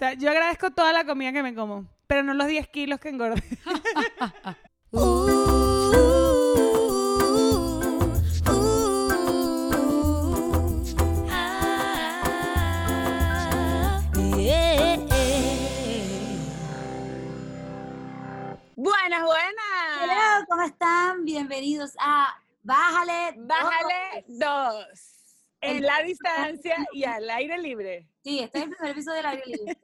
sea, 0.00 0.14
yo 0.14 0.30
agradezco 0.30 0.70
toda 0.70 0.94
la 0.94 1.04
comida 1.04 1.30
que 1.30 1.42
me 1.42 1.54
como, 1.54 1.86
pero 2.06 2.22
no 2.22 2.32
los 2.32 2.46
10 2.46 2.68
kilos 2.68 2.98
que 3.00 3.10
engordé. 3.10 3.42
Buenas, 18.76 19.22
buenas. 19.22 20.02
Hola, 20.02 20.46
¿cómo 20.48 20.62
están? 20.62 21.24
Bienvenidos 21.26 21.92
a 22.00 22.34
Bájale. 22.62 23.34
Bájale 23.36 24.24
dos. 24.28 25.19
En 25.60 25.82
la 25.82 26.02
distancia 26.02 26.76
y 26.92 27.04
al 27.04 27.28
aire 27.30 27.58
libre. 27.58 28.08
Sí, 28.22 28.40
este 28.40 28.58
es 28.58 28.64
el 28.64 28.70
primer 28.70 28.92
episodio 28.92 29.16
del 29.16 29.26
aire 29.26 29.44
libre. 29.46 29.78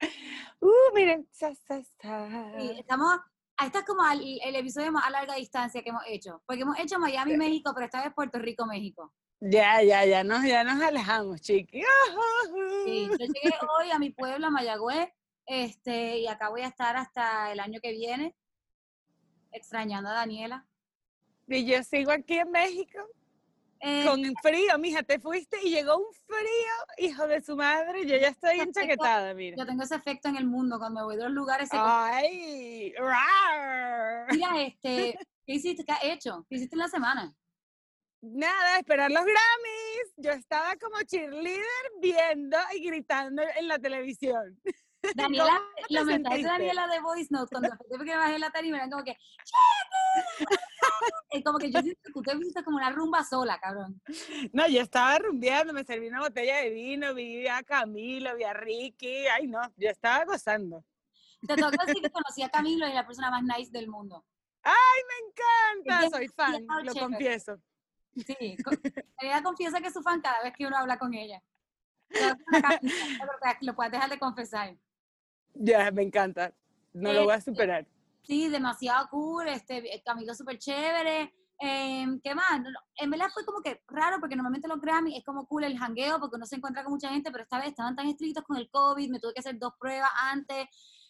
Uh, 0.60 0.94
miren. 0.94 1.28
sa, 1.32 1.52
sa, 1.54 1.80
sa. 2.00 2.52
Sí, 2.58 2.70
estamos, 2.78 3.18
este 3.64 3.78
es 3.78 3.84
como 3.84 4.08
el, 4.10 4.40
el 4.44 4.56
episodio 4.56 4.92
más 4.92 5.06
a 5.06 5.10
larga 5.10 5.34
distancia 5.34 5.82
que 5.82 5.90
hemos 5.90 6.02
hecho. 6.06 6.42
Porque 6.46 6.62
hemos 6.62 6.78
hecho 6.78 6.98
Miami, 7.00 7.36
México, 7.36 7.72
pero 7.74 7.86
esta 7.86 8.02
vez 8.02 8.12
Puerto 8.14 8.38
Rico, 8.38 8.64
México. 8.66 9.12
Ya, 9.40 9.82
ya, 9.82 10.04
ya 10.04 10.22
nos, 10.22 10.44
ya 10.44 10.62
nos 10.62 10.80
alejamos, 10.80 11.40
chiqui. 11.40 11.82
Sí, 12.84 13.08
yo 13.10 13.16
llegué 13.16 13.56
hoy 13.78 13.90
a 13.90 13.98
mi 13.98 14.10
pueblo, 14.10 14.46
a 14.48 14.50
Mayagüez, 14.50 15.08
este, 15.46 16.18
y 16.18 16.28
acá 16.28 16.48
voy 16.48 16.62
a 16.62 16.68
estar 16.68 16.96
hasta 16.96 17.52
el 17.52 17.60
año 17.60 17.80
que 17.80 17.92
viene, 17.92 18.36
extrañando 19.50 20.10
a 20.10 20.14
Daniela. 20.14 20.66
Y 21.48 21.64
yo 21.64 21.82
sigo 21.82 22.12
aquí 22.12 22.38
en 22.38 22.50
México 22.50 22.98
Eh, 23.84 24.04
con 24.06 24.22
frío, 24.40 24.78
mija, 24.78 25.02
te 25.02 25.18
fuiste 25.18 25.58
y 25.60 25.70
llegó 25.70 25.96
un 25.96 26.14
frío, 26.26 27.08
hijo 27.08 27.26
de 27.26 27.42
su 27.42 27.56
madre, 27.56 28.06
yo 28.06 28.16
ya 28.16 28.28
estoy 28.28 28.60
enchaquetada, 28.60 29.34
mira. 29.34 29.56
yo 29.56 29.66
tengo 29.66 29.82
ese 29.82 29.96
efecto 29.96 30.28
en 30.28 30.36
el 30.36 30.46
mundo, 30.46 30.78
cuando 30.78 31.00
me 31.00 31.04
voy 31.04 31.16
de 31.16 31.24
los 31.24 31.32
lugares. 31.32 31.68
se- 31.68 31.76
Ay, 31.80 32.92
rar. 32.94 34.28
Mira, 34.32 34.50
este, 34.62 35.18
¿qué 35.44 35.52
hiciste? 35.54 35.84
¿Qué 35.84 35.90
has 35.92 36.04
hecho? 36.04 36.46
¿Qué 36.48 36.56
hiciste 36.56 36.76
en 36.76 36.80
la 36.80 36.88
semana? 36.88 37.34
Nada, 38.20 38.78
esperar 38.78 39.10
los 39.10 39.24
Grammys. 39.24 40.14
Yo 40.16 40.30
estaba 40.30 40.76
como 40.76 41.02
cheerleader 41.02 41.64
viendo 42.00 42.56
y 42.76 42.86
gritando 42.86 43.42
en 43.56 43.66
la 43.66 43.80
televisión. 43.80 44.60
Daniela, 45.16 45.58
¿Cómo 45.58 45.86
te 45.88 45.94
los 45.94 46.04
mensajes 46.06 46.42
de? 46.42 46.48
Daniela 46.48 46.86
de 46.86 47.00
Voice 47.00 47.26
Note, 47.30 47.48
cuando 47.50 47.70
después 47.70 48.02
que 48.08 48.16
bajé 48.16 48.38
la 48.38 48.50
tarima, 48.52 48.76
eran 48.76 48.90
como 48.90 49.02
que, 49.02 49.16
es 51.30 51.44
como 51.44 51.58
que 51.58 51.70
yo 51.70 51.80
siento 51.80 52.00
que 52.12 52.18
usted 52.18 52.38
viste 52.38 52.64
como 52.64 52.76
una 52.76 52.90
rumba 52.90 53.24
sola, 53.24 53.58
cabrón. 53.58 54.00
No, 54.52 54.66
yo 54.68 54.80
estaba 54.80 55.18
rumbeando, 55.18 55.72
me 55.72 55.84
serví 55.84 56.08
una 56.08 56.20
botella 56.20 56.58
de 56.58 56.70
vino, 56.70 57.14
vi 57.14 57.46
a 57.46 57.62
Camilo, 57.62 58.36
vi 58.36 58.44
a 58.44 58.52
Ricky. 58.52 59.26
Ay, 59.26 59.46
no, 59.46 59.60
yo 59.76 59.90
estaba 59.90 60.24
gozando. 60.24 60.84
Te 61.46 61.54
que 61.54 61.86
decir 61.86 62.02
que 62.02 62.10
conocí 62.12 62.42
a 62.42 62.48
Camilo 62.48 62.86
y 62.86 62.90
es 62.90 62.94
la 62.94 63.06
persona 63.06 63.30
más 63.30 63.42
nice 63.42 63.70
del 63.72 63.88
mundo. 63.88 64.24
Me 64.64 65.90
encanta, 65.90 66.16
soy 66.16 66.28
fan, 66.28 66.64
lo 66.66 66.92
chévere. 66.92 67.00
confieso. 67.00 67.58
Sí, 68.14 68.56
ella 69.20 69.42
confiesa 69.42 69.80
que 69.80 69.88
es 69.88 69.92
su 69.92 70.02
fan 70.02 70.20
cada 70.20 70.42
vez 70.42 70.52
que 70.56 70.66
uno 70.66 70.76
habla 70.76 70.98
con 70.98 71.14
ella. 71.14 71.42
Lo 73.62 73.74
puedes 73.74 73.92
dejar 73.92 74.10
de 74.10 74.18
confesar. 74.18 74.76
Ya, 75.54 75.90
me 75.90 76.02
encanta. 76.02 76.52
No 76.92 77.12
lo 77.12 77.24
voy 77.24 77.32
a 77.32 77.36
Este, 77.36 77.50
superar. 77.52 77.86
Sí, 78.22 78.48
demasiado 78.48 79.08
cool, 79.10 79.48
este, 79.48 80.02
Camilo 80.04 80.34
súper 80.34 80.58
chévere. 80.58 81.34
em, 81.58 82.20
¿Qué 82.20 82.34
más? 82.34 82.60
En 82.96 83.10
verdad 83.10 83.26
fue 83.32 83.44
como 83.44 83.60
que 83.60 83.82
raro, 83.88 84.18
porque 84.18 84.34
normalmente 84.34 84.68
los 84.68 84.80
Grammy 84.80 85.16
es 85.16 85.24
como 85.24 85.46
cool 85.46 85.64
el 85.64 85.78
jangueo, 85.78 86.18
porque 86.18 86.36
uno 86.36 86.46
se 86.46 86.56
encuentra 86.56 86.82
con 86.82 86.92
mucha 86.92 87.08
gente, 87.10 87.30
pero 87.30 87.44
esta 87.44 87.58
vez 87.58 87.68
estaban 87.68 87.94
tan 87.94 88.06
estrictos 88.06 88.44
con 88.44 88.56
el 88.56 88.68
COVID, 88.70 89.10
me 89.10 89.20
tuve 89.20 89.34
que 89.34 89.40
hacer 89.40 89.58
dos 89.58 89.74
pruebas 89.78 90.10
antes, 90.22 90.66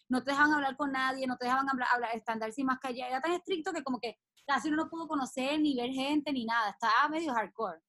no 0.09 0.23
te 0.23 0.31
dejaban 0.31 0.53
hablar 0.53 0.75
con 0.75 0.91
nadie, 0.91 1.25
no 1.25 1.37
te 1.37 1.45
dejaban 1.45 1.69
hablar, 1.69 1.87
hablar 1.93 2.15
estándar 2.15 2.51
sin 2.51 2.67
mascarilla, 2.67 3.07
era 3.07 3.21
tan 3.21 3.31
estricto 3.31 3.71
que 3.73 3.83
como 3.83 3.99
que 3.99 4.19
casi 4.45 4.67
uno 4.67 4.83
no 4.83 4.89
pudo 4.89 5.07
conocer, 5.07 5.59
ni 5.59 5.75
ver 5.75 5.89
gente, 5.91 6.31
ni 6.31 6.45
nada, 6.45 6.69
estaba 6.69 7.09
medio 7.09 7.33
hardcore. 7.33 7.79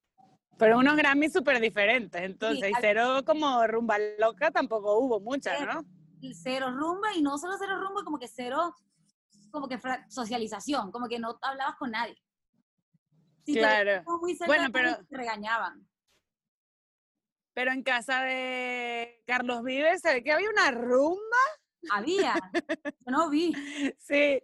Pero 0.57 0.79
unos 0.79 0.97
Grammys 0.97 1.33
súper 1.33 1.61
diferentes, 1.61 2.23
entonces, 2.23 2.71
y 2.71 2.75
cero 2.81 3.23
como 3.27 3.67
rumba 3.67 3.97
loca 4.19 4.51
tampoco 4.51 4.99
hubo 5.01 5.21
muchas, 5.21 5.59
Cero. 5.59 5.83
¿no? 5.83 6.33
Cero 6.33 6.71
rumba, 6.71 7.13
y 7.15 7.21
no 7.21 7.37
solo 7.37 7.55
cero 7.59 7.79
rumba, 7.79 8.05
como 8.05 8.19
que 8.19 8.29
cero, 8.29 8.75
como 9.55 9.69
que 9.69 9.79
socialización, 10.09 10.91
como 10.91 11.09
que 11.09 11.19
no 11.21 11.39
hablabas 11.41 11.77
con 11.77 11.93
nadie. 11.93 12.21
Si 13.47 13.55
Claro. 13.55 14.03
muy 14.21 14.35
cerca 14.35 14.47
Bueno, 14.47 14.73
pero- 14.73 14.97
te 15.07 15.17
regañaban. 15.17 15.89
Pero 17.55 17.71
en 17.71 17.85
casa 17.85 18.23
de 18.23 19.23
Carlos 19.27 19.63
Vives 19.63 20.01
se 20.01 20.13
ve 20.15 20.25
que 20.25 20.33
había 20.33 20.51
una 20.51 20.73
rumba. 20.73 21.21
Había. 21.91 22.35
Yo 22.53 23.13
no 23.13 23.31
vi. 23.31 23.53
Sí, 24.01 24.43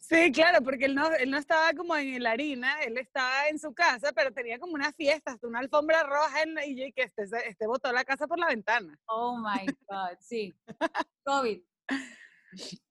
sí, 0.00 0.32
claro, 0.32 0.64
porque 0.64 0.86
él 0.86 0.94
no, 0.94 1.12
él 1.12 1.30
no 1.30 1.36
estaba 1.36 1.74
como 1.74 1.94
en 1.94 2.22
la 2.22 2.30
harina, 2.30 2.80
él 2.84 2.96
estaba 2.96 3.48
en 3.48 3.58
su 3.58 3.74
casa, 3.74 4.12
pero 4.14 4.32
tenía 4.32 4.58
como 4.58 4.72
una 4.72 4.94
fiesta, 4.94 5.32
hasta 5.32 5.46
una 5.46 5.58
alfombra 5.58 6.04
roja 6.04 6.42
en, 6.42 6.56
y 6.64 6.74
yo, 6.74 6.86
que 6.96 7.02
este, 7.02 7.26
se- 7.26 7.48
este 7.50 7.66
botó 7.66 7.92
la 7.92 8.02
casa 8.04 8.26
por 8.26 8.38
la 8.38 8.46
ventana. 8.46 8.98
Oh 9.08 9.36
my 9.36 9.66
God, 9.86 10.16
sí. 10.20 10.54
COVID. 11.24 11.60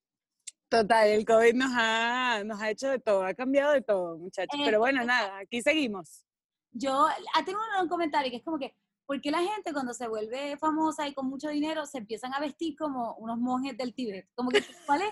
Total, 0.70 1.08
el 1.08 1.26
COVID 1.26 1.54
nos 1.54 1.72
ha, 1.74 2.44
nos 2.44 2.62
ha 2.62 2.70
hecho 2.70 2.90
de 2.90 3.00
todo, 3.00 3.24
ha 3.24 3.34
cambiado 3.34 3.72
de 3.72 3.82
todo, 3.82 4.18
muchachos. 4.18 4.60
Eh, 4.60 4.64
Pero 4.66 4.80
bueno, 4.80 5.04
nada, 5.06 5.38
aquí 5.38 5.62
seguimos. 5.62 6.26
Yo 6.72 7.08
ah, 7.08 7.46
tengo 7.46 7.60
un, 7.82 7.88
comentario 7.88 8.30
que 8.30 8.38
es 8.38 8.44
como 8.44 8.60
que, 8.60 8.76
¿por 9.06 9.22
qué 9.22 9.32
la 9.32 9.40
gente 9.42 9.72
cuando 9.72 9.94
se 9.94 10.08
vuelve 10.08 10.58
famosa 10.58 11.08
y 11.08 11.14
con 11.14 11.28
mucho 11.28 11.48
dinero 11.50 11.86
se 11.86 12.00
empiezan 12.00 12.34
a 12.34 12.40
vestir 12.42 12.76
como 12.78 13.16
unos 13.16 13.38
monjes 13.38 13.78
del 13.78 13.94
Tíbet? 13.94 14.28
Como 14.36 14.50
que, 14.50 14.62
¿cuál 14.86 15.02
es? 15.04 15.10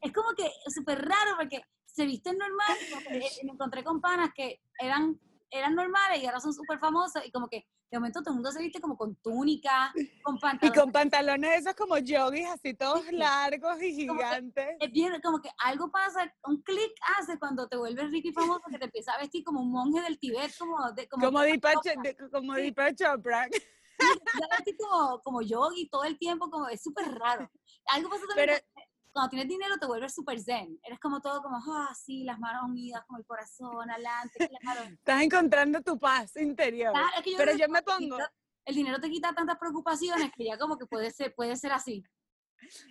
Es 0.00 0.12
como 0.12 0.30
que 0.34 0.50
súper 0.74 0.98
raro 0.98 1.36
porque 1.36 1.62
se 1.86 2.04
visten 2.04 2.36
normal. 2.36 2.76
eh, 3.10 3.28
Me 3.44 3.52
encontré 3.52 3.84
con 3.84 4.00
panas 4.00 4.30
que 4.34 4.60
eran, 4.78 5.20
eran 5.50 5.74
normales 5.74 6.22
y 6.22 6.26
ahora 6.26 6.40
son 6.40 6.52
súper 6.54 6.78
famosos 6.78 7.24
y 7.24 7.30
como 7.30 7.48
que 7.48 7.66
de 7.90 7.98
momento 7.98 8.20
todo 8.20 8.30
el 8.30 8.36
mundo 8.36 8.52
se 8.52 8.60
viste 8.62 8.80
como 8.80 8.96
con 8.96 9.16
túnica, 9.16 9.92
con 10.22 10.36
Y 10.36 10.40
pantalones. 10.40 10.80
con 10.80 10.92
pantalones 10.92 11.58
esos 11.60 11.74
como 11.74 11.98
yogis, 11.98 12.46
así 12.46 12.72
todos 12.74 13.04
largos 13.10 13.82
y 13.82 14.06
Como 14.06 14.18
que- 14.20 14.24
gigantes. 14.26 14.76
es 14.80 14.92
bien, 14.92 15.20
como 15.22 15.40
que 15.40 15.50
algo 15.58 15.90
pasa, 15.90 16.32
un 16.44 16.62
clic 16.62 16.92
hace 17.18 17.38
cuando 17.38 17.66
te 17.68 17.76
vuelves 17.76 18.10
rico 18.12 18.28
y 18.28 18.32
famoso 18.32 18.62
que 18.70 18.78
te 18.78 18.84
empieza 18.84 19.12
a 19.12 19.18
vestir 19.18 19.42
como 19.42 19.60
un 19.60 19.72
monje 19.72 20.00
del 20.02 20.18
Tibet, 20.20 20.56
como 20.56 20.92
de, 20.92 21.08
como, 21.08 21.26
Como 21.26 21.40
Deepak, 21.40 21.74
Chopra. 21.74 21.92
Ch- 21.94 22.02
de- 22.02 22.30
como 22.30 22.54
Sí. 22.54 22.74
Chopra. 22.96 23.48
vestir 24.56 24.76
como, 24.78 25.20
como 25.22 25.42
yogi 25.42 25.88
todo 25.90 26.04
el 26.04 26.16
tiempo, 26.18 26.48
como 26.48 26.68
es 26.68 26.82
súper 26.82 27.10
raro. 27.12 27.50
Algo 27.86 28.08
pasa 28.08 28.22
también 28.28 28.48
Pero- 28.48 28.79
cuando 29.12 29.30
tienes 29.30 29.48
dinero 29.48 29.76
te 29.78 29.86
vuelves 29.86 30.14
súper 30.14 30.40
zen, 30.40 30.78
eres 30.82 30.98
como 31.00 31.20
todo 31.20 31.42
como, 31.42 31.56
ah, 31.56 31.94
sí, 31.94 32.24
las 32.24 32.38
manos 32.38 32.62
unidas, 32.68 33.02
como 33.06 33.18
el 33.18 33.24
corazón, 33.26 33.90
adelante, 33.90 34.48
claro. 34.60 34.82
Estás 34.82 35.22
encontrando 35.22 35.80
tu 35.82 35.98
paz 35.98 36.36
interior. 36.36 36.92
Claro, 36.92 37.08
es 37.16 37.22
que 37.22 37.32
yo 37.32 37.36
Pero 37.38 37.56
yo 37.56 37.68
me 37.68 37.82
pongo, 37.82 38.18
El 38.64 38.74
dinero 38.74 39.00
te 39.00 39.10
quita 39.10 39.32
tantas 39.34 39.58
preocupaciones 39.58 40.30
que 40.36 40.44
ya 40.44 40.58
como 40.58 40.78
que 40.78 40.86
puede 40.86 41.10
ser, 41.10 41.34
puede 41.34 41.56
ser 41.56 41.72
así. 41.72 42.04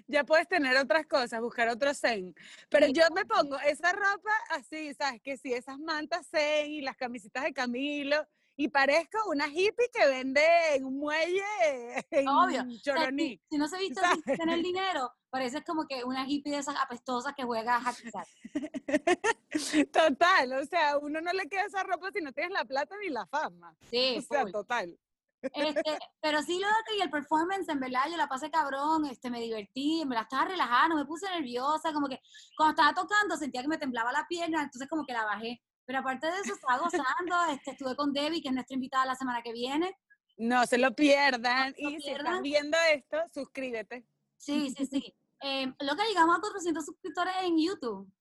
ya 0.08 0.24
puedes 0.24 0.48
tener 0.48 0.76
otras 0.78 1.06
cosas, 1.06 1.40
buscar 1.42 1.70
otro 1.70 1.94
zen. 1.94 2.34
Pero 2.70 2.88
Sí. 2.88 2.94
yo 2.94 3.04
me 3.14 3.24
pongo 3.26 3.58
esa 3.60 3.92
ropa 3.94 4.32
así, 4.50 4.94
¿sabes? 4.96 5.22
Que 5.22 5.38
sí, 5.38 5.54
esas 5.54 5.78
mantas 5.78 6.28
zen 6.28 6.72
y 6.72 6.82
las 6.82 6.98
camisitas 6.98 7.44
de 7.44 7.54
Camilo. 7.54 8.28
Y 8.60 8.68
parezco 8.68 9.18
una 9.30 9.48
hippie 9.48 9.90
que 9.90 10.06
vende 10.06 10.46
en 10.76 10.84
un 10.84 11.00
muelle 11.00 11.46
en 12.12 12.28
Obvio. 12.28 12.64
O 12.64 12.70
sea, 12.72 12.82
Choroní. 12.82 13.30
si, 13.30 13.42
si 13.52 13.58
no 13.58 13.70
se 13.70 13.78
viste 13.80 14.02
así 14.02 14.22
sin 14.22 14.36
tener 14.36 14.62
dinero, 14.62 15.10
pareces 15.30 15.64
como 15.66 15.88
que 15.88 16.04
una 16.04 16.28
hippie 16.28 16.52
de 16.52 16.60
esas 16.60 16.76
apestosas 16.76 17.34
que 17.38 17.46
juega 17.46 17.78
a 17.78 17.80
hack 17.80 17.96
Total, 19.94 20.52
o 20.52 20.66
sea, 20.66 20.98
uno 20.98 21.22
no 21.22 21.32
le 21.32 21.48
queda 21.48 21.68
esa 21.68 21.84
ropa 21.84 22.12
si 22.12 22.22
no 22.22 22.34
tienes 22.34 22.52
la 22.52 22.66
plata 22.66 22.98
ni 23.02 23.08
la 23.08 23.26
fama. 23.28 23.74
Sí, 23.90 24.18
O 24.18 24.22
sea, 24.24 24.46
total. 24.52 25.00
Este, 25.42 25.98
pero 26.20 26.42
sí, 26.42 26.60
lo 26.60 26.68
que 26.86 26.98
y 26.98 27.02
el 27.02 27.10
performance, 27.10 27.70
en 27.70 27.80
verdad, 27.80 28.10
yo 28.12 28.18
la 28.18 28.28
pasé 28.28 28.52
cabrón, 28.52 29.06
este, 29.06 29.30
me 29.30 29.40
divertí, 29.40 30.04
me 30.06 30.16
la 30.16 30.24
estaba 30.24 30.50
relajando, 30.50 30.98
me 30.98 31.06
puse 31.06 31.30
nerviosa, 31.30 31.94
como 31.94 32.10
que 32.10 32.20
cuando 32.58 32.72
estaba 32.72 32.94
tocando 32.94 33.38
sentía 33.38 33.62
que 33.62 33.70
me 33.70 33.78
temblaba 33.78 34.12
la 34.12 34.28
pierna, 34.28 34.64
entonces 34.64 34.90
como 34.90 35.06
que 35.06 35.14
la 35.14 35.24
bajé. 35.24 35.62
Pero 35.90 36.02
aparte 36.02 36.28
de 36.28 36.34
eso, 36.42 36.54
estaba 36.54 36.78
gozando, 36.78 37.52
este, 37.52 37.72
estuve 37.72 37.96
con 37.96 38.14
Debbie, 38.14 38.44
que 38.44 38.50
es 38.50 38.54
nuestra 38.54 38.76
invitada 38.76 39.08
la 39.08 39.16
semana 39.16 39.42
que 39.42 39.52
viene. 39.52 39.98
No 40.38 40.64
se 40.68 40.78
lo 40.78 40.94
pierdan. 40.94 41.70
No 41.70 41.76
se 41.76 41.82
lo 41.82 41.90
y 41.90 42.02
si 42.02 42.10
pierdan. 42.10 42.44
viendo 42.44 42.78
esto, 42.94 43.18
suscríbete. 43.34 44.06
Sí, 44.38 44.72
sí, 44.78 44.86
sí. 44.86 45.16
Eh, 45.42 45.66
lo 45.80 45.96
que 45.96 46.04
llegamos 46.04 46.38
a 46.38 46.42
400 46.42 46.86
suscriptores 46.86 47.34
en 47.44 47.58
YouTube. 47.58 48.12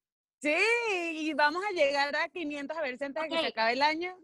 Sí, 0.41 0.55
y 1.15 1.35
vamos 1.35 1.65
a 1.69 1.73
llegar 1.73 2.15
a 2.15 2.29
500 2.29 2.77
a 2.77 2.81
ver 2.81 2.97
si 2.97 3.05
antes 3.05 3.25
de 3.25 3.29
que 3.29 3.41
se 3.41 3.47
acabe 3.49 3.73
el 3.73 3.83
año. 3.83 4.17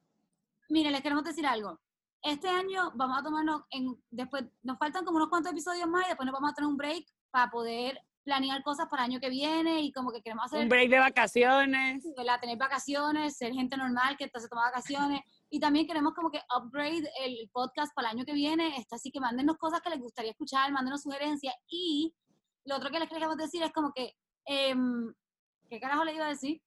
Miren, 0.68 0.92
les 0.92 1.02
queremos 1.02 1.24
decir 1.24 1.44
algo. 1.44 1.80
Este 2.22 2.48
año 2.48 2.92
vamos 2.94 3.18
a 3.18 3.22
tomarnos, 3.24 3.62
en, 3.70 4.00
después 4.12 4.44
nos 4.62 4.78
faltan 4.78 5.04
como 5.04 5.16
unos 5.16 5.28
cuantos 5.28 5.50
episodios 5.50 5.88
más 5.88 6.04
y 6.04 6.10
después 6.10 6.24
nos 6.24 6.34
vamos 6.34 6.52
a 6.52 6.54
tener 6.54 6.68
un 6.68 6.76
break 6.76 7.04
para 7.32 7.50
poder 7.50 8.00
planear 8.24 8.62
cosas 8.62 8.86
para 8.90 9.04
el 9.04 9.12
año 9.12 9.20
que 9.20 9.28
viene 9.28 9.80
y 9.82 9.92
como 9.92 10.10
que 10.10 10.22
queremos 10.22 10.46
hacer 10.46 10.60
Un 10.62 10.68
break 10.68 10.90
de 10.90 10.98
vacaciones. 10.98 12.04
¿verdad? 12.16 12.40
Tener 12.40 12.56
vacaciones, 12.56 13.36
ser 13.36 13.52
gente 13.52 13.76
normal 13.76 14.16
que 14.16 14.30
se 14.34 14.48
toma 14.48 14.62
vacaciones 14.62 15.20
Y 15.50 15.60
también 15.60 15.86
queremos 15.86 16.14
como 16.14 16.30
que 16.30 16.40
upgrade 16.58 17.08
el 17.20 17.48
podcast 17.52 17.94
para 17.94 18.08
el 18.10 18.16
año 18.16 18.24
que 18.24 18.32
viene. 18.32 18.76
Está 18.78 18.96
así 18.96 19.10
que 19.10 19.20
mándenos 19.20 19.56
cosas 19.58 19.80
que 19.82 19.90
les 19.90 20.00
gustaría 20.00 20.30
escuchar, 20.32 20.72
mándenos 20.72 21.02
sugerencias. 21.02 21.54
Y 21.68 22.14
lo 22.64 22.76
otro 22.76 22.90
que 22.90 22.98
les 22.98 23.08
queremos 23.08 23.36
decir 23.36 23.62
es 23.62 23.72
como 23.72 23.92
que, 23.92 24.14
em, 24.46 25.12
¿qué 25.68 25.78
carajo 25.78 26.04
le 26.04 26.14
iba 26.14 26.24
a 26.26 26.30
decir? 26.30 26.60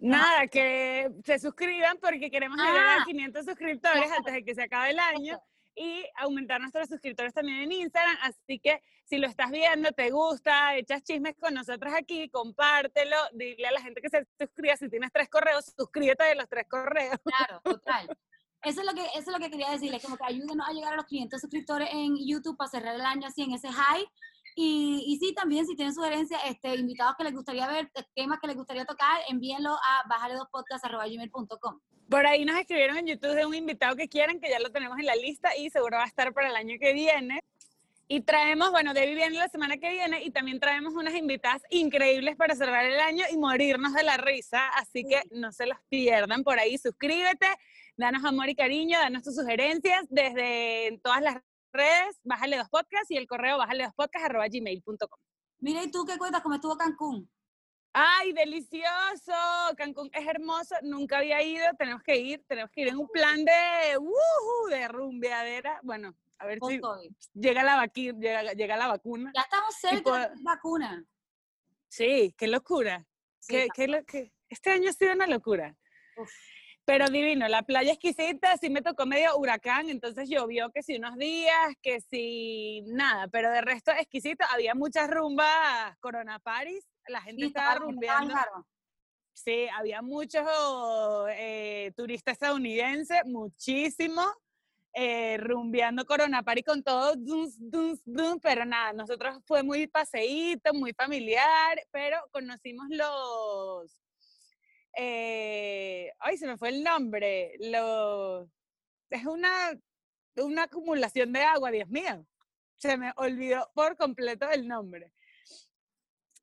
Nada, 0.00 0.46
que 0.48 1.10
se 1.24 1.38
suscriban 1.38 1.96
porque 2.02 2.30
queremos 2.30 2.58
llegar 2.58 2.98
Ah. 2.98 3.02
a 3.02 3.04
500 3.04 3.44
suscriptores 3.46 4.10
antes 4.10 4.34
de 4.34 4.44
que 4.44 4.54
se 4.54 4.62
acabe 4.64 4.90
el 4.90 4.98
año 4.98 5.38
y 5.74 6.04
aumentar 6.16 6.60
nuestros 6.60 6.88
suscriptores 6.88 7.32
también 7.32 7.60
en 7.60 7.72
Instagram. 7.72 8.16
Así 8.22 8.58
que 8.58 8.82
si 9.04 9.18
lo 9.18 9.26
estás 9.26 9.50
viendo, 9.50 9.90
te 9.92 10.10
gusta, 10.10 10.76
echas 10.76 11.02
chismes 11.02 11.34
con 11.36 11.54
nosotros 11.54 11.92
aquí, 11.94 12.28
compártelo, 12.28 13.16
dile 13.32 13.66
a 13.66 13.72
la 13.72 13.80
gente 13.80 14.00
que 14.00 14.08
se 14.08 14.26
suscriba. 14.38 14.76
Si 14.76 14.88
tienes 14.88 15.10
tres 15.12 15.28
correos, 15.28 15.72
suscríbete 15.76 16.24
de 16.24 16.34
los 16.34 16.48
tres 16.48 16.66
correos. 16.68 17.16
Claro, 17.24 17.60
total. 17.62 18.08
Eso 18.62 18.80
es 18.80 18.86
lo 18.86 18.94
que, 18.94 19.02
eso 19.02 19.18
es 19.18 19.32
lo 19.32 19.38
que 19.38 19.50
quería 19.50 19.70
decirles, 19.70 20.02
como 20.02 20.16
que 20.16 20.24
ayúdenos 20.24 20.66
a 20.66 20.72
llegar 20.72 20.94
a 20.94 20.96
los 20.96 21.04
500 21.04 21.38
suscriptores 21.38 21.88
en 21.92 22.16
YouTube 22.26 22.56
para 22.56 22.70
cerrar 22.70 22.94
el 22.94 23.02
año 23.02 23.28
así 23.28 23.42
en 23.42 23.52
ese 23.52 23.68
high. 23.70 24.06
Y, 24.54 25.04
y 25.06 25.16
sí, 25.18 25.34
también 25.34 25.66
si 25.66 25.74
tienen 25.74 25.94
sugerencias, 25.94 26.40
este, 26.46 26.76
invitados 26.76 27.16
que 27.16 27.24
les 27.24 27.34
gustaría 27.34 27.66
ver, 27.66 27.90
temas 28.14 28.38
que 28.40 28.46
les 28.46 28.56
gustaría 28.56 28.84
tocar, 28.84 29.20
envíenlo 29.28 29.70
a 29.70 30.08
bajale2podcast.gmail.com. 30.08 31.80
Por 32.08 32.26
ahí 32.26 32.44
nos 32.44 32.58
escribieron 32.58 32.98
en 32.98 33.06
YouTube 33.06 33.34
de 33.34 33.46
un 33.46 33.54
invitado 33.54 33.96
que 33.96 34.08
quieren, 34.08 34.38
que 34.38 34.50
ya 34.50 34.60
lo 34.60 34.70
tenemos 34.70 34.98
en 34.98 35.06
la 35.06 35.16
lista 35.16 35.56
y 35.56 35.70
seguro 35.70 35.96
va 35.96 36.04
a 36.04 36.06
estar 36.06 36.32
para 36.32 36.48
el 36.48 36.56
año 36.56 36.76
que 36.78 36.92
viene. 36.92 37.42
Y 38.06 38.20
traemos, 38.20 38.70
bueno, 38.70 38.92
Debbie 38.92 39.14
viene 39.14 39.38
la 39.38 39.48
semana 39.48 39.78
que 39.78 39.90
viene 39.90 40.22
y 40.22 40.30
también 40.30 40.60
traemos 40.60 40.92
unas 40.92 41.14
invitadas 41.14 41.62
increíbles 41.70 42.36
para 42.36 42.54
cerrar 42.54 42.84
el 42.84 43.00
año 43.00 43.24
y 43.32 43.38
morirnos 43.38 43.94
de 43.94 44.02
la 44.02 44.18
risa. 44.18 44.68
Así 44.76 45.04
que 45.04 45.22
no 45.30 45.52
se 45.52 45.66
los 45.66 45.78
pierdan 45.88 46.44
por 46.44 46.58
ahí. 46.58 46.76
Suscríbete, 46.76 47.46
danos 47.96 48.22
amor 48.24 48.50
y 48.50 48.54
cariño, 48.54 48.98
danos 48.98 49.22
tus 49.22 49.34
sugerencias 49.34 50.04
desde 50.10 51.00
todas 51.02 51.22
las 51.22 51.36
redes, 51.78 52.18
bájale 52.22 52.56
dos 52.56 52.68
podcasts 52.70 53.10
y 53.10 53.16
el 53.16 53.26
correo 53.26 53.58
bájale 53.58 53.84
dos 53.84 53.94
podcasts 53.94 54.24
arroba 54.26 54.46
gmail.com. 54.48 55.18
Mira, 55.58 55.82
¿y 55.82 55.90
tú 55.90 56.04
qué 56.06 56.16
cuentas? 56.16 56.40
¿Cómo 56.42 56.54
estuvo 56.54 56.76
Cancún? 56.76 57.28
¡Ay, 57.92 58.32
delicioso! 58.32 59.32
Cancún 59.76 60.10
es 60.12 60.26
hermoso, 60.26 60.74
nunca 60.82 61.18
había 61.18 61.42
ido, 61.42 61.64
tenemos 61.78 62.02
que 62.02 62.16
ir, 62.16 62.44
tenemos 62.48 62.70
que 62.70 62.82
ir 62.82 62.88
en 62.88 62.96
un 62.98 63.08
plan 63.08 63.44
de, 63.44 63.98
uh, 63.98 64.68
de 64.68 64.88
rumbeadera. 64.88 65.80
Bueno, 65.82 66.14
a 66.38 66.46
ver 66.46 66.58
si 66.68 66.80
llega 67.34 67.62
la, 67.62 67.76
vaqui- 67.84 68.18
llega, 68.18 68.52
llega 68.52 68.76
la 68.76 68.88
vacuna. 68.88 69.32
Ya 69.34 69.42
estamos 69.42 69.74
cerca 69.76 70.12
de 70.12 70.18
la 70.20 70.34
vacuna. 70.42 71.04
Sí, 71.88 72.34
qué 72.36 72.46
locura. 72.48 73.06
Sí, 73.38 73.68
qué, 73.74 74.02
qué- 74.06 74.32
Este 74.48 74.70
año 74.70 74.90
ha 74.90 74.92
sido 74.92 75.12
una 75.12 75.26
locura. 75.26 75.76
Uf. 76.16 76.32
Pero 76.86 77.08
divino, 77.08 77.48
la 77.48 77.62
playa 77.62 77.92
exquisita, 77.92 78.56
sí 78.58 78.68
me 78.68 78.82
tocó 78.82 79.06
medio 79.06 79.36
huracán, 79.38 79.88
entonces 79.88 80.28
llovió 80.28 80.70
que 80.70 80.82
si 80.82 80.96
unos 80.96 81.16
días, 81.16 81.74
que 81.80 82.00
si 82.00 82.82
nada, 82.86 83.26
pero 83.28 83.50
de 83.50 83.62
resto 83.62 83.90
exquisito, 83.92 84.44
había 84.50 84.74
muchas 84.74 85.08
rumbas 85.10 85.96
Corona 86.00 86.38
Paris, 86.40 86.86
la 87.08 87.22
gente 87.22 87.42
Sí, 87.42 87.46
estaba 87.48 87.76
rumbeando. 87.76 88.34
Sí, 89.32 89.66
había 89.72 90.00
muchos 90.02 90.46
eh, 91.30 91.92
turistas 91.96 92.34
estadounidenses, 92.34 93.22
muchísimo, 93.24 94.22
eh, 94.92 95.38
rumbeando 95.38 96.04
Corona 96.04 96.42
Party 96.42 96.62
con 96.62 96.82
todo, 96.82 97.16
duns, 97.16 97.56
duns, 97.58 98.00
duns, 98.04 98.38
pero 98.42 98.64
nada, 98.64 98.92
nosotros 98.92 99.38
fue 99.44 99.62
muy 99.62 99.86
paseíto, 99.88 100.72
muy 100.72 100.92
familiar, 100.92 101.82
pero 101.90 102.18
conocimos 102.30 102.86
los, 102.90 104.03
eh, 104.96 106.12
ay, 106.18 106.36
se 106.36 106.46
me 106.46 106.56
fue 106.56 106.70
el 106.70 106.82
nombre, 106.82 107.56
los, 107.60 108.48
es 109.10 109.26
una, 109.26 109.78
una 110.36 110.64
acumulación 110.64 111.32
de 111.32 111.42
agua, 111.42 111.70
Dios 111.70 111.88
mío, 111.88 112.26
se 112.76 112.96
me 112.96 113.12
olvidó 113.16 113.70
por 113.74 113.96
completo 113.96 114.48
el 114.50 114.66
nombre. 114.66 115.12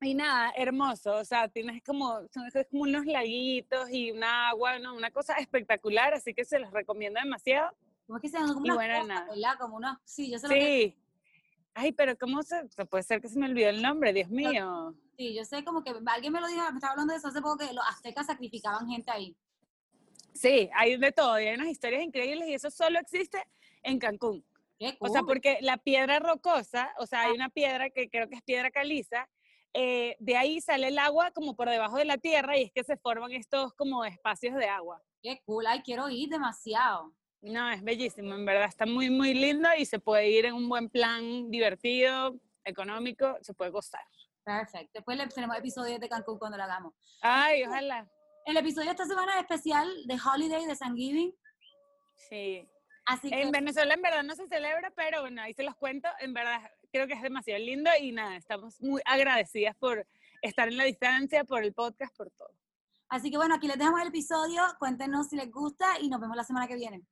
Y 0.00 0.14
nada, 0.14 0.52
hermoso, 0.56 1.14
o 1.14 1.24
sea, 1.24 1.48
tienes 1.48 1.82
como, 1.84 2.26
son 2.32 2.46
es 2.52 2.66
como 2.68 2.82
unos 2.82 3.06
laguitos 3.06 3.88
y 3.90 4.10
una 4.10 4.48
agua, 4.48 4.78
¿no? 4.80 4.94
una 4.94 5.12
cosa 5.12 5.34
espectacular, 5.34 6.12
así 6.14 6.34
que 6.34 6.44
se 6.44 6.58
los 6.58 6.72
recomiendo 6.72 7.20
demasiado. 7.20 7.70
¿Cómo 8.06 8.18
es 8.18 8.22
que 8.22 8.28
se 8.28 8.38
llaman? 8.38 8.54
Como 8.54 8.66
Y 8.66 8.70
unas 8.70 8.76
bueno, 8.76 9.26
cosas. 9.28 9.56
Como 9.58 9.76
unos, 9.76 9.98
sí, 10.04 10.30
yo 10.30 10.38
sé 10.38 10.48
lo 10.48 10.54
que, 10.54 10.60
Sí. 10.60 11.01
Ay, 11.74 11.92
pero 11.92 12.16
¿cómo 12.18 12.42
se, 12.42 12.68
puede 12.90 13.02
ser 13.02 13.20
que 13.20 13.28
se 13.28 13.38
me 13.38 13.46
olvidó 13.46 13.70
el 13.70 13.80
nombre? 13.80 14.12
Dios 14.12 14.28
mío. 14.28 14.94
sí, 15.16 15.34
yo 15.34 15.44
sé 15.44 15.64
como 15.64 15.82
que 15.82 15.92
alguien 16.06 16.32
me 16.32 16.40
lo 16.40 16.46
dijo, 16.46 16.60
me 16.70 16.76
estaba 16.76 16.92
hablando 16.92 17.12
de 17.12 17.18
eso 17.18 17.28
hace 17.28 17.40
poco, 17.40 17.58
que 17.58 17.72
los 17.72 17.84
aztecas 17.86 18.26
sacrificaban 18.26 18.88
gente 18.88 19.10
ahí. 19.10 19.36
Sí, 20.34 20.68
hay 20.74 20.96
de 20.96 21.12
todo, 21.12 21.38
y 21.40 21.46
hay 21.46 21.54
unas 21.54 21.68
historias 21.68 22.02
increíbles 22.02 22.48
y 22.48 22.54
eso 22.54 22.70
solo 22.70 22.98
existe 22.98 23.42
en 23.82 23.98
Cancún. 23.98 24.44
Qué 24.78 24.96
O 25.00 25.08
sea, 25.08 25.20
cool. 25.20 25.28
porque 25.28 25.58
la 25.60 25.78
piedra 25.78 26.18
rocosa, 26.18 26.90
o 26.98 27.06
sea, 27.06 27.22
hay 27.22 27.32
una 27.32 27.48
piedra 27.48 27.90
que 27.90 28.08
creo 28.08 28.28
que 28.28 28.36
es 28.36 28.42
piedra 28.42 28.70
caliza, 28.70 29.28
eh, 29.74 30.16
de 30.18 30.36
ahí 30.36 30.60
sale 30.60 30.88
el 30.88 30.98
agua 30.98 31.30
como 31.30 31.56
por 31.56 31.70
debajo 31.70 31.96
de 31.96 32.04
la 32.04 32.18
tierra 32.18 32.58
y 32.58 32.64
es 32.64 32.72
que 32.72 32.84
se 32.84 32.96
forman 32.98 33.32
estos 33.32 33.72
como 33.74 34.04
espacios 34.04 34.54
de 34.56 34.66
agua. 34.66 35.00
Qué 35.22 35.40
cool, 35.46 35.66
ay, 35.66 35.80
quiero 35.82 36.10
ir 36.10 36.28
demasiado. 36.28 37.14
No, 37.42 37.68
es 37.70 37.82
bellísimo, 37.82 38.34
en 38.34 38.44
verdad, 38.44 38.66
está 38.68 38.86
muy, 38.86 39.10
muy 39.10 39.34
lindo 39.34 39.68
y 39.76 39.84
se 39.84 39.98
puede 39.98 40.30
ir 40.30 40.46
en 40.46 40.54
un 40.54 40.68
buen 40.68 40.88
plan 40.88 41.50
divertido, 41.50 42.36
económico, 42.64 43.36
se 43.42 43.52
puede 43.52 43.72
gozar. 43.72 44.00
Perfecto. 44.44 44.90
Después 44.94 45.18
le 45.18 45.26
tenemos 45.26 45.56
episodios 45.56 46.00
de 46.00 46.08
Cancún 46.08 46.38
cuando 46.38 46.56
lo 46.56 46.64
hagamos. 46.64 46.94
Ay, 47.20 47.64
ojalá. 47.64 48.08
El 48.46 48.56
episodio 48.56 48.86
de 48.86 48.92
esta 48.92 49.06
semana 49.06 49.34
es 49.34 49.40
especial 49.40 49.88
de 50.06 50.18
Holiday 50.24 50.66
de 50.66 50.76
Thanksgiving. 50.76 51.34
Sí. 52.28 52.68
Así 53.06 53.28
que 53.28 53.42
En 53.42 53.50
Venezuela 53.50 53.94
en 53.94 54.02
verdad 54.02 54.22
no 54.22 54.36
se 54.36 54.46
celebra, 54.46 54.92
pero 54.94 55.22
bueno, 55.22 55.42
ahí 55.42 55.52
se 55.52 55.64
los 55.64 55.74
cuento, 55.74 56.08
en 56.20 56.32
verdad 56.32 56.60
creo 56.92 57.08
que 57.08 57.14
es 57.14 57.22
demasiado 57.22 57.58
lindo 57.58 57.90
y 58.00 58.12
nada, 58.12 58.36
estamos 58.36 58.80
muy 58.80 59.02
agradecidas 59.04 59.74
por 59.76 60.06
estar 60.42 60.68
en 60.68 60.76
la 60.76 60.84
distancia, 60.84 61.42
por 61.42 61.64
el 61.64 61.72
podcast, 61.72 62.16
por 62.16 62.30
todo. 62.30 62.54
Así 63.08 63.30
que 63.30 63.36
bueno, 63.36 63.54
aquí 63.56 63.66
les 63.66 63.76
dejamos 63.76 64.00
el 64.00 64.08
episodio. 64.08 64.62
Cuéntenos 64.78 65.28
si 65.28 65.36
les 65.36 65.50
gusta 65.50 65.98
y 66.00 66.08
nos 66.08 66.20
vemos 66.20 66.36
la 66.36 66.44
semana 66.44 66.66
que 66.66 66.76
viene. 66.76 67.02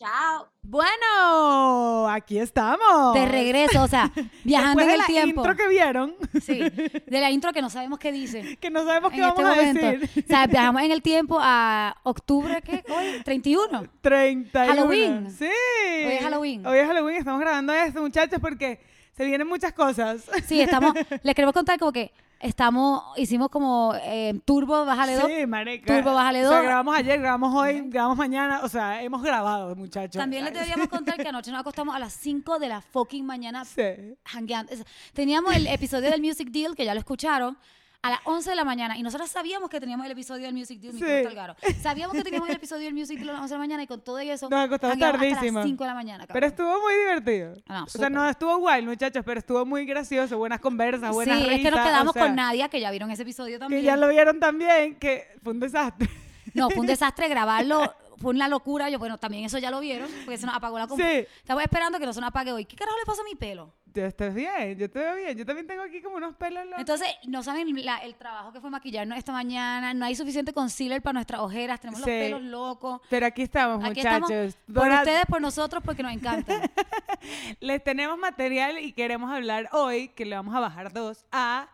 Chao. 0.00 0.48
Bueno, 0.62 2.08
aquí 2.08 2.38
estamos. 2.38 3.12
De 3.12 3.26
regreso, 3.26 3.82
o 3.82 3.86
sea, 3.86 4.10
viajando 4.44 4.78
Después 4.80 4.84
en 4.84 4.88
de 4.88 4.94
el 4.94 4.98
la 5.00 5.06
tiempo. 5.06 5.40
intro 5.42 5.56
que 5.56 5.68
vieron, 5.68 6.14
Sí, 6.40 6.58
de 6.58 7.20
la 7.20 7.30
intro 7.30 7.52
que 7.52 7.60
no 7.60 7.68
sabemos 7.68 7.98
qué 7.98 8.10
dice. 8.10 8.56
que 8.62 8.70
no 8.70 8.82
sabemos 8.86 9.12
qué 9.12 9.18
En 9.18 9.24
este 9.24 9.42
vamos 9.42 9.58
a 9.58 9.60
momento. 9.60 9.86
decir. 9.86 10.24
O 10.24 10.26
sea, 10.26 10.46
viajamos 10.46 10.80
en 10.80 10.92
el 10.92 11.02
tiempo 11.02 11.38
a 11.38 11.96
octubre, 12.04 12.62
¿qué? 12.62 12.82
Hoy, 12.88 13.22
31. 13.24 13.88
31. 14.00 14.66
Halloween. 14.72 15.30
Sí. 15.32 15.44
Hoy 15.44 16.12
es 16.12 16.22
Halloween. 16.22 16.66
Hoy 16.66 16.78
es 16.78 16.86
Halloween, 16.86 17.16
estamos 17.18 17.40
grabando 17.42 17.74
esto, 17.74 18.00
muchachos, 18.00 18.38
porque 18.40 18.80
se 19.12 19.26
vienen 19.26 19.46
muchas 19.48 19.74
cosas. 19.74 20.24
Sí, 20.46 20.62
estamos, 20.62 20.94
les 21.22 21.34
queremos 21.34 21.52
contar 21.52 21.78
como 21.78 21.92
que 21.92 22.10
estamos, 22.40 23.02
hicimos 23.16 23.48
como 23.50 23.94
eh, 24.02 24.40
turbo, 24.44 24.84
bájale 24.84 25.14
dos. 25.14 25.26
Sí, 25.30 25.46
marica. 25.46 25.94
Turbo, 25.94 26.14
bájale 26.14 26.44
O 26.44 26.48
sea, 26.48 26.56
dos. 26.58 26.66
grabamos 26.66 26.96
ayer, 26.96 27.20
grabamos 27.20 27.54
hoy, 27.54 27.82
grabamos 27.86 28.18
mañana, 28.18 28.60
o 28.62 28.68
sea, 28.68 29.02
hemos 29.02 29.22
grabado, 29.22 29.76
muchachos. 29.76 30.18
También 30.18 30.44
les 30.44 30.52
deberíamos 30.52 30.88
contar 30.88 31.16
que 31.16 31.28
anoche 31.28 31.50
nos 31.50 31.60
acostamos 31.60 31.94
a 31.94 31.98
las 31.98 32.12
5 32.14 32.58
de 32.58 32.68
la 32.68 32.80
fucking 32.80 33.24
mañana 33.24 33.64
Sí. 33.64 33.82
hangueando. 34.24 34.72
Teníamos 35.12 35.54
el 35.54 35.66
episodio 35.66 36.10
del 36.10 36.20
Music 36.20 36.48
Deal, 36.50 36.74
que 36.74 36.84
ya 36.84 36.94
lo 36.94 37.00
escucharon, 37.00 37.56
a 38.02 38.10
las 38.10 38.20
11 38.24 38.50
de 38.50 38.56
la 38.56 38.64
mañana. 38.64 38.96
Y 38.96 39.02
nosotros 39.02 39.28
sabíamos 39.30 39.68
que 39.68 39.78
teníamos 39.80 40.06
el 40.06 40.12
episodio 40.12 40.44
del 40.46 40.54
Music 40.54 40.80
Deal, 40.80 40.94
mi 40.94 41.00
Sí. 41.00 41.34
garo. 41.34 41.54
Sabíamos 41.82 42.16
que 42.16 42.22
teníamos 42.24 42.48
el 42.48 42.56
episodio 42.56 42.84
del 42.84 42.94
Music 42.94 43.18
Deal 43.18 43.28
a 43.30 43.32
las 43.32 43.40
11 43.42 43.54
de 43.54 43.58
la 43.58 43.64
mañana 43.64 43.82
y 43.82 43.86
con 43.86 44.00
todo 44.00 44.18
eso, 44.18 44.48
Nos 44.48 44.64
acostamos 44.64 44.94
hasta 44.94 45.12
tardísimo. 45.12 45.58
las 45.58 45.68
5 45.68 45.84
de 45.84 45.88
la 45.88 45.94
mañana. 45.94 46.26
Pero 46.32 46.46
estuvo 46.46 46.80
muy 46.80 46.94
divertido. 46.94 47.54
No, 47.68 47.84
o 47.84 47.88
sea, 47.88 48.08
no 48.10 48.28
estuvo 48.28 48.56
guay, 48.58 48.82
muchachos, 48.84 49.22
pero 49.24 49.38
estuvo 49.40 49.66
muy 49.66 49.84
gracioso, 49.84 50.38
buenas 50.38 50.60
conversas, 50.60 51.12
buenas 51.12 51.38
Sí, 51.38 51.44
es 51.44 51.48
que 51.60 51.70
nos 51.70 51.72
risas, 51.72 51.80
o 51.80 51.88
quedamos 51.88 52.12
sea, 52.14 52.22
con 52.26 52.34
Nadia, 52.36 52.68
que 52.68 52.80
ya 52.80 52.90
vieron 52.90 53.10
ese 53.10 53.22
episodio 53.22 53.58
también. 53.58 53.82
Que 53.82 53.86
ya 53.86 53.96
lo 53.96 54.08
vieron 54.08 54.40
también, 54.40 54.94
que 54.96 55.26
fue 55.42 55.52
un 55.52 55.60
desastre. 55.60 56.08
No, 56.54 56.70
fue 56.70 56.80
un 56.80 56.86
desastre 56.86 57.28
grabarlo, 57.28 57.94
fue 58.16 58.30
una 58.34 58.48
locura. 58.48 58.88
Yo, 58.90 58.98
bueno, 58.98 59.18
también 59.18 59.44
eso 59.44 59.58
ya 59.58 59.70
lo 59.70 59.78
vieron, 59.80 60.10
porque 60.24 60.38
se 60.38 60.46
nos 60.46 60.54
apagó 60.56 60.78
la 60.78 60.86
computadora. 60.86 61.20
Sí. 61.20 61.26
Estamos 61.36 61.62
esperando 61.62 61.98
que 61.98 62.06
no 62.06 62.12
se 62.12 62.20
nos 62.20 62.28
apague 62.28 62.50
hoy. 62.52 62.64
¿Qué 62.64 62.76
carajo 62.76 62.96
le 62.98 63.04
pasa 63.04 63.20
a 63.20 63.24
mi 63.24 63.34
pelo? 63.34 63.72
Yo 63.92 64.04
estoy 64.06 64.30
bien, 64.30 64.78
yo 64.78 64.84
estoy 64.86 65.02
bien. 65.22 65.36
Yo 65.36 65.44
también 65.44 65.66
tengo 65.66 65.82
aquí 65.82 66.00
como 66.00 66.16
unos 66.16 66.36
pelos 66.36 66.64
locos. 66.64 66.78
Entonces, 66.78 67.08
no 67.26 67.42
saben 67.42 67.74
la- 67.84 67.98
el 67.98 68.14
trabajo 68.14 68.52
que 68.52 68.60
fue 68.60 68.70
maquillarnos 68.70 69.18
esta 69.18 69.32
mañana. 69.32 69.92
No 69.94 70.04
hay 70.04 70.14
suficiente 70.14 70.52
concealer 70.52 71.02
para 71.02 71.14
nuestras 71.14 71.40
ojeras. 71.40 71.80
Tenemos 71.80 72.00
Sí. 72.02 72.06
los 72.10 72.18
pelos 72.18 72.42
locos. 72.42 73.00
Pero 73.10 73.26
aquí 73.26 73.42
estamos, 73.42 73.84
Aquí 73.84 74.00
estamos 74.00 74.30
muchachos. 74.30 74.56
por 74.72 74.88
ustedes, 74.90 75.26
por 75.26 75.40
nosotros, 75.40 75.82
porque 75.84 76.02
nos 76.04 76.12
encanta. 76.12 76.54
Les 77.60 77.82
tenemos 77.82 78.16
material 78.18 78.78
y 78.78 78.92
queremos 78.92 79.30
hablar 79.32 79.68
hoy, 79.72 80.08
que 80.10 80.24
le 80.24 80.36
vamos 80.36 80.54
a 80.54 80.60
bajar 80.60 80.92
dos, 80.92 81.24
a 81.32 81.68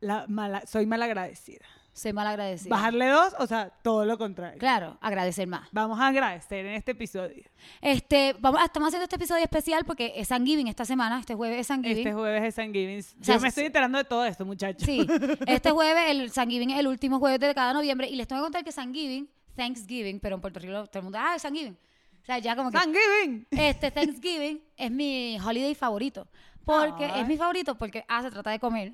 la 0.00 0.26
mala, 0.28 0.62
soy 0.66 0.86
malagradecida. 0.86 1.64
Soy 1.96 2.12
mal 2.12 2.26
agradecida. 2.26 2.68
Bajarle 2.68 3.08
dos, 3.08 3.34
o 3.38 3.46
sea, 3.46 3.70
todo 3.70 4.04
lo 4.04 4.18
contrario. 4.18 4.58
Claro, 4.58 4.98
agradecer 5.00 5.46
más. 5.48 5.66
Vamos 5.72 5.98
a 5.98 6.08
agradecer 6.08 6.66
en 6.66 6.74
este 6.74 6.92
episodio. 6.92 7.42
Este, 7.80 8.36
vamos, 8.38 8.60
estamos 8.62 8.88
haciendo 8.88 9.04
este 9.04 9.16
episodio 9.16 9.42
especial 9.42 9.86
porque 9.86 10.12
es 10.14 10.28
San 10.28 10.44
Giving 10.44 10.68
esta 10.68 10.84
semana. 10.84 11.18
Este 11.18 11.34
jueves 11.34 11.60
es 11.60 11.68
San 11.68 11.82
Giving. 11.82 12.06
Este 12.06 12.12
jueves 12.12 12.42
es 12.44 12.54
San 12.54 12.70
Giving. 12.70 12.98
O 12.98 13.24
sea, 13.24 13.36
Yo 13.36 13.40
me 13.40 13.48
estoy 13.48 13.64
enterando 13.64 13.96
de 13.96 14.04
todo 14.04 14.26
esto, 14.26 14.44
muchachos. 14.44 14.82
Sí, 14.84 15.06
este 15.46 15.70
jueves, 15.70 16.10
el 16.10 16.30
San 16.30 16.50
Giving 16.50 16.68
es 16.68 16.80
el 16.80 16.86
último 16.86 17.18
jueves 17.18 17.40
de 17.40 17.54
cada 17.54 17.72
noviembre 17.72 18.06
y 18.10 18.16
les 18.16 18.28
tengo 18.28 18.42
que 18.42 18.44
contar 18.44 18.62
que 18.62 18.72
San 18.72 18.92
Giving, 18.92 19.26
Thanksgiving, 19.54 20.20
pero 20.20 20.34
en 20.34 20.42
Puerto 20.42 20.60
Rico 20.60 20.86
todo 20.88 20.98
el 20.98 21.02
mundo, 21.04 21.18
ah, 21.18 21.34
es 21.34 21.42
Thanksgiving. 21.42 21.78
O 22.20 22.26
sea, 22.26 22.38
ya 22.40 22.54
como 22.56 22.70
que 22.70 22.76
Thanksgiving. 22.76 23.46
este 23.52 23.90
Thanksgiving 23.90 24.62
es 24.76 24.90
mi 24.90 25.38
holiday 25.42 25.74
favorito. 25.74 26.28
Porque 26.62 27.06
Ay. 27.06 27.20
es 27.22 27.26
mi 27.26 27.38
favorito 27.38 27.78
porque, 27.78 28.04
ah, 28.06 28.20
se 28.20 28.30
trata 28.30 28.50
de 28.50 28.58
comer. 28.58 28.92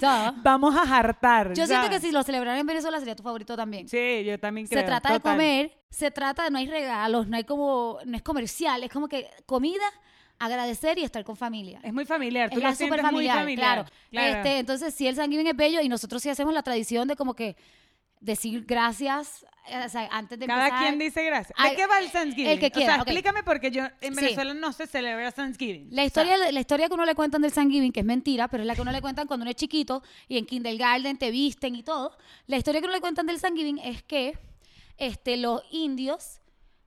Duh. 0.00 0.32
Vamos 0.42 0.74
a 0.76 0.86
jartar. 0.86 1.54
Yo 1.54 1.66
siento 1.66 1.88
que 1.88 2.00
si 2.00 2.10
lo 2.12 2.22
celebraran 2.22 2.58
en 2.60 2.66
Venezuela 2.66 2.98
sería 2.98 3.16
tu 3.16 3.22
favorito 3.22 3.56
también. 3.56 3.88
Sí, 3.88 4.24
yo 4.24 4.38
también 4.38 4.66
creo. 4.66 4.80
se 4.80 4.86
trata 4.86 5.12
de 5.12 5.20
comer, 5.20 5.72
se 5.90 6.10
trata 6.10 6.44
de 6.44 6.50
no 6.50 6.58
hay 6.58 6.66
regalos, 6.66 7.28
no 7.28 7.36
hay 7.36 7.44
como, 7.44 7.98
no 8.04 8.16
es 8.16 8.22
comercial, 8.22 8.82
es 8.82 8.90
como 8.90 9.08
que 9.08 9.28
comida, 9.46 9.84
agradecer 10.38 10.98
y 10.98 11.04
estar 11.04 11.22
con 11.24 11.36
familia. 11.36 11.80
Es 11.82 11.92
muy 11.92 12.04
familiar. 12.04 12.50
Tú 12.50 12.56
Es 12.56 12.62
la 12.62 12.74
sientes 12.74 12.96
super 12.98 13.02
muy 13.02 13.12
familiar, 13.26 13.38
familiar. 13.38 13.66
claro. 13.84 13.90
Claro. 14.10 14.36
Este, 14.36 14.58
entonces, 14.58 14.94
sí, 14.94 15.06
el 15.06 15.14
Thanksgiving 15.16 15.46
es 15.46 15.56
bello 15.56 15.80
y 15.80 15.88
nosotros 15.88 16.22
sí 16.22 16.28
hacemos 16.28 16.52
la 16.52 16.62
tradición 16.62 17.06
de 17.08 17.16
como 17.16 17.34
que 17.34 17.56
decir 18.20 18.64
gracias 18.66 19.44
o 19.64 19.88
sea, 19.88 20.08
antes 20.10 20.38
de 20.38 20.46
Cada 20.46 20.66
empezar. 20.66 20.86
quien 20.86 20.98
dice 20.98 21.24
gracias. 21.24 21.52
Ay, 21.56 21.70
¿De 21.70 21.76
qué 21.76 21.86
va 21.86 21.98
el 22.00 22.10
Thanksgiving? 22.10 22.50
el 22.50 22.58
que 22.58 22.66
O 22.66 22.70
quiera, 22.70 22.94
sea, 22.94 23.02
ok. 23.02 23.08
explícame 23.08 23.42
porque 23.42 23.70
yo 23.70 23.84
en 24.00 24.14
Sí. 24.14 24.20
Venezuela 24.24 24.54
no 24.54 24.72
se 24.72 24.86
celebra 24.86 25.30
Thanksgiving. 25.32 25.88
La 25.90 26.02
O 26.04 26.08
sea, 26.08 26.24
historia, 26.24 26.50
la 26.52 26.60
historia 26.60 26.88
que 26.88 26.94
uno 26.94 27.04
le 27.04 27.14
cuentan 27.14 27.42
del 27.42 27.52
Thanksgiving, 27.52 27.92
que 27.92 28.00
es 28.00 28.06
mentira, 28.06 28.48
pero 28.48 28.62
es 28.62 28.66
la 28.66 28.74
que 28.74 28.82
uno 28.82 28.92
le 28.92 29.00
cuentan 29.00 29.26
cuando 29.26 29.44
uno 29.44 29.50
es 29.50 29.56
chiquito 29.56 30.02
y 30.28 30.38
en 30.38 30.46
kindergarten 30.46 31.16
te 31.16 31.30
visten 31.30 31.74
y 31.76 31.82
todo. 31.82 32.16
La 32.46 32.56
historia 32.56 32.80
que 32.80 32.86
uno 32.86 32.94
le 32.94 33.00
cuentan 33.00 33.26
del 33.26 33.40
Thanksgiving 33.40 33.78
es 33.78 34.02
que 34.02 34.36
este, 34.98 35.36
los 35.36 35.62
indios 35.70 36.40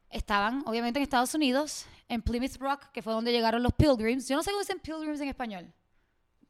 estaban, 0.10 0.64
obviamente, 0.66 1.00
en 1.00 1.04
Estados 1.04 1.34
Unidos, 1.34 1.86
en 2.08 2.22
Plymouth 2.22 2.58
Rock, 2.60 2.92
que 2.94 3.02
fue 3.02 3.14
donde 3.14 3.32
llegaron 3.32 3.64
los 3.64 3.74
Pilgrims. 3.74 4.28
Yo 4.28 4.36
no 4.36 4.44
sé 4.44 4.52
cómo 4.52 4.62
dicen 4.62 4.80
Pilgrims 4.80 5.20
en 5.22 5.28
español. 5.30 5.74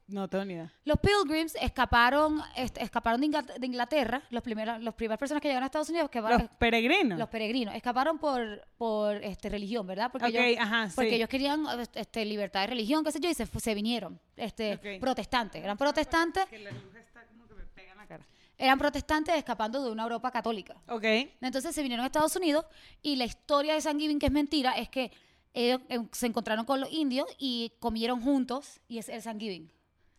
No 0.08 0.28
tengo 0.28 0.46
ni 0.46 0.54
idea. 0.54 0.72
Los 0.84 1.00
Pilgrims 1.00 1.56
escaparon, 1.60 2.40
escaparon 2.56 3.22
de, 3.22 3.28
Ingl- 3.28 3.58
de 3.58 3.66
Inglaterra, 3.66 4.22
los 4.30 4.44
primeros, 4.44 4.80
las 4.82 4.94
primeras 4.94 5.18
personas 5.18 5.42
que 5.42 5.48
llegaron 5.48 5.64
a 5.64 5.66
Estados 5.66 5.90
Unidos, 5.90 6.12
que 6.12 6.22
Los 6.22 6.44
peregrinos. 6.60 7.18
los 7.18 7.28
peregrinos, 7.28 7.74
escaparon 7.74 8.20
por, 8.20 8.68
por 8.78 9.16
este, 9.24 9.50
religión, 9.50 9.88
¿verdad? 9.88 10.12
Porque 10.12 10.28
ellos- 10.28 10.62
ajá, 10.62 10.92
porque 10.94 11.10
sí. 11.10 11.16
ellos 11.16 11.28
querían 11.30 11.66
este, 11.96 12.24
libertad 12.24 12.62
de 12.62 12.68
religión, 12.68 13.04
qué 13.04 13.12
sé 13.12 13.20
yo, 13.20 13.30
y 13.30 13.34
se, 13.34 13.74
vinieron. 13.74 14.20
Este. 14.36 14.78
Protestantes. 15.00 15.64
Eran 15.64 15.76
protestantes, 15.78 16.46
Que 16.46 16.60
la 16.60 16.70
luz 16.72 16.96
está 16.96 17.26
como 17.26 17.48
que 17.48 17.56
me 17.56 17.64
pega 17.66 17.94
en 17.94 17.98
la 17.98 18.06
cara. 18.06 18.26
eran 18.60 18.78
protestantes 18.78 19.36
escapando 19.36 19.84
de 19.84 19.90
una 19.92 20.04
Europa 20.04 20.30
católica. 20.30 20.76
Ok. 20.88 21.04
Entonces 21.42 21.74
se 21.74 21.82
vinieron 21.82 22.04
a 22.04 22.08
Estados 22.08 22.36
Unidos 22.36 22.66
y 23.02 23.16
la 23.16 23.26
historia 23.26 23.74
de 23.74 23.82
San 23.82 24.00
Giving, 24.00 24.20
que 24.20 24.28
es 24.28 24.32
mentira, 24.32 24.74
es 24.74 24.88
que 24.88 25.12
ellos 25.56 25.82
eh, 25.90 26.00
se 26.12 26.28
encontraron 26.28 26.66
con 26.66 26.80
los 26.82 26.92
indios 26.92 27.26
y 27.40 27.72
comieron 27.80 28.22
juntos 28.22 28.80
y 28.88 29.00
es 29.00 29.10
el 29.10 29.22
San 29.24 29.40
Giving. 29.40 29.72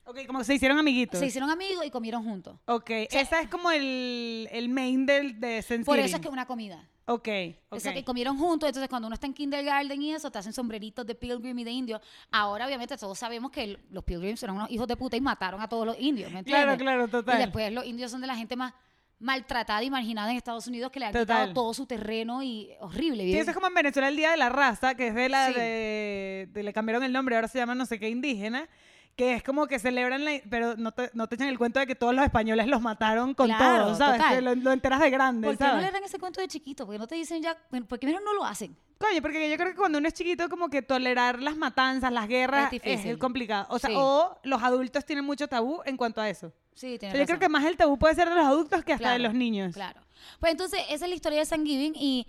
Ok, 0.06 0.24
como 0.26 0.44
se 0.44 0.54
hicieron 0.54 0.78
amiguitos. 0.78 1.18
Se 1.18 1.26
hicieron 1.26 1.50
amigos 1.50 1.84
y 1.84 1.90
comieron 1.90 2.22
juntos. 2.24 2.56
Ok, 2.66 2.90
esa 3.10 3.40
es 3.40 3.48
como 3.48 3.70
el, 3.72 4.48
el 4.52 4.68
main 4.68 5.04
del, 5.04 5.40
de. 5.40 5.64
Por 5.84 5.98
eso 5.98 6.16
es 6.16 6.22
que 6.22 6.28
es 6.28 6.32
una 6.32 6.46
comida. 6.46 6.88
Ok, 7.08 7.28
ok. 7.68 7.76
Eso 7.78 7.92
que 7.92 8.04
comieron 8.04 8.36
juntos, 8.38 8.68
entonces 8.68 8.88
cuando 8.88 9.06
uno 9.06 9.14
está 9.14 9.26
en 9.26 9.34
kindergarten 9.34 10.00
y 10.02 10.12
eso, 10.14 10.30
te 10.30 10.38
hacen 10.38 10.52
sombreritos 10.52 11.06
de 11.06 11.14
pilgrim 11.14 11.56
y 11.58 11.64
de 11.64 11.70
indio. 11.70 12.00
Ahora, 12.32 12.66
obviamente, 12.66 12.96
todos 12.96 13.16
sabemos 13.18 13.50
que 13.50 13.62
el- 13.64 13.78
los 13.90 14.02
pilgrims 14.04 14.42
eran 14.42 14.56
unos 14.56 14.70
hijos 14.70 14.88
de 14.88 14.96
puta 14.96 15.16
y 15.16 15.20
mataron 15.20 15.60
a 15.60 15.68
todos 15.68 15.86
los 15.86 15.96
indios, 16.00 16.32
¿me 16.32 16.40
entiendes? 16.40 16.64
Claro, 16.64 16.78
claro, 16.78 17.08
total. 17.08 17.36
Y 17.36 17.42
después 17.44 17.72
los 17.72 17.84
indios 17.86 18.10
son 18.10 18.20
de 18.20 18.26
la 18.26 18.34
gente 18.36 18.56
más 18.56 18.74
maltratada 19.18 19.82
y 19.82 19.90
marginada 19.90 20.30
en 20.30 20.36
Estados 20.36 20.66
Unidos 20.66 20.90
que 20.92 21.00
le 21.00 21.06
han 21.06 21.12
Total. 21.12 21.24
quitado 21.48 21.54
todo 21.54 21.72
su 21.74 21.86
terreno 21.86 22.42
y 22.42 22.70
horrible. 22.80 23.24
Sí, 23.24 23.38
eso 23.38 23.50
es 23.50 23.54
como 23.54 23.66
en 23.68 23.74
Venezuela 23.74 24.08
el 24.08 24.16
Día 24.16 24.30
de 24.32 24.36
la 24.36 24.50
Raza, 24.50 24.94
que 24.94 25.08
es 25.08 25.14
de 25.14 25.28
la 25.28 25.46
Sí. 25.48 25.54
de, 25.54 26.48
de- 26.52 26.62
le 26.62 26.72
cambiaron 26.72 27.02
el 27.02 27.12
nombre, 27.12 27.34
ahora 27.36 27.48
se 27.48 27.58
llama 27.58 27.74
no 27.74 27.86
sé 27.86 27.98
qué 27.98 28.08
indígena, 28.10 28.68
que 29.16 29.34
es 29.34 29.42
como 29.42 29.66
que 29.66 29.78
celebran, 29.78 30.24
la, 30.26 30.32
pero 30.50 30.76
no 30.76 30.92
te, 30.92 31.10
no 31.14 31.26
te 31.26 31.36
echan 31.36 31.48
el 31.48 31.56
cuento 31.58 31.80
de 31.80 31.86
que 31.86 31.94
todos 31.94 32.14
los 32.14 32.22
españoles 32.24 32.66
los 32.66 32.82
mataron 32.82 33.32
con 33.34 33.46
Claro, 33.46 33.84
todo, 33.86 33.94
¿sabes? 33.96 34.20
total. 34.20 34.34
Que 34.36 34.42
lo, 34.42 34.54
lo 34.54 34.72
enteras 34.72 35.00
de 35.00 35.08
grande, 35.10 35.48
¿Por 35.48 35.56
qué 35.56 35.64
no 35.64 35.70
¿sabes? 35.70 35.86
le 35.86 35.90
dan 35.92 36.04
ese 36.04 36.18
cuento 36.18 36.40
de 36.42 36.48
chiquito? 36.48 36.84
Porque 36.84 36.98
no 36.98 37.06
te 37.06 37.14
dicen 37.14 37.42
ya, 37.42 37.56
bueno, 37.70 37.86
¿por 37.86 37.98
qué 37.98 38.06
mejor 38.06 38.22
no 38.22 38.34
lo 38.34 38.44
hacen? 38.44 38.76
Coño, 38.98 39.22
porque 39.22 39.48
yo 39.50 39.56
creo 39.56 39.70
que 39.70 39.76
cuando 39.76 39.98
uno 39.98 40.06
es 40.08 40.14
chiquito, 40.14 40.48
como 40.50 40.68
que 40.68 40.82
tolerar 40.82 41.40
las 41.42 41.56
matanzas, 41.56 42.12
las 42.12 42.28
guerras, 42.28 42.70
Es 42.72 43.04
es, 43.06 43.16
complicado. 43.16 43.66
O 43.70 43.78
sea, 43.78 43.88
Sí. 43.90 43.96
o 43.98 44.38
los 44.44 44.62
adultos 44.62 45.04
tienen 45.04 45.24
mucho 45.24 45.48
tabú 45.48 45.80
en 45.86 45.96
cuanto 45.96 46.20
a 46.20 46.28
eso. 46.28 46.52
Sí, 46.74 46.98
sea, 46.98 47.08
yo 47.08 47.12
creo 47.14 47.24
razón. 47.26 47.38
que 47.40 47.48
más 47.48 47.64
el 47.64 47.76
tabú 47.78 47.98
puede 47.98 48.14
ser 48.14 48.28
de 48.28 48.34
los 48.34 48.44
adultos 48.44 48.84
que 48.84 48.92
hasta 48.92 49.10
de 49.12 49.16
Claro, 49.16 49.32
los 49.32 49.34
niños. 49.34 49.74
Claro. 49.74 50.00
Pues 50.40 50.52
entonces, 50.52 50.80
esa 50.90 51.06
es 51.06 51.08
la 51.10 51.14
historia 51.14 51.38
de 51.38 51.46
San 51.46 51.64
Giving 51.64 51.94
y 51.96 52.26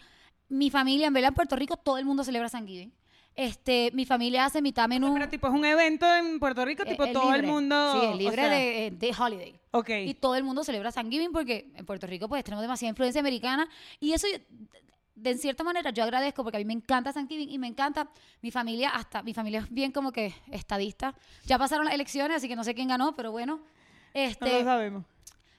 mi 0.49 0.69
familia, 0.69 1.07
en 1.07 1.13
verdad, 1.13 1.29
en 1.29 1.35
Puerto 1.35 1.57
Rico, 1.57 1.75
todo 1.75 1.97
el 1.97 2.05
mundo 2.05 2.23
celebra 2.23 2.47
San 2.47 2.65
Giving. 2.65 2.93
Este, 3.37 3.91
mi 3.93 4.05
familia 4.05 4.45
hace 4.45 4.63
mitad 4.63 4.87
menú. 4.89 5.13
Pero 5.13 5.29
tipo 5.29 5.47
es 5.47 5.53
un 5.53 5.63
evento 5.63 6.11
en 6.11 6.39
Puerto 6.39 6.65
Rico, 6.65 6.81
eh, 6.83 6.87
tipo 6.89 7.03
es 7.03 7.13
todo 7.13 7.29
el 7.35 7.41
libre. 7.41 7.47
mundo... 7.53 7.93
Sí, 7.93 8.05
es 8.07 8.11
o 8.13 8.17
libre 8.17 8.35
sea, 8.35 8.49
de, 8.49 8.87
eh, 8.87 8.91
de 8.91 9.15
holiday. 9.17 9.59
Ok. 9.71 9.89
Y 10.05 10.15
todo 10.15 10.35
el 10.35 10.43
mundo 10.43 10.63
celebra 10.63 10.91
San 10.91 11.11
Giving 11.11 11.31
porque 11.31 11.71
en 11.75 11.85
Puerto 11.85 12.07
Rico 12.07 12.27
pues 12.27 12.43
tenemos 12.43 12.63
demasiada 12.63 12.89
influencia 12.89 13.19
americana 13.21 13.69
y 13.99 14.13
eso 14.13 14.25
de 15.13 15.29
en 15.31 15.37
cierta 15.37 15.63
manera 15.63 15.91
yo 15.91 16.03
agradezco 16.03 16.41
porque 16.43 16.57
a 16.57 16.59
mí 16.59 16.65
me 16.65 16.73
encanta 16.73 17.11
San 17.13 17.27
Giving 17.27 17.49
y 17.51 17.59
me 17.59 17.67
encanta 17.67 18.09
mi 18.41 18.49
familia 18.49 18.89
hasta 18.89 19.21
mi 19.21 19.35
familia 19.35 19.59
es 19.59 19.69
bien 19.71 19.91
como 19.91 20.11
que 20.11 20.33
estadista. 20.51 21.13
Ya 21.45 21.59
pasaron 21.59 21.85
las 21.85 21.93
elecciones, 21.93 22.37
así 22.37 22.47
que 22.47 22.55
no 22.55 22.63
sé 22.63 22.73
quién 22.73 22.87
ganó, 22.87 23.15
pero 23.15 23.31
bueno. 23.31 23.57
no 23.57 23.63
Este, 24.15 24.51
lo 24.51 24.63
sabemos. 24.63 25.05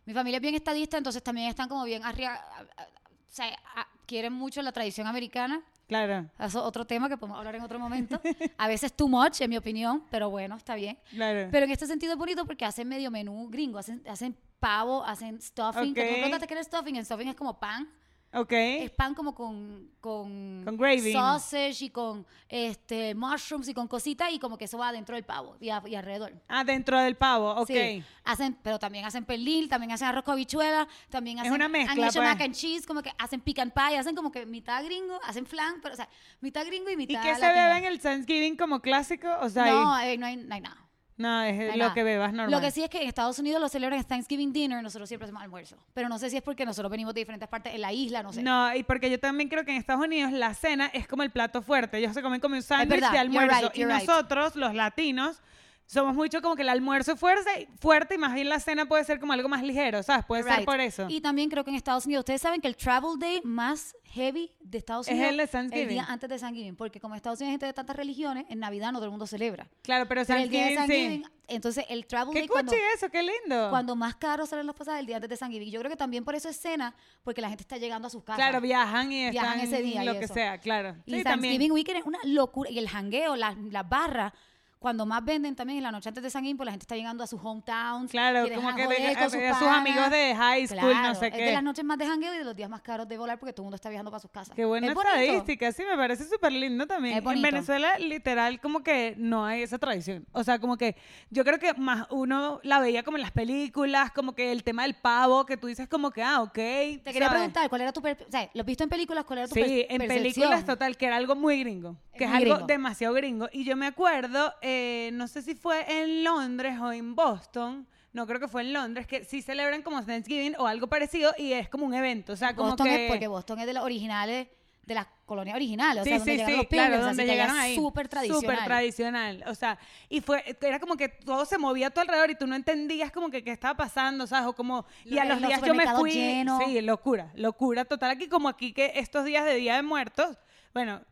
mi 0.04 0.14
familia 0.14 0.38
es 0.38 0.42
bien 0.42 0.56
estadista, 0.56 0.96
entonces 0.98 1.22
también 1.22 1.48
están 1.48 1.68
como 1.68 1.84
bien 1.84 2.04
arriba, 2.04 2.40
o 2.76 3.30
sea, 3.32 3.56
a- 3.76 3.86
quieren 4.04 4.32
mucho 4.32 4.62
la 4.62 4.72
tradición 4.72 5.06
americana. 5.06 5.62
Claro, 5.88 6.26
es 6.38 6.54
otro 6.54 6.86
tema 6.86 7.08
que 7.08 7.16
podemos 7.16 7.38
hablar 7.38 7.54
en 7.54 7.62
otro 7.62 7.78
momento. 7.78 8.20
A 8.58 8.68
veces 8.68 8.92
too 8.92 9.08
much, 9.08 9.40
en 9.40 9.48
mi 9.48 9.56
opinión, 9.56 10.04
pero 10.10 10.28
bueno, 10.28 10.56
está 10.56 10.74
bien. 10.74 10.98
claro. 11.10 11.48
Pero 11.50 11.64
en 11.64 11.72
este 11.72 11.86
sentido 11.86 12.12
es 12.12 12.18
bonito 12.18 12.44
porque 12.44 12.66
hacen 12.66 12.86
medio 12.86 13.10
menú 13.10 13.48
gringo, 13.48 13.78
hacen, 13.78 14.02
hacen 14.06 14.36
pavo, 14.60 15.02
hacen 15.02 15.40
stuffing. 15.40 15.94
que 15.94 16.28
¿Tú 16.30 16.46
que 16.46 16.54
era 16.54 16.62
stuffing? 16.62 16.96
El 16.96 17.06
stuffing 17.06 17.28
es 17.28 17.36
como 17.36 17.58
pan. 17.58 17.88
Ok. 18.32 18.52
Es 18.52 18.90
pan 18.90 19.14
como 19.14 19.34
con, 19.34 19.90
con, 20.00 20.62
Con 20.64 20.76
gravy. 20.76 21.12
sausage 21.12 21.84
y 21.84 21.90
con 21.90 22.26
este, 22.48 23.14
mushrooms 23.14 23.68
y 23.68 23.74
con 23.74 23.88
cositas 23.88 24.30
y 24.32 24.38
como 24.38 24.56
que 24.58 24.66
eso 24.66 24.78
va 24.78 24.92
dentro 24.92 25.14
del 25.14 25.24
pavo 25.24 25.56
y, 25.60 25.70
a- 25.70 25.82
y 25.86 25.94
alrededor. 25.94 26.32
Ah, 26.48 26.64
dentro 26.64 26.98
del 27.00 27.16
pavo, 27.16 27.50
ok. 27.52 27.66
Sí. 27.68 28.02
Hacen, 28.24 28.56
pero 28.62 28.78
también 28.78 29.04
hacen 29.04 29.24
pernil, 29.24 29.68
también 29.68 29.92
hacen 29.92 30.08
arroz 30.08 30.24
con 30.24 30.32
habichuela, 30.34 30.86
también 31.08 31.38
Es 31.38 31.42
hacen 31.42 31.54
una 31.54 31.68
mezcla, 31.68 31.92
han 31.92 32.08
hecho 32.10 32.20
pues. 32.20 32.28
mac 32.30 32.40
and 32.42 32.54
cheese, 32.54 32.86
como 32.86 33.02
que 33.02 33.12
hacen 33.18 33.40
pecan 33.40 33.70
pie, 33.70 33.98
hacen 33.98 34.14
como 34.14 34.30
que 34.30 34.44
mitad 34.46 34.84
gringo, 34.84 35.18
hacen 35.24 35.46
flan, 35.46 35.80
pero 35.82 35.94
o 35.94 35.96
sea, 35.96 36.08
mitad 36.40 36.64
gringo 36.66 36.90
y 36.90 36.94
¿Y 36.94 36.96
mitad 36.96 37.22
qué 37.22 37.34
se 37.34 37.40
bebe 37.46 37.78
en 37.78 37.84
el 37.84 38.00
Thanksgiving 38.00 38.56
como 38.56 38.80
clásico? 38.80 39.28
O 39.40 39.48
sea, 39.48 39.66
No, 39.66 39.94
ahí- 39.94 40.10
eh, 40.14 40.18
no, 40.18 40.26
hay, 40.26 40.36
no 40.36 40.54
hay 40.54 40.60
nada. 40.60 40.84
No, 41.18 41.42
es 41.42 41.58
hay 41.58 41.72
lo 41.72 41.76
nada. 41.76 41.94
que 41.94 42.02
bebas 42.02 42.32
normal. 42.32 42.50
Lo 42.50 42.60
que 42.60 42.70
sí 42.70 42.82
es 42.82 42.88
que 42.88 43.02
en 43.02 43.08
Estados 43.08 43.38
Unidos 43.38 43.60
lo 43.60 43.68
celebran 43.68 44.02
Thanksgiving 44.04 44.52
dinner, 44.52 44.82
nosotros 44.82 45.08
siempre 45.08 45.24
hacemos 45.26 45.42
almuerzo. 45.42 45.76
Pero 45.92 46.08
no 46.08 46.18
sé 46.18 46.30
si 46.30 46.36
es 46.36 46.42
porque 46.42 46.64
nosotros 46.64 46.90
venimos 46.90 47.12
de 47.12 47.20
diferentes 47.20 47.48
partes 47.48 47.74
en 47.74 47.80
la 47.80 47.92
isla, 47.92 48.22
no 48.22 48.32
sé. 48.32 48.42
No, 48.42 48.74
y 48.74 48.82
porque 48.84 49.10
yo 49.10 49.18
también 49.20 49.48
creo 49.48 49.64
que 49.64 49.72
en 49.72 49.76
Estados 49.78 50.04
Unidos 50.04 50.32
la 50.32 50.54
cena 50.54 50.86
es 50.94 51.06
como 51.06 51.22
el 51.22 51.30
plato 51.30 51.60
fuerte. 51.60 51.98
Ellos 51.98 52.14
se 52.14 52.22
comen 52.22 52.40
como 52.40 52.54
un 52.54 52.62
sándwich 52.62 53.00
de 53.00 53.06
you're 53.06 53.18
almuerzo. 53.18 53.60
right, 53.66 53.76
y 53.76 53.80
you're 53.80 53.92
right. 53.94 54.08
nosotros, 54.08 54.56
los 54.56 54.74
latinos, 54.74 55.42
somos 55.90 56.14
mucho 56.14 56.42
como 56.42 56.54
que 56.54 56.60
el 56.62 56.68
almuerzo 56.68 57.12
es 57.12 57.18
fuerte, 57.20 57.66
fuerte 57.80 58.16
y 58.16 58.18
más 58.18 58.34
bien 58.34 58.48
la 58.50 58.60
cena 58.60 58.86
puede 58.86 59.02
ser 59.04 59.18
como 59.18 59.32
algo 59.32 59.48
más 59.48 59.62
ligero, 59.62 60.02
¿sabes? 60.02 60.24
Puede 60.26 60.42
ser 60.42 60.64
por 60.66 60.78
eso. 60.80 61.06
Y 61.08 61.22
también 61.22 61.48
creo 61.48 61.64
que 61.64 61.70
en 61.70 61.76
Estados 61.76 62.04
Unidos, 62.04 62.20
ustedes 62.22 62.42
saben 62.42 62.60
que 62.60 62.68
el 62.68 62.76
travel 62.76 63.18
day 63.18 63.40
más 63.42 63.96
heavy 64.04 64.52
de 64.60 64.76
Estados 64.78 65.08
Es 65.08 65.14
Unidos 65.14 65.30
el 65.30 65.36
de 65.38 65.46
Thanksgiving. 65.46 65.88
día 65.88 66.04
antes 66.06 66.28
de 66.28 66.38
Thanksgiving, 66.38 66.76
porque 66.76 67.00
como 67.00 67.14
Estados 67.14 67.40
Unidos 67.40 67.48
hay 67.48 67.52
gente 67.54 67.66
de 67.66 67.72
tantas 67.72 67.96
religiones, 67.96 68.44
en 68.50 68.58
Navidad 68.58 68.92
no 68.92 68.98
todo 68.98 69.06
el 69.06 69.10
mundo 69.12 69.26
celebra. 69.26 69.66
claro, 69.82 70.06
pero 70.06 70.24
Pero 70.26 70.40
el 70.40 70.50
día 70.50 70.66
de 70.66 70.74
Thanksgiving, 70.76 71.24
sí. 71.24 71.30
entonces 71.48 71.84
el 71.88 72.06
travel 72.06 72.34
Qué 72.34 72.40
day 72.40 72.48
cuando, 72.48 72.72
eso, 72.94 73.08
qué 73.08 73.22
lindo. 73.22 73.70
cuando 73.70 73.96
más 73.96 74.14
caro 74.16 74.44
salen 74.44 74.66
los 74.66 74.76
pasajes 74.76 75.00
el 75.00 75.06
día 75.06 75.16
antes 75.16 75.30
de 75.30 75.36
Thanksgiving. 75.38 75.70
Yo 75.70 75.80
creo 75.80 75.90
que 75.90 75.96
también 75.96 76.22
por 76.22 76.34
eso 76.34 76.50
es 76.50 76.60
cena, 76.60 76.94
porque 77.24 77.40
la 77.40 77.48
gente 77.48 77.62
está 77.62 77.78
llegando 77.78 78.08
a 78.08 78.10
sus 78.10 78.22
casas. 78.22 78.36
Claro, 78.36 78.60
viajan 78.60 79.10
y 79.10 79.30
Viajan 79.30 79.60
están 79.60 79.72
ese 79.74 79.82
día 79.82 80.02
y 80.02 80.06
lo 80.06 80.18
que 80.20 80.28
sea, 80.28 80.58
claro. 80.58 80.96
Y 81.06 81.14
Sí, 81.16 81.22
Thanksgiving 81.24 81.24
también. 81.24 81.72
Weekend 81.72 81.98
es 82.00 82.04
una 82.06 82.18
locura. 82.24 82.70
Y 82.70 82.78
el 82.78 82.88
jangueo, 82.90 83.36
las, 83.36 83.56
las 83.70 83.88
barras, 83.88 84.32
cuando 84.78 85.04
más 85.06 85.24
venden 85.24 85.56
también 85.56 85.78
en 85.78 85.82
la 85.84 85.90
noche 85.92 86.08
antes 86.08 86.22
de 86.22 86.30
Thanksgiving, 86.30 86.56
pues 86.56 86.66
la 86.66 86.72
gente 86.72 86.84
está 86.84 86.96
llegando 86.96 87.24
a 87.24 87.26
sus 87.26 87.40
hometowns. 87.42 88.10
Claro, 88.10 88.46
como 88.54 88.74
que 88.76 88.86
de- 88.86 89.14
con 89.14 89.22
a- 89.24 89.30
sus 89.30 89.34
a 89.40 89.48
sus 89.54 89.58
panas. 89.68 89.80
amigos 89.80 90.10
de 90.10 90.34
high 90.36 90.66
school, 90.68 90.94
no 91.02 91.14
sé 91.14 91.26
Es 91.26 91.32
de 91.32 91.38
qué. 91.38 91.52
las 91.52 91.62
noches 91.62 91.84
más 91.84 91.98
de 91.98 92.06
jangueo 92.06 92.34
y 92.34 92.38
de 92.38 92.44
los 92.44 92.54
días 92.54 92.70
más 92.70 92.80
caros 92.82 93.08
de 93.08 93.18
volar 93.18 93.38
porque 93.38 93.52
todo 93.52 93.62
el 93.62 93.66
mundo 93.66 93.74
está 93.76 93.88
viajando 93.88 94.10
para 94.10 94.20
sus 94.20 94.30
casas. 94.30 94.54
Qué 94.54 94.64
buena 94.64 94.86
Es 94.88 94.96
estadística, 94.96 95.72
sí, 95.72 95.82
me 95.88 95.96
parece 95.96 96.24
súper 96.28 96.52
lindo 96.52 96.86
también. 96.86 97.18
En. 97.26 97.42
Venezuela, 97.42 97.98
literal, 97.98 98.60
como 98.60 98.82
que 98.82 99.14
no 99.16 99.44
hay 99.44 99.62
esa 99.62 99.78
tradición. 99.78 100.26
O 100.32 100.44
sea, 100.44 100.58
como 100.58 100.76
que 100.76 100.96
yo 101.30 101.44
creo 101.44 101.58
que 101.58 101.74
más 101.74 102.06
uno 102.10 102.60
la 102.62 102.78
veía 102.80 103.02
como 103.02 103.16
en 103.16 103.22
las 103.22 103.32
películas, 103.32 104.10
como 104.12 104.34
que 104.34 104.52
el 104.52 104.62
tema 104.62 104.82
del 104.82 104.94
pavo, 104.94 105.44
que 105.46 105.56
tú 105.56 105.66
dices 105.66 105.88
como 105.88 106.10
que, 106.10 106.22
ah, 106.22 106.42
ok. 106.42 106.52
Te 106.52 107.00
quería 107.12 107.30
preguntar, 107.30 107.68
¿cuál 107.68 107.80
era 107.82 107.92
tu... 107.92 108.00
O 108.00 108.30
sea, 108.30 108.48
¿lo 108.54 108.64
visto 108.64 108.84
en 108.84 108.90
películas? 108.90 109.24
¿Cuál 109.24 109.40
era 109.40 109.48
tu 109.48 109.54
Sí, 109.54 109.86
en 109.88 109.98
percepción? 109.98 110.08
películas 110.08 110.64
total, 110.64 110.96
que 110.96 111.06
era 111.06 111.16
algo 111.16 111.34
muy 111.34 111.60
gringo, 111.60 111.96
que 112.16 112.24
es, 112.24 112.30
algo 112.30 112.54
gringo. 112.54 112.66
demasiado 112.66 113.14
gringo. 113.14 113.48
Y 113.52 113.64
yo 113.64 113.76
me 113.76 113.86
acuerdo, 113.86 114.52
eh, 114.62 114.67
no 115.12 115.28
sé 115.28 115.42
si 115.42 115.54
fue 115.54 115.84
en 116.02 116.24
Londres 116.24 116.78
o 116.80 116.92
en 116.92 117.14
Boston, 117.14 117.86
no 118.12 118.26
creo 118.26 118.40
que 118.40 118.48
fue 118.48 118.62
en 118.62 118.72
Londres, 118.72 119.06
que 119.06 119.24
sí 119.24 119.42
celebran 119.42 119.82
como 119.82 120.04
Thanksgiving 120.04 120.56
o 120.58 120.66
algo 120.66 120.86
parecido 120.88 121.32
y 121.38 121.52
es 121.52 121.68
como 121.68 121.86
un 121.86 121.94
evento. 121.94 122.32
O 122.32 122.36
sea, 122.36 122.54
como 122.54 122.70
Boston 122.70 122.86
que... 122.86 123.04
es 123.06 123.10
porque 123.10 123.28
Boston 123.28 123.58
es 123.60 123.66
de 123.66 123.74
los 123.74 123.84
originales 123.84 124.48
de 124.88 124.94
las 124.94 125.06
colonias 125.26 125.54
originales, 125.54 126.00
o 126.00 126.04
Sí, 126.04 126.08
sea, 126.08 126.18
donde 126.18 126.32
sí, 126.32 126.38
llegaron 126.38 126.54
sí, 126.54 126.56
los 126.62 126.66
claro, 126.68 126.84
pilgrims, 126.86 127.06
donde 127.06 127.24
que 127.24 127.30
allá 127.30 127.42
llegaron 127.42 127.58
ahí. 127.60 127.74
súper 127.76 128.08
tradicional. 128.08 128.40
Súper 128.40 128.64
tradicional. 128.64 129.44
O 129.46 129.54
sea, 129.54 129.78
y 130.08 130.20
fue, 130.22 130.56
era 130.62 130.80
como 130.80 130.96
que 130.96 131.10
todo 131.10 131.44
se 131.44 131.58
movía 131.58 131.88
a 131.88 131.90
tu 131.90 132.00
alrededor 132.00 132.30
y 132.30 132.34
tú 132.34 132.46
no 132.46 132.56
entendías 132.56 133.12
como 133.12 133.30
que 133.30 133.44
qué 133.44 133.52
estaba 133.52 133.76
pasando, 133.76 134.26
¿sabes? 134.26 134.48
O 134.48 134.54
como, 134.54 134.86
y 135.04 135.18
a 135.18 135.26
los 135.26 135.42
los 135.42 135.48
días 135.50 135.62
yo 135.62 135.74
me 135.74 135.86
fui. 135.94 136.12
Sí, 136.12 136.80
locura, 136.80 137.30
locura 137.34 137.84
total. 137.84 138.12
Aquí 138.12 138.28
como 138.28 138.48
aquí 138.48 138.72
que 138.72 138.92
estos 138.94 139.26
días 139.26 139.44
de 139.44 139.56
Día 139.56 139.76
de 139.76 139.82
Muertos, 139.82 140.38
bueno, 140.72 141.02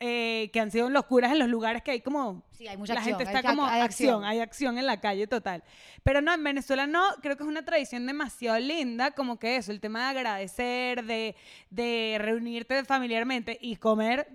eh, 0.00 0.48
que 0.54 0.60
han 0.60 0.70
sido 0.70 0.88
locuras 0.88 1.30
en 1.30 1.38
los 1.38 1.48
lugares 1.48 1.82
que 1.82 1.90
hay 1.90 2.00
como 2.00 2.42
Sí, 2.56 2.66
hay 2.68 2.76
mucha 2.76 2.94
la 2.94 3.00
acción, 3.00 3.18
gente 3.18 3.30
hay 3.30 3.36
está 3.36 3.42
ca- 3.48 3.54
como 3.54 3.66
hay 3.66 3.80
acción, 3.82 4.14
acción. 4.16 4.24
hay 4.24 4.40
acción 4.40 4.78
en 4.78 4.86
la 4.86 5.00
calle 5.00 5.26
total. 5.26 5.62
Pero 6.02 6.20
no, 6.22 6.32
en 6.32 6.42
Venezuela 6.42 6.86
no, 6.86 7.02
creo 7.22 7.36
que 7.36 7.42
es 7.42 7.48
una 7.48 7.64
tradición 7.64 8.06
demasiado 8.06 8.58
linda, 8.58 9.10
como 9.10 9.38
que 9.38 9.56
eso, 9.56 9.72
el 9.72 9.80
tema 9.80 10.04
de 10.10 10.18
agradecer, 10.18 11.04
de, 11.04 11.36
de 11.70 12.16
reunirte 12.20 12.82
familiarmente 12.84 13.58
y 13.60 13.76
comer, 13.76 14.28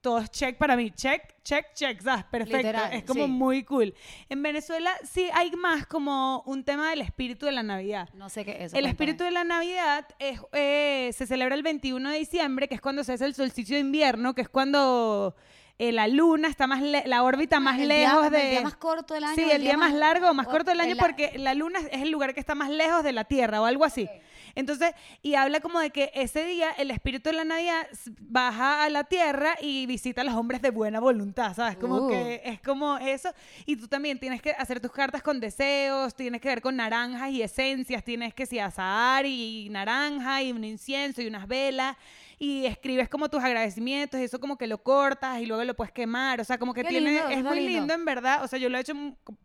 todo 0.00 0.18
es 0.18 0.30
check 0.30 0.56
para 0.56 0.76
mí, 0.76 0.90
check, 0.90 1.22
check, 1.42 1.72
check, 1.74 2.00
¿sabes? 2.02 2.24
Perfecto, 2.24 2.56
Literal, 2.58 2.92
es 2.92 3.04
como 3.04 3.24
sí. 3.24 3.30
muy 3.30 3.64
cool. 3.64 3.94
En 4.28 4.42
Venezuela 4.42 4.92
sí 5.10 5.28
hay 5.32 5.50
más 5.52 5.86
como 5.86 6.42
un 6.46 6.62
tema 6.64 6.90
del 6.90 7.00
espíritu 7.00 7.46
de 7.46 7.52
la 7.52 7.62
Navidad. 7.62 8.08
No 8.14 8.28
sé 8.28 8.44
qué 8.44 8.52
es 8.52 8.56
eso. 8.56 8.64
El 8.76 8.82
cuéntame. 8.84 8.90
espíritu 8.90 9.24
de 9.24 9.30
la 9.30 9.44
Navidad 9.44 10.06
es, 10.18 10.40
eh, 10.52 11.10
se 11.12 11.26
celebra 11.26 11.54
el 11.54 11.62
21 11.62 12.10
de 12.10 12.18
diciembre, 12.18 12.68
que 12.68 12.74
es 12.76 12.80
cuando 12.80 13.02
se 13.02 13.14
hace 13.14 13.24
el 13.24 13.34
solsticio 13.34 13.74
de 13.76 13.80
invierno, 13.80 14.34
que 14.34 14.42
es 14.42 14.48
cuando 14.48 15.34
eh, 15.78 15.90
la 15.92 16.06
luna 16.08 16.48
está 16.48 16.66
más, 16.66 16.80
le- 16.82 17.02
la 17.06 17.22
órbita 17.24 17.58
más 17.60 17.78
El 17.80 17.88
día- 17.88 17.98
lejos 18.08 18.26
el 18.26 18.32
de... 18.32 18.50
día 18.50 18.60
más 18.62 18.76
corto 18.76 19.14
del 19.14 19.24
año. 19.24 19.34
Sí, 19.34 19.42
el 19.50 19.62
día 19.62 19.76
más 19.76 19.92
largo 19.92 20.28
o 20.30 20.34
más 20.34 20.46
o- 20.46 20.50
corto 20.50 20.70
del 20.70 20.80
año 20.80 20.94
la- 20.94 21.02
porque 21.02 21.32
la 21.38 21.52
luna 21.54 21.80
es 21.90 22.02
el 22.02 22.10
lugar 22.10 22.32
que 22.32 22.40
está 22.40 22.54
más 22.54 22.70
lejos 22.70 23.02
de 23.02 23.12
la 23.12 23.24
Tierra 23.24 23.60
o 23.60 23.64
algo 23.64 23.84
así. 23.84 24.08
Entonces, 24.56 24.92
y 25.20 25.34
habla 25.34 25.58
como 25.58 25.80
de 25.80 25.90
que 25.90 26.12
ese 26.14 26.44
día 26.44 26.70
el 26.78 26.92
espíritu 26.92 27.28
de 27.30 27.34
la 27.36 27.44
Navidad 27.44 27.88
baja 28.20 28.84
a 28.84 28.88
la 28.88 29.02
Tierra 29.02 29.56
y 29.60 29.84
visita 29.86 30.20
a 30.20 30.24
los 30.24 30.34
hombres 30.34 30.62
de 30.62 30.70
buena 30.70 31.00
voluntad, 31.00 31.54
¿sabes? 31.56 31.76
Como 31.76 32.06
Uh. 32.06 32.08
que 32.08 32.40
es 32.44 32.60
como 32.60 32.96
eso. 32.98 33.30
Y 33.66 33.74
tú 33.74 33.88
también 33.88 34.20
tienes 34.20 34.40
que 34.40 34.52
hacer 34.52 34.78
tus 34.78 34.92
cartas 34.92 35.22
con 35.22 35.40
deseos, 35.40 36.14
tienes 36.14 36.40
que 36.40 36.48
ver 36.48 36.60
con 36.62 36.76
naranjas 36.76 37.30
y 37.30 37.42
esencias, 37.42 38.04
tienes 38.04 38.32
que 38.32 38.46
si 38.46 38.60
azahar 38.60 39.26
y 39.26 39.68
naranja 39.70 40.40
y 40.40 40.52
un 40.52 40.62
incienso 40.62 41.20
y 41.20 41.26
unas 41.26 41.48
velas. 41.48 41.96
Y 42.38 42.66
escribes 42.66 43.08
como 43.08 43.28
tus 43.28 43.42
agradecimientos 43.42 44.20
y 44.20 44.24
eso 44.24 44.40
como 44.40 44.58
que 44.58 44.66
lo 44.66 44.82
cortas 44.82 45.40
y 45.40 45.46
luego 45.46 45.62
lo 45.64 45.74
puedes 45.74 45.92
quemar. 45.92 46.40
O 46.40 46.44
sea, 46.44 46.58
como 46.58 46.74
que 46.74 46.82
Qué 46.82 46.88
tiene, 46.88 47.10
lindo, 47.12 47.28
es 47.28 47.42
muy 47.42 47.60
lindo. 47.60 47.80
lindo 47.80 47.94
en 47.94 48.04
verdad. 48.04 48.42
O 48.44 48.48
sea, 48.48 48.58
yo 48.58 48.68
lo 48.68 48.78
he 48.78 48.80
hecho 48.80 48.94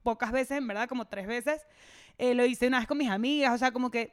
pocas 0.04 0.32
veces, 0.32 0.58
en 0.58 0.68
verdad, 0.68 0.88
como 0.88 1.06
tres 1.06 1.28
veces. 1.28 1.62
Eh, 2.18 2.34
lo 2.34 2.46
hice 2.46 2.68
una 2.68 2.80
vez 2.80 2.88
con 2.88 2.98
mis 2.98 3.10
amigas. 3.10 3.54
O 3.54 3.58
sea, 3.58 3.72
como 3.72 3.92
que 3.92 4.12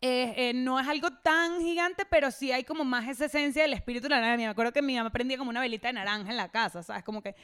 eh, 0.00 0.32
eh, 0.36 0.52
no 0.54 0.80
es 0.80 0.88
algo 0.88 1.10
tan 1.10 1.60
gigante, 1.60 2.04
pero 2.08 2.30
sí 2.30 2.52
hay 2.52 2.64
como 2.64 2.84
más 2.84 3.06
esa 3.08 3.26
esencia 3.26 3.62
del 3.62 3.74
espíritu 3.74 4.04
de 4.04 4.10
la 4.10 4.20
naranja. 4.20 4.36
Me 4.38 4.46
acuerdo 4.46 4.72
que 4.72 4.82
mi 4.82 4.96
mamá 4.96 5.10
prendía 5.10 5.36
como 5.36 5.50
una 5.50 5.60
velita 5.60 5.88
de 5.88 5.94
naranja 5.94 6.30
en 6.30 6.36
la 6.36 6.48
casa, 6.48 6.82
¿sabes? 6.82 7.04
Como 7.04 7.22
que 7.22 7.34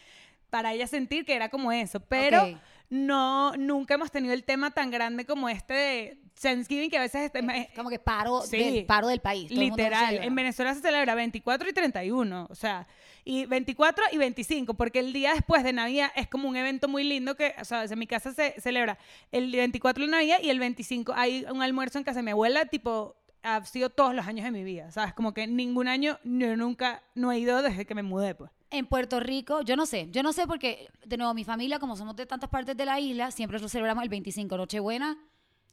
para 0.49 0.73
ella 0.73 0.87
sentir 0.87 1.25
que 1.25 1.35
era 1.35 1.49
como 1.49 1.71
eso. 1.73 2.00
Pero. 2.00 2.59
No, 2.88 3.52
nunca 3.57 3.95
hemos 3.95 4.11
tenido 4.11 4.33
el 4.35 4.45
tema 4.45 4.71
tan 4.71 4.90
grande 4.90 5.25
como 5.25 5.49
este 5.49 5.75
de 5.75 6.19
Thanksgiving, 6.40 6.90
que 6.90 6.99
a 6.99 7.00
veces 7.00 7.23
este, 7.23 7.40
es, 7.40 7.69
Como 7.75 7.90
que 7.90 7.99
paro, 7.99 8.43
Sí. 8.43 8.59
del, 8.59 8.85
paro 8.87 9.09
del 9.09 9.21
país. 9.21 9.49
todo 9.49 9.59
Literal, 9.59 10.16
en 10.23 10.35
Venezuela 10.35 10.75
se 10.75 10.81
celebra 10.81 11.14
24 11.14 11.69
y 11.69 11.73
31, 11.73 12.47
o 12.50 12.55
sea, 12.55 12.87
y 13.25 13.47
24 13.47 14.05
y 14.12 14.19
25, 14.19 14.75
porque 14.75 15.00
el 15.00 15.12
día 15.12 15.33
después 15.35 15.64
de 15.64 15.73
Navidad 15.73 16.12
es 16.14 16.28
como 16.28 16.49
un 16.49 16.57
evento 16.57 16.88
muy 16.88 17.02
lindo 17.05 17.35
que, 17.35 17.55
o 17.61 17.64
sea, 17.64 17.85
en 17.85 17.99
mi 17.99 18.07
casa 18.07 18.33
se 18.33 18.55
celebra 18.61 18.99
el 19.33 19.50
24 19.50 20.05
de 20.05 20.11
Navidad 20.11 20.38
y 20.43 20.50
el 20.50 20.61
25 20.61 21.12
hay 21.14 21.45
un 21.50 21.62
almuerzo 21.62 21.99
en 21.99 22.05
casa 22.05 22.21
de 22.21 22.25
mi 22.25 22.31
abuela, 22.31 22.66
tipo, 22.66 23.16
ha 23.43 23.64
sido 23.64 23.90
todos 23.90 24.14
los 24.14 24.26
años 24.26 24.45
de 24.45 24.50
mi 24.50 24.62
vida, 24.62 24.90
¿sabes? 24.90 25.14
Como 25.14 25.33
que 25.33 25.47
ningún 25.47 25.88
año, 25.88 26.19
yo 26.25 26.57
nunca, 26.57 27.02
no 27.14 27.33
he 27.33 27.38
ido 27.38 27.62
desde 27.62 27.85
que 27.87 27.95
me 27.95 28.02
mudé, 28.02 28.35
pues. 28.35 28.50
En 28.70 28.87
Puerto 28.87 29.20
Rico, 29.20 29.62
yo 29.62 29.76
no 29.76 29.87
sé, 29.87 30.08
yo 30.11 30.23
no 30.23 30.32
sé 30.32 30.46
porque, 30.46 30.88
de 31.04 31.16
nuevo, 31.16 31.32
mi 31.35 31.44
familia, 31.44 31.78
como 31.78 31.94
somos 31.96 32.16
de 32.16 32.26
tantas 32.26 32.50
partes 32.50 32.76
de 32.76 32.85
la 32.85 32.99
isla, 32.99 33.30
siempre 33.30 33.58
lo 33.61 33.68
celebramos 33.68 34.02
el 34.02 34.08
25, 34.08 34.56
Nochebuena, 34.56 35.16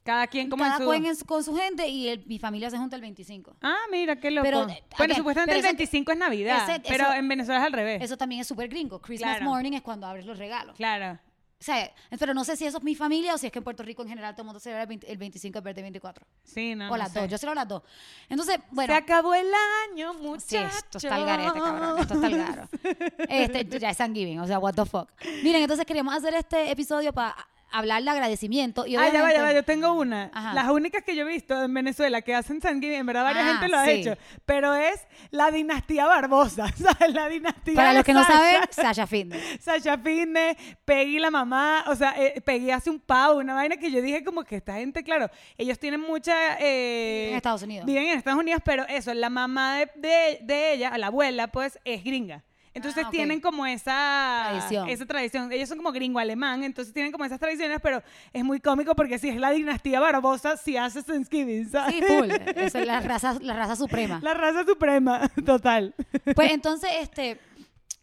Cada 0.03 0.27
quien 0.27 0.49
como 0.49 0.63
en 0.65 0.71
cada 0.71 0.83
su... 0.83 0.89
quien 0.91 1.05
en 1.05 1.15
su- 1.15 1.25
con 1.25 1.43
su 1.43 1.55
gente 1.55 1.87
y 1.87 2.09
el- 2.09 2.25
mi 2.27 2.37
familia 2.37 2.69
se 2.69 2.77
junta 2.77 2.95
el 2.95 3.01
25. 3.01 3.55
Ah, 3.61 3.75
mira, 3.91 4.19
qué 4.19 4.29
loco. 4.31 4.43
Pero, 4.45 4.67
bueno, 4.97 5.15
supuestamente 5.15 5.51
pero 5.55 5.59
el 5.59 5.65
eso- 5.65 5.67
25 5.69 6.11
es 6.11 6.17
Navidad, 6.17 6.69
ese- 6.69 6.81
pero 6.87 7.05
eso- 7.05 7.13
en 7.13 7.27
Venezuela 7.29 7.61
es 7.61 7.65
al 7.65 7.73
revés. 7.73 8.01
Eso 8.03 8.15
también 8.17 8.41
es 8.41 8.47
súper 8.47 8.67
gringo. 8.69 8.99
Christmas 9.01 9.37
Claro. 9.37 9.49
morning 9.51 9.71
es 9.73 9.81
cuando 9.81 10.05
abres 10.05 10.25
los 10.25 10.37
regalos. 10.37 10.75
Claro. 10.75 11.19
O 11.63 11.65
sea, 11.65 11.89
pero 12.19 12.33
no 12.33 12.43
sé 12.43 12.57
si 12.57 12.65
eso 12.65 12.79
es 12.79 12.83
mi 12.83 12.93
familia 12.93 13.33
o 13.33 13.37
si 13.37 13.45
es 13.45 13.51
que 13.53 13.59
en 13.59 13.63
Puerto 13.63 13.83
Rico 13.83 14.01
en 14.01 14.09
general 14.09 14.33
todo 14.35 14.41
el 14.41 14.47
mundo 14.47 14.59
celebra 14.59 14.81
el 14.81 14.87
20 14.89 15.09
el 15.09 15.17
25 15.17 15.57
en 15.59 15.63
vez 15.63 15.75
de 15.77 15.81
24. 15.81 16.25
Sí, 16.43 16.75
no, 16.75 16.87
o 16.87 16.89
no 16.89 16.97
las 16.97 17.13
sé. 17.13 17.21
dos, 17.21 17.29
yo 17.29 17.37
celebro 17.37 17.55
las 17.55 17.67
dos. 17.69 17.83
Entonces, 18.27 18.57
bueno. 18.71 18.93
Se 18.93 18.97
acabó 18.97 19.33
el 19.33 19.47
año, 19.89 20.11
Sí, 20.11 20.19
muchachos. 20.19 20.75
esto 20.75 20.97
está 20.97 21.15
el 21.17 21.25
garete, 21.25 21.57
cabrón. 21.57 21.99
Esto 21.99 22.13
está 22.15 22.27
el 22.27 22.37
garo. 22.37 22.67
Este, 23.29 23.79
ya 23.79 23.91
es 23.91 23.95
Thanksgiving, 23.97 24.39
o 24.41 24.45
sea, 24.47 24.59
what 24.59 24.73
the 24.73 24.85
fuck. 24.85 25.09
Miren, 25.41 25.61
entonces 25.61 25.85
queríamos 25.85 26.13
hacer 26.13 26.33
este 26.33 26.69
episodio 26.69 27.13
para 27.13 27.33
hablar 27.73 28.03
de 28.03 28.09
agradecimiento. 28.09 28.85
Y 28.87 28.95
Ah, 28.95 28.99
ya 28.99 29.01
va, 29.01 29.05
ya 29.05 29.23
obviamente- 29.23 29.41
va, 29.41 29.53
yo 29.53 29.63
tengo 29.63 29.93
una. 29.93 30.31
Ajá. 30.33 30.53
Las 30.53 30.69
únicas 30.69 31.03
que 31.03 31.15
yo 31.15 31.23
he 31.27 31.29
visto 31.31 31.61
en 31.63 31.73
Venezuela 31.73 32.21
que 32.21 32.33
hacen 32.35 32.59
Thanksgiving, 32.59 32.99
en 32.99 33.05
verdad 33.05 33.23
varias 33.23 33.45
Ah, 33.45 33.51
gente 33.53 33.67
lo 33.67 33.77
ha 33.79 33.85
sí. 33.85 33.91
hecho, 33.91 34.15
pero 34.45 34.73
es 34.75 35.05
la 35.31 35.51
dinastía 35.51 36.05
Barbosa, 36.05 36.67
¿sabes? 36.77 37.13
La 37.13 37.27
dinastía 37.27 37.75
Para 37.75 37.93
los 37.93 38.03
que 38.03 38.13
no 38.13 38.23
saben, 38.23 38.61
Sasha 38.69 39.05
Fitness. 39.07 39.41
Sasha 39.61 39.97
Fitness, 39.97 40.55
Peggy 40.85 41.19
la 41.19 41.31
mamá, 41.31 41.83
o 41.87 41.95
sea, 41.95 42.13
eh, 42.17 42.39
Peggy 42.41 42.71
hace 42.71 42.89
un 42.89 42.99
pavo, 42.99 43.39
una 43.39 43.53
vaina 43.53 43.77
que 43.77 43.91
yo 43.91 44.01
dije 44.01 44.23
como 44.23 44.43
que 44.43 44.55
esta 44.57 44.75
gente, 44.75 45.03
claro, 45.03 45.29
ellos 45.57 45.79
tienen 45.79 46.01
mucha... 46.01 46.57
eh, 46.59 47.29
En 47.31 47.35
Estados 47.35 47.63
Unidos. 47.63 47.85
Viven 47.85 48.03
en 48.03 48.17
Estados 48.17 48.39
Unidos, 48.39 48.61
pero 48.63 48.85
eso, 48.87 49.13
la 49.13 49.29
mamá 49.29 49.77
de, 49.79 49.89
de- 49.95 50.39
de 50.43 50.73
ella, 50.73 50.97
la 50.97 51.07
abuela, 51.07 51.47
pues 51.47 51.79
es 51.85 52.03
gringa. 52.03 52.43
Entonces 52.75 53.03
Ah, 53.05 53.09
tienen 53.11 53.39
como 53.39 53.65
esa 53.65 54.47
Tradición. 54.49 54.89
esa 54.89 55.05
tradición. 55.05 55.51
Ellos 55.51 55.69
son 55.69 55.77
como 55.77 55.91
gringo 55.91 56.19
alemán, 56.19 56.63
entonces 56.63 56.93
tienen 56.93 57.11
como 57.11 57.23
esas 57.25 57.39
tradiciones, 57.39 57.79
pero 57.81 58.01
es 58.33 58.43
muy 58.43 58.59
cómico 58.59 58.95
porque 58.95 59.19
si 59.19 59.29
es 59.29 59.37
la 59.37 59.51
dinastía 59.51 59.99
Barbosa, 59.99 60.57
si 60.57 60.75
hace 60.77 61.03
Thanksgiving, 61.03 61.69
¿sabes? 61.69 61.95
Sí, 61.95 62.01
full. 62.01 62.31
Eso 62.55 62.79
es 62.79 62.87
la 62.87 62.99
raza, 62.99 63.37
la 63.41 63.55
raza 63.55 63.75
suprema. 63.75 64.19
La 64.23 64.33
raza 64.33 64.65
suprema, 64.65 65.29
total. 65.45 65.93
Pues 66.35 66.51
entonces, 66.51 66.89
este, 66.99 67.39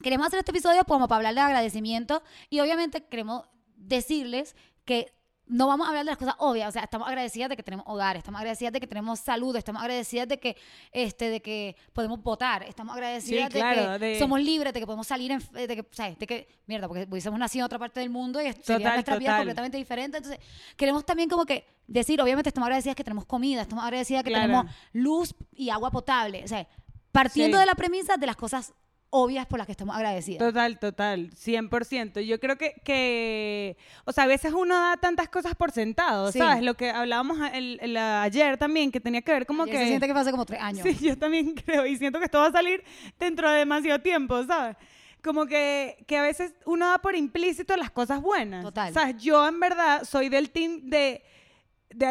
queremos 0.03 0.29
hacer 0.29 0.39
este 0.39 0.53
episodio 0.53 0.85
como 0.85 1.09
para 1.09 1.17
hablar 1.17 1.35
de 1.35 1.41
agradecimiento 1.41 2.23
y 2.49 2.61
obviamente 2.61 3.03
queremos 3.05 3.45
decirles 3.77 4.55
que 4.85 5.13
no 5.51 5.67
vamos 5.67 5.87
a 5.87 5.89
hablar 5.91 6.05
de 6.05 6.11
las 6.13 6.19
cosas 6.19 6.35
obvias, 6.39 6.69
o 6.69 6.73
sea, 6.73 6.85
estamos 6.85 7.09
agradecidas 7.09 7.49
de 7.49 7.57
que 7.57 7.63
tenemos 7.65 7.85
hogar, 7.89 8.17
estamos 8.17 8.39
agradecidas 8.41 8.73
de 8.73 8.81
que 8.81 8.87
tenemos 8.87 9.19
salud, 9.19 9.55
estamos 9.57 9.83
agradecidas 9.83 10.29
de 10.29 10.39
que, 10.39 10.57
este, 10.93 11.29
de 11.29 11.43
que 11.43 11.75
podemos 11.93 12.23
votar, 12.23 12.63
estamos 12.63 12.95
agradecidas 12.95 13.53
Sí, 13.53 13.59
claro, 13.59 13.93
de 13.95 13.99
que 13.99 14.05
de- 14.07 14.19
somos 14.21 14.41
libres, 14.41 14.73
de 14.73 14.79
que 14.81 14.87
podemos 14.87 15.07
salir, 15.09 15.33
en, 15.33 15.41
de 15.53 15.77
que, 15.77 15.85
¿sabes? 15.91 16.19
De 16.19 16.27
que, 16.27 16.47
mierda, 16.67 16.87
porque 16.87 17.07
hubiésemos 17.11 17.39
nacido 17.39 17.63
en 17.63 17.67
otra 17.67 17.79
parte 17.81 17.99
del 17.99 18.11
mundo 18.11 18.41
y 18.41 18.45
sería 18.53 18.79
Total, 18.79 18.93
nuestra 18.95 19.17
vida 19.19 19.37
completamente 19.37 19.77
diferente, 19.77 20.19
entonces 20.19 20.41
queremos 20.77 21.05
también 21.05 21.29
como 21.29 21.45
que 21.45 21.67
decir, 21.89 22.21
obviamente 22.23 22.49
estamos 22.49 22.67
agradecidas 22.69 22.95
que 22.95 23.03
tenemos 23.05 23.27
comida, 23.27 23.63
estamos 23.63 23.85
agradecidas 23.85 24.23
que 24.23 24.31
Claro. 24.31 24.45
tenemos 24.47 24.67
luz 24.93 25.35
y 25.53 25.71
agua 25.71 25.91
potable, 25.91 26.45
o 26.45 26.49
sea, 26.49 26.67
partiendo 27.11 27.57
Sí. 27.57 27.61
de 27.61 27.67
la 27.67 27.75
premisa 27.75 28.17
de 28.17 28.27
las 28.27 28.37
cosas 28.37 28.73
obvias 29.13 29.45
por 29.47 29.59
las 29.59 29.67
que 29.67 29.73
estamos 29.73 29.95
agradecidas. 29.97 30.39
Total, 30.39 30.79
total, 30.79 31.31
100%. 31.35 32.21
Yo 32.21 32.39
creo 32.39 32.57
que, 32.57 32.75
que, 32.85 33.77
o 34.05 34.13
sea, 34.13 34.25
a 34.25 34.27
veces 34.29 34.53
uno 34.53 34.75
da 34.75 34.97
tantas 34.97 35.29
cosas 35.29 35.55
por 35.57 35.73
sentado, 35.73 36.31
Sí. 36.31 36.39
¿sabes? 36.39 36.63
Lo 36.63 36.75
que 36.75 36.91
hablábamos 36.91 37.39
el- 37.53 37.79
el- 37.83 37.97
ayer 37.97 38.57
también, 38.57 38.93
que 38.93 39.01
tenía 39.01 39.23
que 39.23 39.33
ver 39.33 39.47
como 39.47 39.65
Ayer 39.65 39.75
que... 39.75 39.79
Se 39.81 39.87
siente 39.89 40.07
que 40.07 40.13
fue 40.13 40.23
hace 40.23 40.31
como 40.31 40.47
tres 40.47 40.61
años. 40.61 40.87
Sí, 40.87 40.97
yo 41.07 41.19
también 41.19 41.55
creo, 41.67 41.87
y 41.87 41.97
siento 41.97 42.19
que 42.21 42.27
esto 42.27 42.39
va 42.39 42.47
a 42.47 42.53
salir 42.53 42.85
dentro 43.19 43.51
de 43.51 43.59
demasiado 43.59 44.01
tiempo, 44.01 44.45
¿sabes? 44.45 44.77
Como 45.23 45.45
que, 45.47 46.03
que 46.07 46.17
a 46.17 46.23
veces 46.23 46.55
uno 46.65 46.87
da 46.89 46.99
por 46.99 47.15
implícito 47.15 47.77
las 47.77 47.91
cosas 47.91 48.23
buenas. 48.23 48.65
Total. 48.65 48.93
¿Sabes? 48.95 49.17
Yo 49.19 49.47
en 49.47 49.61
verdad 49.61 50.05
soy 50.05 50.29
del 50.31 50.51
team 50.51 50.89
de, 50.89 51.23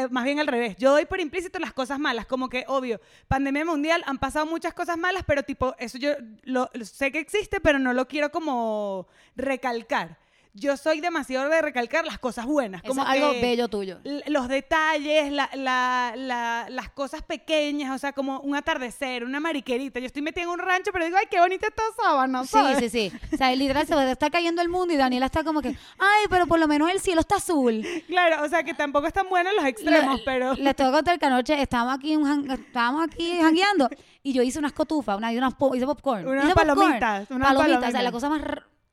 más 0.10 0.24
bien 0.24 0.39
al 0.39 0.48
revés. 0.48 0.76
Yo 0.78 0.92
doy 0.92 1.06
por 1.06 1.20
implícito 1.20 1.60
las 1.60 1.74
cosas 1.74 2.00
malas, 2.00 2.26
como 2.26 2.50
que, 2.50 2.65
obvio, 2.68 3.00
pandemia 3.28 3.65
mundial, 3.65 4.04
han 4.06 4.18
pasado 4.18 4.46
muchas 4.46 4.74
cosas 4.74 4.98
malas, 4.98 5.24
pero 5.26 5.44
tipo, 5.44 5.76
eso 5.80 5.98
yo 5.98 6.12
lo 6.44 6.70
sé 6.84 7.12
que 7.12 7.20
existe, 7.20 7.60
pero 7.60 7.80
no 7.80 7.94
lo 7.94 8.08
quiero 8.08 8.32
como 8.32 9.08
recalcar. 9.36 10.18
Yo 10.55 10.75
soy 10.77 10.99
demasiado 10.99 11.47
de 11.47 11.62
recalcar 11.62 12.05
las 12.05 12.17
cosas 12.17 12.45
buenas. 12.47 12.81
Eso 12.83 12.89
Como 12.89 13.03
es 13.03 13.07
algo 13.09 13.31
que- 13.33 13.41
bello 13.41 13.67
tuyo. 13.67 13.99
los 14.27 14.47
detalles, 14.47 15.31
la- 15.31 15.49
la- 15.53 16.13
la- 16.17 16.65
las 16.69 16.89
cosas 16.89 17.21
pequeñas, 17.21 17.95
o 17.95 17.97
sea, 17.99 18.13
como 18.13 18.39
un 18.41 18.55
atardecer, 18.55 19.23
una 19.23 19.39
mariquerita. 19.39 19.99
Yo 19.99 20.07
estoy 20.07 20.23
metida 20.23 20.43
en 20.45 20.49
un 20.49 20.57
rancho, 20.59 20.91
pero 20.91 21.05
digo, 21.05 21.17
ay, 21.17 21.27
qué 21.29 21.39
bonita 21.39 21.67
esta 21.67 21.83
sábana, 22.01 22.43
Sí, 22.43 22.49
¿sabes? 22.49 22.79
sí, 22.79 22.89
sí. 22.89 23.12
O 23.31 23.38
sea, 23.38 23.55
literal 23.55 23.85
se 23.85 24.12
está 24.12 24.29
cayendo 24.31 24.62
el 24.62 24.69
mundo 24.69 24.93
y 24.93 24.97
Daniela 24.97 25.27
está 25.27 25.43
como 25.43 25.62
que, 25.62 25.69
ay, 25.99 26.25
pero 26.29 26.47
por 26.47 26.59
lo 26.59 26.67
menos 26.67 26.89
el 26.89 26.99
cielo 26.99 27.21
está 27.21 27.35
azul. 27.35 27.85
Claro, 28.07 28.43
o 28.43 28.49
sea, 28.49 28.63
que 28.63 28.73
tampoco 28.73 29.05
están 29.07 29.29
buenos 29.29 29.53
los 29.55 29.65
extremos, 29.65 30.19
pero... 30.25 30.55
Les 30.55 30.75
tengo 30.75 30.89
que 30.91 30.97
contar 30.97 31.19
que 31.19 31.25
anoche 31.27 31.62
estábamos 31.62 31.95
aquí, 31.95 32.15
un 32.15 32.49
estábamos 32.49 33.03
aquí 33.05 33.38
jangueando 33.39 33.88
y 34.23 34.33
yo 34.33 34.41
hice 34.41 34.57
unas 34.59 34.73
cotufas, 34.73 35.15
una, 35.17 35.31
y 35.31 35.38
unas 35.38 35.53
po- 35.53 35.75
hice 35.75 35.85
popcorn. 35.85 36.27
Unas 36.27 36.45
Hice 36.45 36.53
popcorn. 36.55 36.75
palomitas, 36.77 37.29
unas 37.31 37.47
palomitas. 37.49 37.77
O 37.77 37.81
sea, 37.81 37.91
palomitas. 37.91 38.03
la 38.03 38.12
cosa 38.12 38.29
más 38.29 38.41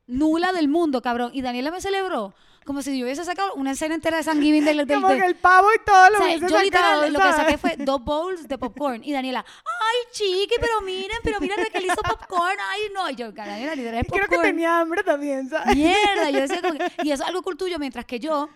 nula 0.07 0.53
del 0.53 0.69
mundo, 0.69 1.03
cabrón. 1.03 1.31
Y 1.35 1.43
Daniela 1.43 1.71
me 1.71 1.81
celebró 1.81 2.35
como 2.65 2.83
si 2.83 2.99
yo 2.99 3.05
hubiese 3.05 3.25
sacado 3.25 3.55
una 3.55 3.71
escena 3.71 3.95
entera 3.95 4.17
de 4.17 4.25
San 4.25 4.41
Giving 4.43 4.65
del, 4.65 4.79
del, 4.79 4.89
Como 4.89 5.09
del- 5.09 5.21
que 5.21 5.27
el 5.27 5.37
pavo 5.37 5.69
y 5.73 5.79
todo 5.85 6.11
lo 6.11 6.15
o 6.17 6.19
sea, 6.19 6.27
hubiese 6.37 6.49
yo 6.53 6.61
literal 6.63 6.95
sacado, 6.95 7.11
lo 7.13 7.21
que 7.21 7.33
saqué 7.33 7.59
fue 7.59 7.77
dos 7.79 8.03
bowls 8.03 8.49
de 8.49 8.59
popcorn 8.59 9.05
y 9.05 9.13
Daniela, 9.13 9.45
ay 9.65 10.13
chiqui, 10.13 10.55
pero 10.61 10.81
miren, 10.81 11.17
pero 11.23 11.39
miren 11.41 11.59
que 11.71 11.79
él 11.79 11.85
hizo 11.85 12.03
popcorn, 12.03 12.57
ay 12.73 12.81
no, 12.93 13.09
y 13.09 13.15
yo, 13.15 13.31
Daniela, 13.31 13.77
literal 13.77 14.01
es 14.01 14.09
Y 14.09 14.11
creo 14.11 14.23
popcorn. 14.23 14.43
que 14.43 14.49
tenía 14.49 14.81
hambre 14.81 15.05
también, 15.05 15.49
¿sabes? 15.49 15.77
Mierda, 15.77 16.29
yo 16.31 16.41
decía 16.41 16.61
como 16.61 16.75
que- 16.77 16.91
y 17.05 17.13
eso 17.13 17.23
es 17.23 17.29
algo 17.29 17.43
cool 17.43 17.57
tuyo, 17.57 17.79
mientras 17.79 18.05
que 18.05 18.19
yo, 18.19 18.49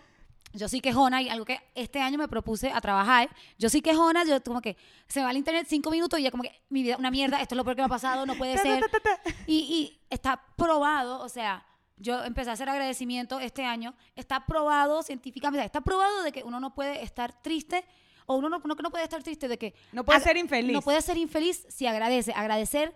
yo 0.53 0.69
sí 0.69 0.81
quejona 0.81 1.23
y 1.23 1.29
algo 1.29 1.45
que 1.45 1.61
este 1.75 2.01
año 2.01 2.19
me 2.19 2.29
propuse 2.29 2.71
a 2.71 2.81
trabajar, 2.81 3.31
yo 3.59 3.69
sí 3.69 3.83
quejona, 3.83 4.25
yo 4.25 4.43
como 4.43 4.61
que 4.61 4.77
se 5.07 5.21
me 5.21 5.25
va 5.25 5.31
al 5.31 5.37
internet 5.37 5.67
cinco 5.69 5.91
minutos 5.91 6.19
y 6.19 6.25
ya 6.25 6.31
como 6.31 6.43
que 6.43 6.53
mi 6.69 6.83
vida 6.83 6.97
una 6.97 7.11
mierda, 7.11 7.41
esto 7.41 7.55
es 7.55 7.57
lo 7.57 7.65
peor 7.65 7.77
que 7.77 7.83
me 7.83 7.87
ha 7.87 7.89
pasado, 7.89 8.27
no 8.27 8.35
puede 8.35 8.59
ser. 8.63 8.85
Y, 9.47 9.59
y 9.59 10.01
está 10.11 10.43
probado, 10.57 11.21
o 11.23 11.29
sea, 11.29 11.65
yo 11.97 12.25
empecé 12.25 12.51
a 12.51 12.55
hacer 12.55 12.69
agradecimiento 12.69 13.39
este 13.41 13.65
año, 13.65 13.95
está 14.17 14.47
probado 14.47 15.03
científicamente, 15.03 15.65
está 15.65 15.81
probado 15.83 16.23
de 16.23 16.33
que 16.33 16.43
uno 16.43 16.59
no 16.59 16.75
puede 16.75 17.03
estar 17.03 17.43
triste 17.43 17.85
o 18.27 18.37
uno 18.37 18.49
no, 18.49 18.59
no 18.59 18.75
no 18.75 18.91
puede 18.91 19.05
estar 19.05 19.23
triste 19.23 19.49
de 19.49 19.59
que 19.59 19.75
No 19.93 20.05
puede 20.05 20.21
ser 20.21 20.37
infeliz. 20.37 20.73
No 20.73 20.83
puede 20.83 21.03
ser 21.03 21.17
infeliz 21.17 21.67
si 21.69 21.87
agradece. 21.87 22.33
Agradecer 22.33 22.95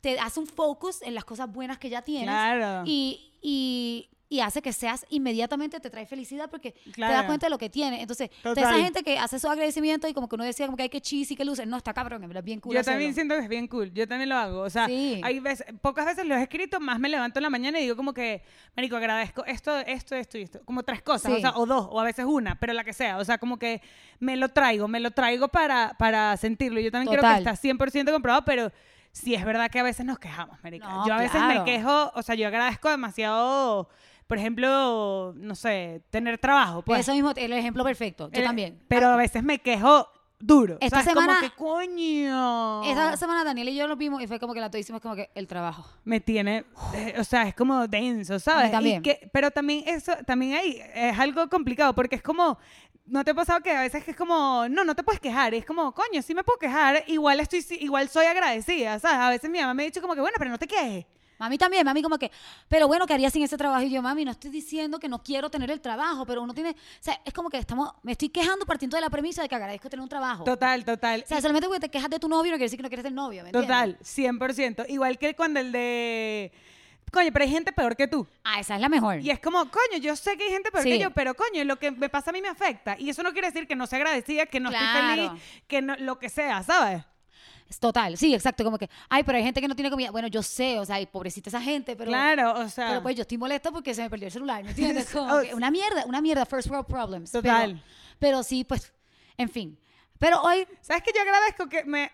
te 0.00 0.18
hace 0.18 0.40
un 0.40 0.46
focus 0.48 1.00
en 1.02 1.14
las 1.14 1.24
cosas 1.24 1.50
buenas 1.50 1.78
que 1.78 1.88
ya 1.88 2.02
tienes 2.02 2.26
Claro. 2.28 2.82
y, 2.84 3.32
y, 3.40 4.10
y 4.32 4.40
hace 4.40 4.62
que 4.62 4.72
seas 4.72 5.04
inmediatamente 5.10 5.78
te 5.78 5.90
trae 5.90 6.06
felicidad 6.06 6.48
porque 6.50 6.72
te 6.94 7.00
das 7.02 7.24
cuenta 7.24 7.46
de 7.46 7.50
lo 7.50 7.58
que 7.58 7.68
tiene. 7.68 8.00
Entonces, 8.00 8.30
toda 8.42 8.54
esa 8.62 8.74
gente 8.74 9.02
que 9.02 9.18
hace 9.18 9.38
su 9.38 9.46
agradecimiento 9.46 10.08
y 10.08 10.14
como 10.14 10.26
que 10.26 10.36
uno 10.36 10.44
decía 10.44 10.64
como 10.64 10.76
que 10.78 10.84
hay 10.84 10.88
que 10.88 11.02
cheesy, 11.02 11.36
que 11.36 11.44
luces, 11.44 11.66
no, 11.66 11.76
está 11.76 11.92
cabrón, 11.92 12.24
es 12.24 12.44
bien 12.44 12.58
cool 12.60 12.72
Yo 12.72 12.80
hacerlo. 12.80 12.94
también 12.94 13.14
siento 13.14 13.34
que 13.34 13.42
es 13.42 13.48
bien 13.48 13.66
cool. 13.68 13.92
Yo 13.92 14.08
también 14.08 14.30
lo 14.30 14.36
hago. 14.36 14.60
O 14.62 14.70
sea, 14.70 14.86
Sí. 14.86 15.20
hay 15.22 15.38
veces, 15.40 15.66
pocas 15.82 16.06
veces 16.06 16.24
lo 16.24 16.34
he 16.34 16.42
escrito, 16.42 16.80
más 16.80 16.98
me 16.98 17.10
levanto 17.10 17.40
en 17.40 17.42
la 17.42 17.50
mañana 17.50 17.78
y 17.78 17.82
digo 17.82 17.94
como 17.94 18.14
que, 18.14 18.42
marico, 18.74 18.96
agradezco 18.96 19.44
esto, 19.44 19.76
esto, 19.80 20.14
esto 20.16 20.38
y 20.38 20.42
esto. 20.42 20.62
Como 20.64 20.82
tres 20.82 21.02
cosas, 21.02 21.30
Sí. 21.30 21.36
o 21.36 21.40
sea, 21.40 21.52
o 21.56 21.66
dos, 21.66 21.86
o 21.90 22.00
a 22.00 22.04
veces 22.04 22.24
una, 22.24 22.58
pero 22.58 22.72
la 22.72 22.84
que 22.84 22.94
sea. 22.94 23.18
O 23.18 23.24
sea, 23.26 23.36
como 23.36 23.58
que 23.58 23.82
me 24.18 24.36
lo 24.36 24.48
traigo, 24.48 24.88
me 24.88 25.00
lo 25.00 25.10
traigo 25.10 25.48
para, 25.48 25.94
para 25.98 26.34
sentirlo. 26.38 26.80
Yo 26.80 26.90
también 26.90 27.18
creo 27.18 27.30
que 27.30 27.38
está 27.38 27.54
100% 27.54 28.10
comprobado, 28.12 28.46
pero 28.46 28.72
sí 29.12 29.34
es 29.34 29.44
verdad 29.44 29.70
que 29.70 29.78
a 29.78 29.82
veces 29.82 30.06
nos 30.06 30.18
quejamos, 30.18 30.56
marica. 30.62 30.88
No, 30.88 31.06
yo 31.06 31.12
a 31.12 31.18
veces 31.18 31.32
claro. 31.32 31.60
me 31.60 31.64
quejo, 31.70 32.12
o 32.14 32.22
sea, 32.22 32.34
yo 32.34 32.46
agradezco 32.48 32.88
demasiado, 32.88 33.88
por 34.32 34.38
ejemplo, 34.38 35.34
no 35.36 35.54
sé, 35.54 36.00
tener 36.08 36.38
trabajo. 36.38 36.80
Pues. 36.80 37.00
Eso 37.00 37.12
mismo, 37.12 37.32
el 37.36 37.52
ejemplo 37.52 37.84
perfecto. 37.84 38.30
Yo 38.32 38.40
Eh, 38.40 38.44
también. 38.44 38.80
Pero 38.88 39.08
a 39.08 39.16
veces 39.16 39.42
me 39.42 39.58
quejo 39.58 40.08
duro. 40.38 40.78
Esta 40.80 41.00
o 41.00 41.02
sea, 41.02 41.10
es 41.10 41.14
como 41.14 41.20
semana- 41.32 41.40
que 41.42 41.50
coño. 41.54 42.82
Esta 42.84 43.16
semana 43.18 43.44
Daniel 43.44 43.68
y 43.68 43.74
yo 43.74 43.86
lo 43.86 43.94
vimos 43.96 44.22
y 44.22 44.26
fue 44.26 44.40
como 44.40 44.54
que 44.54 44.60
la 44.60 44.70
hicimos 44.78 45.02
como 45.02 45.14
que 45.16 45.28
el 45.34 45.46
trabajo. 45.46 45.84
me 46.04 46.18
tiene, 46.20 46.64
eh, 46.94 47.14
o 47.18 47.24
sea, 47.24 47.42
es 47.46 47.54
como 47.54 47.86
denso, 47.86 48.38
¿sabes? 48.38 48.68
Y 48.68 48.72
también. 48.72 49.02
que- 49.02 49.28
pero 49.34 49.50
también 49.50 49.84
eso, 49.86 50.12
también 50.26 50.54
ahí 50.54 50.80
es 50.94 51.18
algo 51.18 51.46
complicado 51.50 51.94
porque 51.94 52.16
es 52.16 52.22
como, 52.22 52.56
¿no 53.04 53.24
te 53.24 53.32
ha 53.32 53.34
pasado 53.34 53.60
que 53.60 53.70
a 53.70 53.82
veces 53.82 54.08
es 54.08 54.16
como, 54.16 54.66
no, 54.70 54.82
no 54.82 54.94
te 54.94 55.02
puedes 55.02 55.20
quejar? 55.20 55.52
Y 55.52 55.58
es 55.58 55.66
como, 55.66 55.92
coño, 55.92 56.22
sí 56.22 56.34
me 56.34 56.42
puedo 56.42 56.58
quejar, 56.58 57.04
igual 57.06 57.38
estoy, 57.40 57.62
igual 57.80 58.08
soy 58.08 58.24
agradecida, 58.24 58.98
¿sabes? 58.98 59.18
A 59.18 59.28
veces 59.28 59.50
mi 59.50 59.58
mamá 59.60 59.74
me 59.74 59.82
ha 59.82 59.86
dicho 59.86 60.00
como 60.00 60.14
que, 60.14 60.22
bueno, 60.22 60.36
pero 60.38 60.50
no 60.50 60.58
te 60.58 60.66
quejes. 60.66 61.04
Mami 61.42 61.58
también, 61.58 61.84
mami 61.84 62.02
como 62.02 62.18
que, 62.18 62.30
pero 62.68 62.86
bueno, 62.86 63.04
¿qué 63.04 63.14
haría 63.14 63.28
sin 63.28 63.42
ese 63.42 63.56
trabajo? 63.56 63.82
Y 63.82 63.90
yo, 63.90 64.00
mami, 64.00 64.24
no 64.24 64.30
estoy 64.30 64.48
diciendo 64.48 65.00
que 65.00 65.08
no 65.08 65.24
quiero 65.24 65.50
tener 65.50 65.72
el 65.72 65.80
trabajo, 65.80 66.24
pero 66.24 66.40
uno 66.40 66.54
tiene, 66.54 66.70
o 66.70 66.74
sea, 67.00 67.20
es 67.24 67.32
como 67.32 67.50
que 67.50 67.58
estamos, 67.58 67.92
me 68.04 68.12
estoy 68.12 68.28
quejando 68.28 68.64
partiendo 68.64 68.96
de 68.96 69.00
la 69.00 69.10
premisa 69.10 69.42
de 69.42 69.48
que 69.48 69.56
agradezco 69.56 69.90
tener 69.90 70.04
un 70.04 70.08
trabajo. 70.08 70.44
Total, 70.44 70.84
total. 70.84 71.22
O 71.24 71.28
sea, 71.28 71.40
solamente 71.40 71.66
porque 71.66 71.80
te 71.80 71.88
quejas 71.90 72.10
de 72.10 72.20
tu 72.20 72.28
novio 72.28 72.52
no 72.52 72.58
quiere 72.58 72.66
decir 72.66 72.78
que 72.78 72.84
no 72.84 72.88
quieres 72.88 73.02
ser 73.02 73.12
novio, 73.12 73.42
¿me 73.42 73.48
entiendes? 73.48 73.68
Total, 73.68 73.98
100%. 73.98 74.86
Igual 74.88 75.18
que 75.18 75.34
cuando 75.34 75.58
el 75.58 75.72
de, 75.72 76.52
coño, 77.10 77.30
pero 77.32 77.44
hay 77.44 77.50
gente 77.50 77.72
peor 77.72 77.96
que 77.96 78.06
tú. 78.06 78.24
Ah, 78.44 78.60
esa 78.60 78.76
es 78.76 78.80
la 78.80 78.88
mejor. 78.88 79.18
Y 79.18 79.30
es 79.30 79.40
como, 79.40 79.58
coño, 79.68 79.98
yo 80.00 80.14
sé 80.14 80.36
que 80.36 80.44
hay 80.44 80.50
gente 80.50 80.70
peor 80.70 80.84
Sí. 80.84 80.90
que 80.90 80.98
yo, 81.00 81.10
pero 81.10 81.34
coño, 81.34 81.64
lo 81.64 81.76
que 81.76 81.90
me 81.90 82.08
pasa 82.08 82.30
a 82.30 82.32
mí 82.32 82.40
me 82.40 82.50
afecta. 82.50 82.94
Y 83.00 83.10
eso 83.10 83.24
no 83.24 83.32
quiere 83.32 83.48
decir 83.48 83.66
que 83.66 83.74
no 83.74 83.88
sea 83.88 83.98
agradecida, 83.98 84.46
que 84.46 84.60
no 84.60 84.70
estoy 84.70 84.86
feliz, 84.86 85.30
que 85.66 85.82
no, 85.82 85.96
lo 85.96 86.20
que 86.20 86.28
sea, 86.28 86.62
¿sabes? 86.62 87.02
Total, 87.78 88.16
sí, 88.16 88.34
exacto, 88.34 88.64
como 88.64 88.78
que, 88.78 88.88
ay, 89.08 89.22
pero 89.22 89.38
hay 89.38 89.44
gente 89.44 89.60
que 89.60 89.68
no 89.68 89.74
tiene 89.74 89.90
comida. 89.90 90.10
Bueno, 90.10 90.28
yo 90.28 90.42
sé, 90.42 90.78
o 90.78 90.84
sea, 90.84 91.00
y 91.00 91.06
pobrecita 91.06 91.50
esa 91.50 91.60
gente, 91.60 91.96
pero... 91.96 92.10
claro, 92.10 92.54
o 92.60 92.68
sea, 92.68 92.88
Pero 92.88 93.02
pues 93.02 93.16
yo 93.16 93.22
estoy 93.22 93.38
molesta 93.38 93.70
porque 93.70 93.94
se 93.94 94.02
me 94.02 94.10
perdió 94.10 94.26
el 94.26 94.32
celular, 94.32 94.62
¿me 94.62 94.70
entiendes? 94.76 95.10
Como 95.10 95.40
que 95.40 95.54
una 95.54 95.70
mierda, 95.70 96.04
una 96.06 96.20
mierda, 96.20 96.46
first 96.46 96.68
world 96.68 96.86
problems. 96.86 97.30
Total. 97.32 97.82
Pero, 98.18 98.42
sí, 98.42 98.64
pues, 98.64 98.92
en 99.36 99.48
fin. 99.48 99.78
Pero 100.18 100.40
hoy, 100.42 100.66
¿sabes 100.80 101.02
que 101.02 101.12
Yo 101.14 101.22
agradezco 101.22 101.68
que 101.68 101.84
me... 101.84 102.10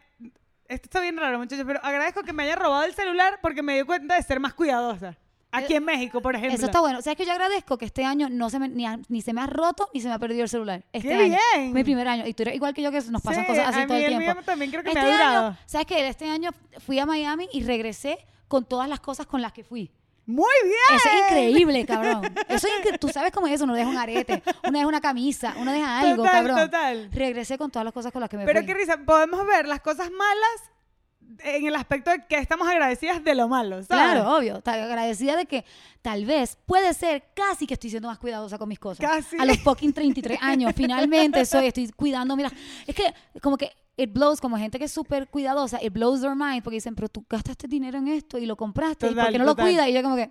Esto 0.67 0.85
está 0.85 1.01
bien 1.01 1.17
raro, 1.17 1.39
muchachos, 1.39 1.65
pero 1.67 1.81
agradezco 1.83 2.23
que 2.23 2.33
me 2.33 2.43
haya 2.43 2.57
robado 2.57 2.85
el 2.85 2.95
celular 2.95 3.39
porque 3.41 3.63
me 3.63 3.77
di 3.79 3.85
cuenta 3.85 4.17
de 4.17 4.23
ser 4.23 4.39
más 4.39 4.53
cuidadosa. 4.53 5.17
Aquí 5.51 5.75
en 5.75 5.85
México, 5.85 6.21
por 6.21 6.35
ejemplo. 6.37 6.55
eso 6.57 6.67
está 6.67 6.81
bueno. 6.81 6.99
O 6.99 7.03
sea, 7.03 7.13
es 7.13 7.17
que 7.17 7.25
yo 7.25 7.33
agradezco 7.33 7.79
que 7.79 7.87
este 7.87 8.05
año 8.05 8.29
no 8.31 8.51
se 8.51 8.59
me, 8.59 8.69
ni, 8.69 8.85
ni 9.09 9.23
se 9.23 9.33
me 9.33 9.41
ha 9.41 9.47
roto 9.47 9.89
ni 9.95 10.01
se 10.01 10.09
me 10.09 10.15
ha 10.15 10.19
perdido 10.19 10.43
el 10.43 10.49
celular. 10.49 10.85
Este 10.93 11.09
¡Qué 11.09 11.15
año. 11.15 11.37
bien! 11.55 11.73
Mi 11.73 11.85
primer 11.85 12.07
año. 12.07 12.27
Y 12.27 12.35
tú 12.35 12.43
eres 12.43 12.55
igual 12.55 12.75
que 12.75 12.83
yo 12.83 12.91
que 12.93 13.01
nos 13.11 13.23
pasan 13.23 13.45
Sí, 13.45 13.51
cosas 13.51 13.69
así 13.69 13.81
a 13.81 13.87
todo 13.87 13.97
mí 13.97 14.05
el 14.05 14.13
el 14.13 14.19
mío 14.19 14.27
tiempo. 14.27 14.43
también 14.45 14.71
creo 14.71 14.83
que 14.83 14.91
este 14.91 15.01
me 15.03 15.09
ha 15.09 15.13
durado. 15.13 15.47
año, 15.49 15.59
¿sabes 15.67 15.87
qué? 15.87 16.07
Este 16.09 16.29
año 16.29 16.51
fui 16.85 16.99
a 16.99 17.07
Miami 17.07 17.49
y 17.53 17.63
regresé 17.65 18.19
con 18.47 18.65
todas 18.67 18.89
las 18.89 19.01
cosas 19.01 19.27
con 19.27 19.41
las 19.41 19.53
que 19.53 19.65
fui. 19.65 19.91
Muy 20.27 20.53
bien. 20.65 20.75
Eso 20.99 21.09
es 21.09 21.15
increíble, 21.31 21.87
cabrón. 21.87 22.23
Eso 22.49 22.67
es 22.67 22.73
incre- 22.85 22.99
Tú 22.99 23.09
sabes 23.09 23.33
cómo 23.33 23.47
es 23.47 23.55
eso. 23.55 23.65
Uno 23.65 23.73
deja 23.73 23.89
un 23.89 23.97
arete, 23.97 24.43
uno 24.65 24.73
deja 24.79 24.87
una 24.87 25.01
camisa, 25.01 25.55
uno 25.57 25.73
deja 25.73 26.01
algo, 26.01 26.17
Total, 26.25 26.33
cabrón. 26.33 26.59
total. 26.67 27.09
Regresé 27.11 27.57
con 27.57 27.71
todas 27.71 27.87
las 27.87 27.95
cosas 27.95 28.13
con 28.13 28.21
las 28.21 28.29
que 28.29 28.37
me 28.37 28.45
Pero 28.45 28.61
fui. 28.61 28.67
qué 28.67 28.75
risa, 28.75 28.99
podemos 29.07 29.47
ver 29.47 29.67
las 29.67 29.81
cosas 29.81 30.11
malas 30.11 30.71
en 31.41 31.67
el 31.67 31.75
aspecto 31.75 32.11
de 32.11 32.25
que 32.27 32.37
estamos 32.39 32.67
agradecidas 32.69 33.23
de 33.23 33.35
lo 33.35 33.49
malo, 33.49 33.83
¿sabes? 33.83 33.87
Claro, 33.89 34.37
obvio. 34.37 34.63
Agradecida 34.65 35.37
de 35.37 35.47
que 35.47 35.65
tal 36.03 36.25
vez, 36.25 36.57
puede 36.67 36.95
ser, 36.95 37.25
casi 37.35 37.67
que 37.67 37.75
estoy 37.75 37.91
siendo 37.91 38.09
más 38.09 38.19
cuidadosa 38.19 38.59
con 38.59 38.69
mis 38.69 38.79
cosas. 38.79 39.07
Casi. 39.07 39.37
A 39.39 39.45
los 39.45 39.59
fucking 39.59 39.93
33 39.93 40.39
años, 40.41 40.73
finalmente 40.75 41.45
soy, 41.45 41.67
estoy 41.67 41.89
cuidando, 41.91 42.37
mira. 42.37 42.51
Es 42.87 42.95
que 42.95 43.13
como 43.43 43.57
que 43.57 43.71
it 43.97 44.13
blows, 44.13 44.41
como 44.41 44.57
gente 44.57 44.79
que 44.79 44.85
es 44.87 44.93
súper 44.93 45.29
cuidadosa, 45.29 45.83
it 45.83 45.93
blows 45.93 46.21
their 46.21 46.35
mind 46.37 46.63
porque 46.63 46.77
dicen, 46.77 46.95
pero 46.95 47.09
tú 47.09 47.25
gastaste 47.29 47.67
dinero 47.69 47.99
en 47.99 48.09
esto 48.09 48.39
y 48.39 48.47
lo 48.47 48.57
compraste, 48.57 49.07
¿y 49.07 49.11
por 49.11 49.17
Total, 49.17 49.33
qué 49.33 49.39
no 49.39 49.45
lo 49.45 49.51
total. 49.53 49.67
cuidas? 49.67 49.89
Y 49.89 49.93
yo 49.93 50.03
como 50.03 50.17
que, 50.17 50.31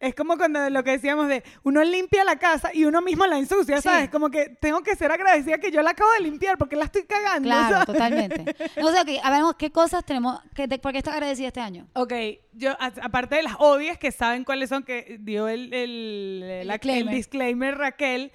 Es 0.00 0.14
como 0.14 0.36
cuando 0.36 0.70
lo 0.70 0.84
que 0.84 0.92
decíamos 0.92 1.26
de 1.26 1.42
uno 1.64 1.82
limpia 1.82 2.22
la 2.22 2.36
casa 2.38 2.70
y 2.72 2.84
uno 2.84 3.02
mismo 3.02 3.26
la 3.26 3.36
ensucia, 3.36 3.78
Sí. 3.78 3.82
¿sabes? 3.82 4.08
Como 4.10 4.30
que 4.30 4.48
tengo 4.60 4.80
que 4.82 4.94
ser 4.94 5.10
agradecida 5.10 5.58
que 5.58 5.72
yo 5.72 5.82
la 5.82 5.90
acabo 5.90 6.08
de 6.12 6.20
limpiar 6.20 6.56
porque 6.56 6.76
la 6.76 6.84
estoy 6.84 7.02
cagando. 7.04 7.48
claro, 7.48 7.70
¿sabes? 7.72 7.86
totalmente. 7.86 8.56
No 8.80 8.92
sé, 8.92 9.00
ok, 9.00 9.08
a 9.24 9.30
ver, 9.30 9.42
qué 9.58 9.72
cosas 9.72 10.04
tenemos, 10.04 10.40
que, 10.54 10.68
¿por 10.78 10.92
qué 10.92 10.98
estás 10.98 11.14
agradecida 11.14 11.48
este 11.48 11.60
año? 11.60 11.88
Ok, 11.94 12.12
yo, 12.52 12.72
a- 12.78 12.92
aparte 13.02 13.34
de 13.36 13.42
las 13.42 13.54
obvias 13.58 13.98
que 13.98 14.12
saben 14.12 14.44
cuáles 14.44 14.68
son, 14.68 14.84
que 14.84 15.16
dio 15.18 15.48
el, 15.48 15.74
el, 15.74 16.40
la- 16.40 16.74
el 16.74 16.80
disclaimer. 16.80 17.14
disclaimer 17.14 17.78
Raquel, 17.78 18.30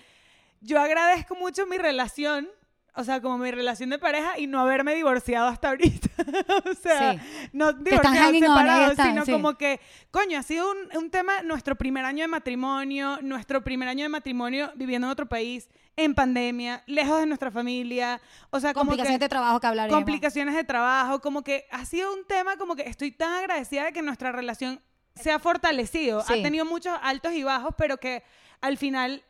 yo 0.59 0.81
agradezco 0.81 1.35
mucho 1.35 1.65
mi 1.65 1.77
relación, 1.77 2.49
o 2.95 3.03
sea, 3.03 3.21
como 3.21 3.37
mi 3.39 3.49
relación 3.51 3.89
de 3.89 3.97
pareja 3.99 4.37
y 4.37 4.47
no 4.47 4.59
haberme 4.59 4.93
divorciado 4.95 5.47
hasta 5.47 5.69
ahorita. 5.69 6.09
o 6.69 6.73
sea, 6.75 7.13
Sí. 7.13 7.49
no 7.53 7.73
divorciado, 7.73 8.31
separado, 8.33 8.91
están, 8.91 9.07
sino 9.09 9.25
sí. 9.25 9.31
como 9.31 9.57
que, 9.57 9.79
coño, 10.11 10.37
ha 10.39 10.43
sido 10.43 10.69
un, 10.71 10.97
un 10.97 11.09
tema, 11.09 11.41
nuestro 11.41 11.75
primer 11.75 12.05
año 12.05 12.23
de 12.23 12.27
matrimonio, 12.27 13.17
nuestro 13.21 13.63
primer 13.63 13.87
año 13.89 14.03
de 14.03 14.09
matrimonio 14.09 14.71
viviendo 14.75 15.07
en 15.07 15.11
otro 15.11 15.27
país, 15.27 15.69
en 15.95 16.13
pandemia, 16.15 16.83
lejos 16.87 17.19
de 17.19 17.25
nuestra 17.25 17.51
familia, 17.51 18.19
o 18.49 18.59
sea, 18.59 18.73
como 18.73 18.83
que 18.91 18.97
Complicaciones 18.97 19.19
de 19.19 19.29
trabajo 19.29 19.59
que 19.59 19.67
hablaremos. 19.67 19.95
complicaciones 19.97 20.55
de 20.55 20.63
trabajo, 20.63 21.19
como 21.21 21.43
que 21.43 21.65
ha 21.71 21.85
sido 21.85 22.13
un 22.13 22.25
tema 22.25 22.57
como 22.57 22.75
que 22.75 22.83
estoy 22.83 23.11
tan 23.11 23.33
agradecida 23.33 23.85
de 23.85 23.93
que 23.93 24.01
nuestra 24.01 24.31
relación 24.31 24.81
se 25.15 25.31
ha 25.31 25.37
fortalecido. 25.39 26.23
Sí. 26.23 26.33
Ha 26.33 26.43
tenido 26.43 26.65
muchos 26.65 26.95
altos 27.03 27.33
y 27.33 27.43
bajos, 27.43 27.75
pero 27.77 27.97
que 27.97 28.23
al 28.61 28.77
final 28.77 29.23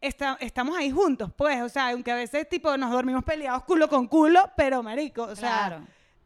está- 0.00 0.36
estamos 0.40 0.76
ahí 0.76 0.90
juntos, 0.90 1.30
pues, 1.36 1.60
o 1.62 1.68
sea, 1.68 1.90
aunque 1.90 2.10
a 2.12 2.16
veces 2.16 2.48
tipo 2.48 2.76
nos 2.76 2.90
dormimos 2.90 3.24
peleados 3.24 3.64
culo 3.64 3.88
con 3.88 4.06
culo, 4.08 4.50
pero 4.56 4.82
marico, 4.82 5.22
o 5.24 5.36
sea, 5.36 5.66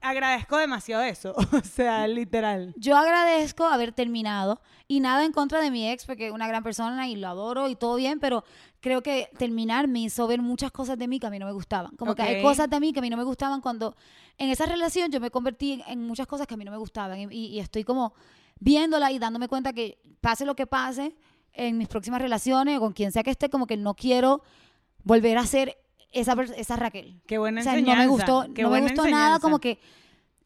agradezco 0.00 0.58
demasiado 0.58 1.02
eso, 1.02 1.34
o 1.52 1.60
sea, 1.64 2.06
literal. 2.06 2.74
Yo 2.76 2.96
agradezco 2.96 3.64
haber 3.64 3.92
terminado 3.92 4.60
y 4.86 5.00
nada 5.00 5.24
en 5.24 5.32
contra 5.32 5.60
de 5.60 5.70
mi 5.70 5.90
ex 5.90 6.04
porque 6.04 6.26
es 6.26 6.32
una 6.32 6.46
gran 6.46 6.62
persona 6.62 7.08
y 7.08 7.16
lo 7.16 7.28
adoro 7.28 7.68
y 7.68 7.74
todo 7.76 7.96
bien, 7.96 8.20
pero 8.20 8.44
creo 8.80 9.02
que 9.02 9.30
terminar 9.38 9.88
me 9.88 10.00
hizo 10.00 10.26
ver 10.26 10.42
muchas 10.42 10.70
cosas 10.70 10.98
de 10.98 11.08
mí 11.08 11.18
que 11.18 11.26
a 11.26 11.30
mí 11.30 11.38
no 11.38 11.46
me 11.46 11.52
gustaban. 11.52 11.96
Como 11.96 12.14
que 12.14 12.22
hay 12.22 12.42
cosas 12.42 12.68
de 12.68 12.80
mí 12.80 12.92
que 12.92 12.98
a 12.98 13.02
mí 13.02 13.08
no 13.08 13.16
me 13.16 13.24
gustaban 13.24 13.62
cuando 13.62 13.96
en 14.36 14.50
esa 14.50 14.66
relación 14.66 15.10
yo 15.10 15.20
me 15.20 15.30
convertí 15.30 15.72
en, 15.72 15.82
en 15.86 16.06
muchas 16.06 16.26
cosas 16.26 16.46
que 16.46 16.52
a 16.52 16.56
mí 16.58 16.64
no 16.66 16.70
me 16.70 16.76
gustaban 16.76 17.18
y, 17.18 17.24
y- 17.34 17.46
y 17.46 17.60
estoy 17.60 17.82
como 17.82 18.12
viéndola 18.60 19.10
y 19.10 19.18
dándome 19.18 19.48
cuenta 19.48 19.72
que 19.72 19.98
pase 20.20 20.44
lo 20.44 20.54
que 20.54 20.66
pase 20.66 21.16
en 21.54 21.78
mis 21.78 21.88
próximas 21.88 22.20
relaciones 22.20 22.76
o 22.78 22.80
con 22.80 22.92
quien 22.92 23.12
sea 23.12 23.22
que 23.22 23.30
esté, 23.30 23.48
como 23.48 23.66
que 23.66 23.76
no 23.76 23.94
quiero 23.94 24.42
volver 25.04 25.38
a 25.38 25.46
ser 25.46 25.76
esa, 26.12 26.34
esa 26.56 26.76
Raquel. 26.76 27.20
Qué 27.26 27.38
buena 27.38 27.60
O 27.60 27.64
sea, 27.64 27.72
enseñanza. 27.74 28.02
no 28.04 28.08
me 28.08 28.08
gustó, 28.08 28.54
qué 28.54 28.62
no 28.62 28.70
me 28.70 28.80
gustó 28.80 29.02
nada, 29.02 29.08
enseñanza. 29.08 29.40
como 29.40 29.58
que 29.60 29.78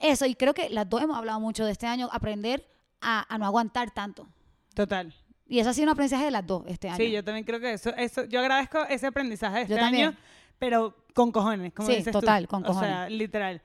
eso, 0.01 0.27
y 0.27 0.35
creo 0.35 0.55
que 0.55 0.71
las 0.71 0.89
dos 0.89 1.03
hemos 1.03 1.17
hablado 1.17 1.41
mucho 1.41 1.65
de 1.65 1.73
este 1.73 1.87
año, 1.87 2.09
aprender 2.13 2.67
a, 3.01 3.33
a 3.33 3.39
no 3.39 3.47
aguantar 3.47 3.91
tanto. 3.91 4.29
Total. 4.75 5.13
Y 5.47 5.59
eso 5.61 5.71
ha 5.71 5.73
sido 5.75 5.85
un 5.85 5.91
aprendizaje 5.91 6.25
de 6.27 6.31
las 6.31 6.47
dos 6.47 6.63
este 6.67 6.89
año. 6.89 6.97
Sí, 6.99 7.11
yo 7.11 7.25
también 7.25 7.45
creo 7.45 7.59
que 7.59 7.73
eso, 7.73 7.91
eso, 7.97 8.25
yo 8.27 8.41
agradezco 8.41 8.85
ese 8.85 9.07
aprendizaje 9.07 9.57
de 9.57 9.63
este 9.63 9.75
Yo 9.75 9.81
también. 9.81 10.09
año, 10.09 10.17
pero 10.59 10.95
con 11.15 11.33
cojones, 11.33 11.73
como 11.73 11.89
Sí, 11.89 11.97
dices 11.97 12.13
tú. 12.13 12.21
total, 12.21 12.47
con 12.47 12.65
O 12.67 12.73
sea, 12.75 12.81
cojones. 13.05 13.13
literal. 13.13 13.63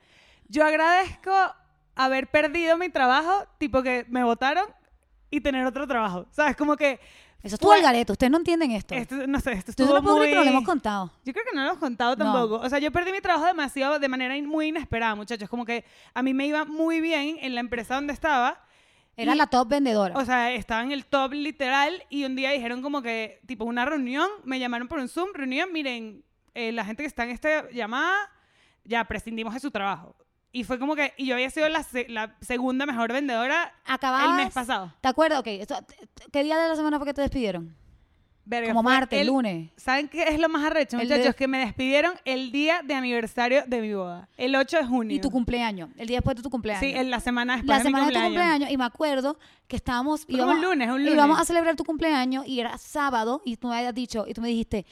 Yo 0.48 0.64
agradezco 0.64 1.30
haber 1.94 2.28
perdido 2.30 2.76
mi 2.78 2.88
trabajo, 2.88 3.44
tipo 3.58 3.82
que 3.82 4.06
me 4.08 4.24
votaron 4.24 4.64
y 5.30 5.40
tener 5.40 5.64
otro 5.66 5.86
trabajo. 5.86 6.26
¿Sabes? 6.30 6.56
Como 6.56 6.76
que 6.76 6.98
Eso 7.44 7.54
estuvo 7.56 7.70
Fue- 7.70 7.76
al 7.76 7.82
gareto. 7.82 8.12
Ustedes 8.14 8.30
no 8.30 8.38
entienden 8.38 8.70
esto. 8.72 8.94
esto, 8.94 9.26
no 9.26 9.38
sé, 9.38 9.52
esto 9.52 9.70
estuvo 9.70 9.94
no 9.94 10.02
puedo 10.02 10.16
creer 10.16 10.30
muy... 10.30 10.32
que 10.32 10.34
no 10.38 10.44
lo 10.44 10.50
hemos 10.50 10.64
contado. 10.64 11.12
Yo 11.24 11.32
creo 11.32 11.44
que 11.44 11.54
no 11.54 11.62
lo 11.62 11.68
hemos 11.68 11.78
contado 11.78 12.16
No. 12.16 12.24
tampoco. 12.24 12.56
O 12.64 12.68
sea, 12.68 12.78
yo 12.78 12.90
perdí 12.90 13.12
mi 13.12 13.20
trabajo 13.20 13.46
demasiado, 13.46 13.98
de 13.98 14.08
manera 14.08 14.36
in- 14.36 14.46
muy 14.48 14.68
inesperada, 14.68 15.14
muchachos. 15.14 15.48
Como 15.48 15.64
que 15.64 15.84
a 16.14 16.22
mí 16.22 16.32
me 16.34 16.46
iba 16.46 16.64
muy 16.64 17.00
bien 17.00 17.36
en 17.40 17.54
la 17.54 17.60
empresa 17.60 17.94
donde 17.96 18.12
estaba. 18.14 18.60
Era 19.16 19.34
Y- 19.34 19.36
la 19.38 19.46
top 19.46 19.68
vendedora. 19.68 20.16
O 20.18 20.24
sea, 20.24 20.52
estaba 20.52 20.82
en 20.82 20.90
el 20.90 21.04
top 21.06 21.34
literal 21.34 22.02
y 22.08 22.24
un 22.24 22.34
día 22.34 22.50
dijeron 22.50 22.82
como 22.82 23.02
que, 23.02 23.40
tipo, 23.46 23.64
una 23.64 23.84
reunión, 23.84 24.28
me 24.44 24.58
llamaron 24.58 24.88
por 24.88 24.98
un 24.98 25.08
Zoom, 25.08 25.28
reunión, 25.34 25.70
miren, 25.72 26.24
eh, 26.54 26.72
la 26.72 26.84
gente 26.84 27.02
que 27.02 27.06
está 27.06 27.24
en 27.24 27.30
esta 27.30 27.70
llamada, 27.70 28.16
ya 28.84 29.04
prescindimos 29.04 29.54
de 29.54 29.60
su 29.60 29.70
trabajo. 29.70 30.16
Y 30.54 30.62
fue 30.64 30.78
como 30.78 30.94
que, 30.94 31.12
y 31.16 31.26
yo 31.26 31.34
había 31.34 31.50
sido 31.50 31.68
la, 31.68 31.82
se- 31.82 32.08
la 32.08 32.36
segunda 32.40 32.86
mejor 32.86 33.12
vendedora 33.12 33.74
Acababas. 33.84 34.38
el 34.38 34.44
mes 34.46 34.54
pasado. 34.54 34.92
¿Te 35.00 35.08
acuerdas? 35.08 35.40
Ok, 35.40 35.48
esto- 35.48 35.76
¿qué 36.32 36.44
día 36.44 36.56
de 36.58 36.68
la 36.68 36.76
semana 36.76 36.96
fue 36.98 37.06
que 37.08 37.12
te 37.14 37.22
despidieron? 37.22 37.74
Verga, 38.46 38.68
Como 38.68 38.82
martes, 38.82 39.18
el- 39.20 39.26
lunes. 39.28 39.70
¿Saben 39.76 40.06
qué 40.06 40.24
es 40.28 40.38
lo 40.38 40.50
más 40.50 40.62
arrecho, 40.64 40.96
El 40.98 41.04
muchachos? 41.04 41.24
de- 41.28 41.34
Que 41.34 41.48
me 41.48 41.58
despidieron 41.60 42.12
el 42.26 42.52
día 42.52 42.82
de 42.84 42.94
aniversario 42.94 43.64
de 43.66 43.80
mi 43.80 43.94
boda, 43.94 44.28
el 44.36 44.54
8 44.54 44.76
de 44.76 44.84
junio. 44.84 45.16
Y 45.16 45.20
tu 45.20 45.30
cumpleaños. 45.30 45.88
El 45.96 46.06
día 46.06 46.18
después 46.18 46.36
de 46.36 46.42
tu 46.42 46.50
cumpleaños. 46.50 46.80
Sí, 46.84 46.92
en 46.94 47.10
la 47.10 47.20
semana 47.20 47.54
después 47.56 47.70
la 47.70 47.78
de 47.78 47.84
mi 47.84 47.88
semana 47.88 48.06
de 48.06 48.12
tu 48.12 48.20
cumpleaños. 48.20 48.42
cumpleaños. 48.42 48.70
Y 48.70 48.76
me 48.76 48.84
acuerdo 48.84 49.38
que 49.66 49.76
estábamos. 49.76 50.26
Un 50.28 50.60
lunes, 50.62 50.88
un 50.88 50.98
lunes. 50.98 51.14
Íbamos 51.14 51.40
a 51.40 51.44
celebrar 51.46 51.74
tu 51.74 51.84
cumpleaños 51.84 52.46
y 52.46 52.60
era 52.60 52.76
sábado. 52.76 53.40
Y 53.46 53.56
tú 53.56 53.68
me 53.68 53.76
habías 53.78 53.94
dicho, 53.94 54.26
y 54.28 54.34
tú 54.34 54.42
me 54.42 54.48
dijiste, 54.48 54.84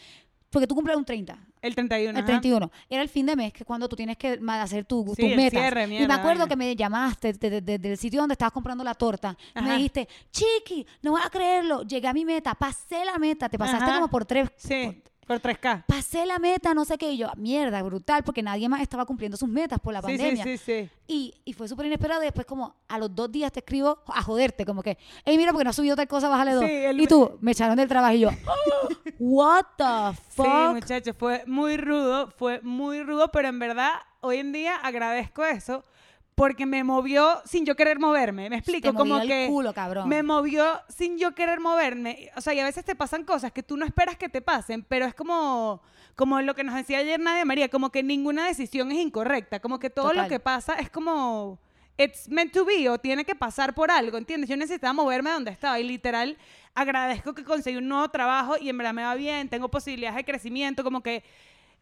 porque 0.52 0.66
tu 0.66 0.74
cumpleaños 0.74 1.00
un 1.00 1.04
30. 1.06 1.38
El 1.62 1.74
31. 1.74 2.10
El 2.10 2.16
ajá. 2.16 2.26
31. 2.26 2.70
Era 2.90 3.02
el 3.02 3.08
fin 3.08 3.26
de 3.26 3.34
mes, 3.36 3.52
que 3.52 3.60
es 3.60 3.66
cuando 3.66 3.88
tú 3.88 3.96
tienes 3.96 4.16
que 4.16 4.38
hacer 4.48 4.84
tu, 4.84 5.04
Sí, 5.16 5.22
tus 5.22 5.30
el 5.30 5.36
metas. 5.36 5.60
cierre, 5.60 5.84
y 5.84 5.86
mierda, 5.88 6.08
me 6.08 6.14
acuerdo 6.14 6.46
que 6.46 6.56
me 6.56 6.76
llamaste 6.76 7.32
de- 7.32 7.50
de- 7.50 7.60
de- 7.60 7.78
del 7.78 7.96
sitio 7.96 8.20
donde 8.20 8.34
estabas 8.34 8.52
comprando 8.52 8.84
la 8.84 8.94
torta. 8.94 9.36
Y 9.56 9.60
me 9.60 9.66
Ajá. 9.68 9.76
dijiste, 9.76 10.08
Chiqui, 10.30 10.86
no 11.02 11.12
vas 11.12 11.26
a 11.26 11.30
creerlo. 11.30 11.82
Llegué 11.82 12.08
a 12.08 12.12
mi 12.12 12.24
meta, 12.24 12.54
pasé 12.54 13.04
la 13.04 13.18
meta. 13.18 13.48
Te 13.48 13.58
pasaste 13.58 13.84
Ajá. 13.84 13.94
como 13.94 14.08
por 14.08 14.24
tres. 14.24 14.50
Sí, 14.56 14.84
por 15.02 15.11
3K. 15.26 15.84
Pasé 15.86 16.26
la 16.26 16.38
meta, 16.38 16.74
no 16.74 16.84
sé 16.84 16.98
qué. 16.98 17.12
Y 17.12 17.16
yo, 17.18 17.28
mierda, 17.36 17.80
brutal, 17.82 18.22
porque 18.24 18.42
nadie 18.42 18.68
más 18.68 18.80
estaba 18.82 19.04
cumpliendo 19.06 19.36
sus 19.36 19.48
metas 19.48 19.78
por 19.80 19.92
la 19.92 20.02
Sí, 20.02 20.08
sí, 20.12 20.18
pandemia. 20.18 20.44
sí, 20.44 20.58
sí. 20.58 20.90
Y, 21.06 21.34
y 21.44 21.52
fue 21.52 21.68
súper 21.68 21.86
inesperado. 21.86 22.22
Y 22.22 22.26
después, 22.26 22.46
como 22.46 22.74
a 22.88 22.98
los 22.98 23.14
dos 23.14 23.30
días 23.30 23.52
te 23.52 23.60
escribo 23.60 24.02
a 24.08 24.22
joderte, 24.22 24.64
como 24.66 24.82
que, 24.82 24.98
hey, 25.24 25.36
mira, 25.38 25.52
porque 25.52 25.64
no 25.64 25.70
has 25.70 25.76
subido 25.76 25.96
tal 25.96 26.08
cosa, 26.08 26.28
bájale 26.28 26.52
dos. 26.52 26.64
Sí, 26.64 26.70
el- 26.70 27.00
Y 27.00 27.06
tú, 27.06 27.38
me 27.40 27.52
echaron 27.52 27.76
del 27.76 27.88
trabajo 27.88 28.14
y 28.14 28.20
yo, 28.20 28.30
what 29.18 29.64
the 29.76 30.16
Sí, 30.16 30.22
fuck. 30.36 30.74
muchachos, 30.74 31.16
fue 31.18 31.44
muy 31.46 31.76
rudo, 31.76 32.28
fue 32.30 32.60
muy 32.62 33.02
rudo, 33.02 33.30
pero 33.30 33.48
en 33.48 33.58
verdad 33.58 33.92
hoy 34.20 34.38
en 34.38 34.52
día 34.52 34.76
agradezco 34.76 35.44
eso 35.44 35.84
porque 36.34 36.66
me 36.66 36.82
movió 36.84 37.40
sin 37.44 37.66
yo 37.66 37.76
querer 37.76 37.98
moverme. 37.98 38.48
Me 38.50 38.56
explico, 38.56 38.90
Te 38.90 38.94
como 38.96 39.18
el 39.18 39.28
que 39.28 39.46
culo, 39.48 39.74
cabrón. 39.74 40.08
me 40.08 40.22
movió 40.22 40.80
sin 40.88 41.18
yo 41.18 41.34
querer 41.34 41.60
moverme. 41.60 42.30
O 42.36 42.40
sea, 42.40 42.54
y 42.54 42.60
a 42.60 42.64
veces 42.64 42.84
te 42.84 42.94
pasan 42.94 43.24
cosas 43.24 43.52
que 43.52 43.62
tú 43.62 43.76
no 43.76 43.84
esperas 43.84 44.16
que 44.16 44.28
te 44.28 44.40
pasen, 44.40 44.82
pero 44.82 45.06
es 45.06 45.14
como 45.14 45.82
como 46.14 46.42
lo 46.42 46.54
que 46.54 46.62
nos 46.62 46.74
decía 46.74 46.98
ayer 46.98 47.18
Nadia 47.18 47.44
María, 47.44 47.68
como 47.68 47.90
que 47.90 48.02
ninguna 48.02 48.46
decisión 48.46 48.92
es 48.92 48.98
incorrecta, 48.98 49.60
como 49.60 49.78
que 49.78 49.88
todo 49.88 50.08
Total. 50.08 50.24
lo 50.24 50.28
que 50.28 50.40
pasa 50.40 50.74
es 50.74 50.90
como 50.90 51.58
it's 51.96 52.28
meant 52.28 52.52
to 52.52 52.64
be 52.64 52.88
o 52.88 52.98
tiene 52.98 53.24
que 53.24 53.34
pasar 53.34 53.74
por 53.74 53.90
algo, 53.90 54.18
¿entiendes? 54.18 54.48
Yo 54.48 54.56
necesitaba 54.56 54.92
moverme 54.92 55.30
de 55.30 55.34
donde 55.34 55.50
estaba 55.50 55.78
y 55.78 55.84
literal 55.84 56.36
agradezco 56.74 57.34
que 57.34 57.44
conseguí 57.44 57.76
un 57.76 57.88
nuevo 57.88 58.08
trabajo 58.08 58.56
y 58.60 58.68
en 58.68 58.78
verdad 58.78 58.94
me 58.94 59.02
va 59.04 59.14
bien, 59.14 59.48
tengo 59.48 59.70
posibilidades 59.70 60.16
de 60.16 60.24
crecimiento, 60.24 60.84
como 60.84 61.02
que 61.02 61.22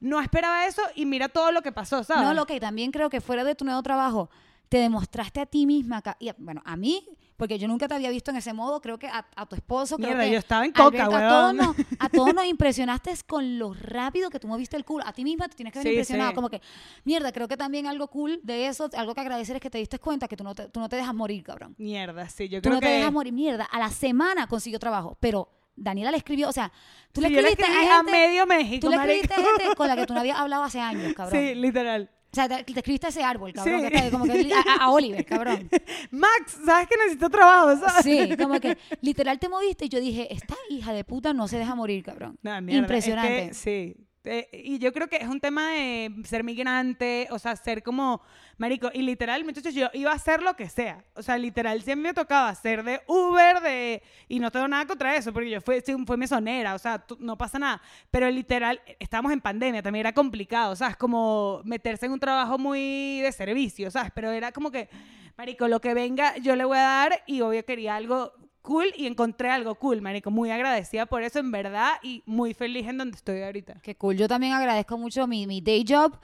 no 0.01 0.21
esperaba 0.21 0.67
eso 0.67 0.83
y 0.95 1.07
mira 1.07 1.29
todo 1.29 1.53
lo 1.53 1.63
que 1.63 1.73
pasó, 1.73 2.03
¿sabes? 2.05 2.25
No, 2.25 2.35
lo 2.35 2.47
que 2.47 2.59
también 2.59 2.91
creo 2.91 3.11
que 3.11 3.21
fuera 3.21 3.45
de 3.45 3.55
tu 3.55 3.65
nuevo 3.65 3.83
trabajo, 3.83 4.31
te 4.69 4.79
demostraste 4.79 5.41
a 5.41 5.47
ti 5.47 5.67
misma, 5.67 6.03
y 6.19 6.29
a- 6.29 6.37
bueno, 6.39 6.63
a 6.65 6.77
mí, 6.77 7.05
porque 7.37 7.59
yo 7.59 7.67
nunca 7.67 7.89
te 7.89 7.95
había 7.95 8.11
visto 8.11 8.31
en 8.31 8.37
ese 8.37 8.53
modo, 8.53 8.81
creo 8.81 8.99
que 8.99 9.09
a, 9.09 9.27
a 9.35 9.47
tu 9.47 9.57
esposo, 9.57 9.97
creo 9.97 10.09
Mierda, 10.11 10.25
que 10.25 10.31
yo 10.33 10.39
estaba 10.39 10.65
en 10.65 10.73
coca, 10.73 11.07
Alberto, 11.07 11.17
a 11.17 11.29
todos, 11.29 11.55
nos, 11.55 11.77
a 11.99 12.09
todos 12.11 12.35
nos 12.35 12.45
impresionaste 12.45 13.13
con 13.27 13.59
lo 13.59 13.73
rápido 13.75 14.31
que 14.31 14.39
tú 14.39 14.47
moviste 14.47 14.77
el 14.77 14.85
culo. 14.85 15.05
A 15.07 15.13
ti 15.13 15.25
misma 15.25 15.49
te 15.49 15.57
tienes 15.57 15.73
que 15.73 15.79
haber 15.81 15.89
Sí, 15.89 15.95
impresionado. 15.95 16.31
sí. 16.31 16.35
Como 16.35 16.49
que, 16.51 16.61
mierda, 17.05 17.33
creo 17.33 17.49
que 17.49 17.57
también 17.57 17.87
algo 17.87 18.09
cool 18.09 18.41
de 18.45 18.69
eso, 18.69 18.89
algo 18.95 19.15
que 19.15 19.21
agradecer 19.23 19.57
es 19.57 19.63
que 19.63 19.71
te 19.71 19.79
diste 19.79 19.99
cuenta 19.99 20.29
que 20.29 20.37
tú 20.37 20.45
no 20.45 20.55
te, 20.55 20.69
tú 20.69 20.79
no 20.81 20.89
te 20.89 20.97
dejas 20.97 21.15
morir, 21.15 21.43
cabrón. 21.43 21.75
Mierda, 21.79 22.29
sí, 22.29 22.49
yo 22.49 22.59
Tú 22.59 22.69
creo 22.69 22.75
no 22.75 22.81
te 22.81 22.87
que 22.87 22.93
dejas 22.93 23.13
morir, 23.13 23.33
mierda. 23.33 23.65
A 23.65 23.79
la 23.81 23.89
semana 23.91 24.47
consiguió 24.47 24.79
trabajo, 24.79 25.17
pero 25.19 25.49
Daniela 25.81 26.11
le 26.11 26.19
escribió, 26.19 26.49
o 26.49 26.53
sea, 26.53 26.71
tú 27.13 27.21
le 27.21 27.29
Sí, 27.29 27.35
le 27.35 27.41
escribiste 27.41 27.63
escribí 27.73 27.87
a 27.87 27.93
a 27.95 27.97
gente, 27.97 28.13
medio 28.13 28.47
México, 28.47 28.81
tú 28.87 28.91
le 28.91 28.97
escribiste 28.97 29.35
a 29.35 29.37
gente 29.37 29.75
con 29.77 29.89
la 29.89 29.97
que 29.97 30.07
tú 30.07 30.15
no 30.15 30.21
habías 30.21 30.39
hablado 30.39 30.63
hace 30.63 30.79
años, 30.81 31.13
cabrón. 31.15 31.41
Sí, 31.41 31.55
literal. 31.55 32.11
O 32.33 32.37
sea, 32.37 32.49
te, 32.49 32.63
te 32.63 32.79
escribiste 32.79 33.07
a 33.07 33.09
ese 33.11 33.25
árbol, 33.25 33.53
cabrón. 33.53 33.81
Sí. 33.83 33.89
que 33.89 33.97
está- 33.97 34.11
como 34.13 34.25
que 34.25 34.53
a, 34.55 34.85
a 34.85 34.91
Oliver, 34.91 35.25
cabrón. 35.27 35.69
Max, 36.13 36.59
¿sabes 36.65 36.87
que 36.87 36.97
necesito 36.97 37.29
trabajo? 37.29 37.77
¿sabes? 37.77 38.05
Sí, 38.05 38.37
como 38.37 38.61
que 38.61 38.79
literal 39.01 39.39
te 39.41 39.49
moviste 39.49 39.87
y 39.87 39.89
yo 39.89 39.99
dije, 39.99 40.33
esta 40.33 40.55
hija 40.69 40.93
de 40.93 41.03
puta 41.03 41.33
no 41.33 41.49
se 41.49 41.59
deja 41.59 41.75
morir, 41.75 42.05
cabrón. 42.05 42.39
Mierda, 42.43 42.71
Impresionante. 42.73 43.43
es 43.43 43.49
que, 43.49 43.55
sí. 43.55 43.97
Eh, 44.25 44.49
y 44.53 44.79
yo 44.79 44.93
creo 44.93 45.09
que 45.09 45.17
es 45.17 45.29
un 45.29 45.41
tema 45.41 45.71
de 45.71 46.13
ser 46.25 46.45
migrante, 46.45 47.27
o 47.31 47.39
sea, 47.39 47.57
ser 47.57 47.83
como, 47.83 48.21
marico, 48.59 48.91
y 48.93 49.01
literal, 49.01 49.45
muchachos, 49.45 49.73
yo 49.73 49.89
iba 49.95 50.13
a 50.13 50.15
hacer 50.15 50.43
lo 50.43 50.55
que 50.55 50.69
sea. 50.69 51.03
O 51.15 51.23
sea, 51.23 51.39
literal, 51.39 51.83
siempre 51.83 52.11
me 52.11 52.15
tocaba 52.15 52.55
ser 52.55 52.83
de 52.83 53.01
Uber, 53.07 53.61
de... 53.61 54.03
Y 54.29 54.39
no 54.39 54.51
tengo 54.51 54.69
nada 54.69 54.87
contra 54.87 55.17
eso, 55.17 55.33
porque 55.33 55.49
yo 55.49 55.61
fui, 55.63 55.81
fui 56.07 56.17
mesonera, 56.19 56.75
o 56.75 56.79
sea, 56.79 57.03
no 57.19 57.39
pasa 57.39 57.59
nada. 57.59 57.81
Pero 58.11 58.31
literal, 58.31 58.81
estábamos 58.99 59.33
en 59.33 59.41
pandemia, 59.41 59.83
también 59.83 60.01
era 60.01 60.13
complicado, 60.13 60.77
¿sabes? 60.77 60.97
Como 60.97 61.63
meterse 61.65 62.05
en 62.05 62.13
un 62.13 62.21
trabajo 62.21 62.59
muy 62.59 63.21
de 63.21 63.33
servicio, 63.33 63.91
¿sabes? 63.91 64.13
Pero 64.15 64.31
era 64.31 64.53
como 64.53 64.71
que, 64.71 64.91
marico, 65.39 65.67
lo 65.67 65.81
que 65.81 65.95
venga 65.95 66.37
yo 66.39 66.57
le 66.57 66.65
voy 66.65 66.77
a 66.77 66.83
dar 66.83 67.23
y 67.27 67.41
obvio 67.41 67.65
quería 67.65 67.97
algo 67.97 68.35
cool 68.63 68.93
y 68.97 69.07
encontré 69.07 69.51
algo 69.51 69.75
cool, 69.75 70.01
marico. 70.01 70.31
Muy 70.31 70.51
agradecida 70.51 71.07
por 71.07 71.23
eso, 71.23 71.39
en 71.39 71.51
verdad, 71.51 71.95
y 72.03 72.23
muy 72.27 72.55
feliz 72.55 72.87
en 72.89 72.99
donde 72.99 73.17
estoy 73.17 73.43
ahorita. 73.43 73.81
Qué 73.83 73.97
cool. 73.97 74.17
Yo 74.17 74.29
también 74.29 74.53
agradezco 74.53 74.99
mucho 74.99 75.27
mi, 75.27 75.47
mi 75.47 75.61
day 75.61 75.85
job, 75.87 76.19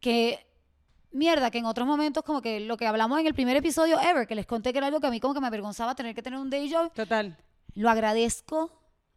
que 0.00 0.38
mierda, 1.12 1.50
que 1.50 1.58
en 1.58 1.66
otros 1.66 1.86
momentos 1.86 2.22
como 2.24 2.42
que 2.42 2.60
lo 2.60 2.76
que 2.76 2.86
hablamos 2.86 3.18
en 3.20 3.26
el 3.26 3.34
primer 3.34 3.56
episodio 3.56 3.98
ever, 4.00 4.26
que 4.26 4.34
les 4.34 4.46
conté 4.46 4.72
que 4.72 4.78
era 4.78 4.88
algo 4.88 5.00
que 5.00 5.06
a 5.06 5.10
mí 5.10 5.20
como 5.20 5.32
que 5.34 5.40
me 5.40 5.46
avergonzaba 5.46 5.94
tener 5.94 6.14
que 6.14 6.22
tener 6.22 6.38
un 6.38 6.50
day 6.50 6.70
job, 6.70 6.92
Total. 6.92 7.36
lo 7.74 7.88
agradezco 7.88 8.72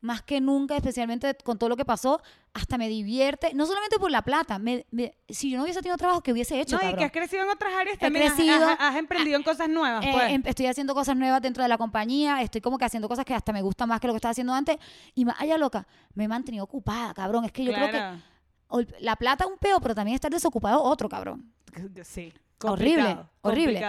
más 0.07 0.23
que 0.23 0.41
nunca, 0.41 0.75
especialmente 0.75 1.35
con 1.43 1.59
todo 1.59 1.69
lo 1.69 1.77
que 1.77 1.85
pasó, 1.85 2.21
hasta 2.53 2.77
me 2.79 2.89
divierte, 2.89 3.53
no 3.53 3.65
solamente 3.67 3.99
por 3.99 4.09
la 4.09 4.23
plata, 4.23 4.57
me- 4.57 4.85
me- 4.89 5.13
si 5.29 5.51
yo 5.51 5.57
no 5.57 5.63
hubiese 5.63 5.81
tenido 5.81 5.97
trabajo, 5.97 6.21
¿qué 6.21 6.31
hubiese 6.31 6.59
hecho? 6.59 6.77
No, 6.81 6.89
y 6.89 6.95
que 6.95 7.03
has 7.05 7.11
crecido 7.11 7.43
en 7.43 7.49
otras 7.49 7.71
áreas 7.73 7.99
también. 7.99 8.25
has- 8.27 8.33
crecido. 8.33 8.67
Has, 8.67 8.77
has 8.79 8.95
emprendido 8.95 9.37
en 9.37 9.43
cosas 9.43 9.69
nuevas, 9.69 10.03
Eh, 10.05 10.09
pues. 10.11 10.31
em- 10.31 10.43
estoy 10.45 10.65
haciendo 10.65 10.95
cosas 10.95 11.15
nuevas 11.15 11.41
dentro 11.41 11.61
de 11.61 11.69
la 11.69 11.77
compañía, 11.77 12.41
estoy 12.41 12.61
como 12.61 12.77
que 12.77 12.85
haciendo 12.85 13.07
cosas 13.07 13.25
que 13.25 13.33
hasta 13.35 13.53
me 13.53 13.61
gustan 13.61 13.89
más 13.89 13.99
que 13.99 14.07
lo 14.07 14.13
que 14.13 14.17
estaba 14.17 14.31
haciendo 14.31 14.53
antes. 14.53 14.77
Y 15.13 15.25
más 15.25 15.35
allá 15.39 15.57
loca, 15.59 15.85
me 16.15 16.23
he 16.23 16.27
mantenido 16.27 16.63
ocupada, 16.63 17.13
cabrón. 17.13 17.45
Es 17.45 17.51
que 17.51 17.63
yo 17.63 17.73
creo 17.73 17.91
que 17.91 18.97
la 18.99 19.15
plata 19.15 19.45
un 19.45 19.57
peo, 19.57 19.79
pero 19.79 19.93
también 19.93 20.15
estar 20.15 20.31
desocupado 20.31 20.81
otro, 20.81 21.07
cabrón. 21.09 21.51
Sí. 22.03 22.33
Horrible, 22.63 23.03
complicado, 23.03 23.29
horrible. 23.43 23.79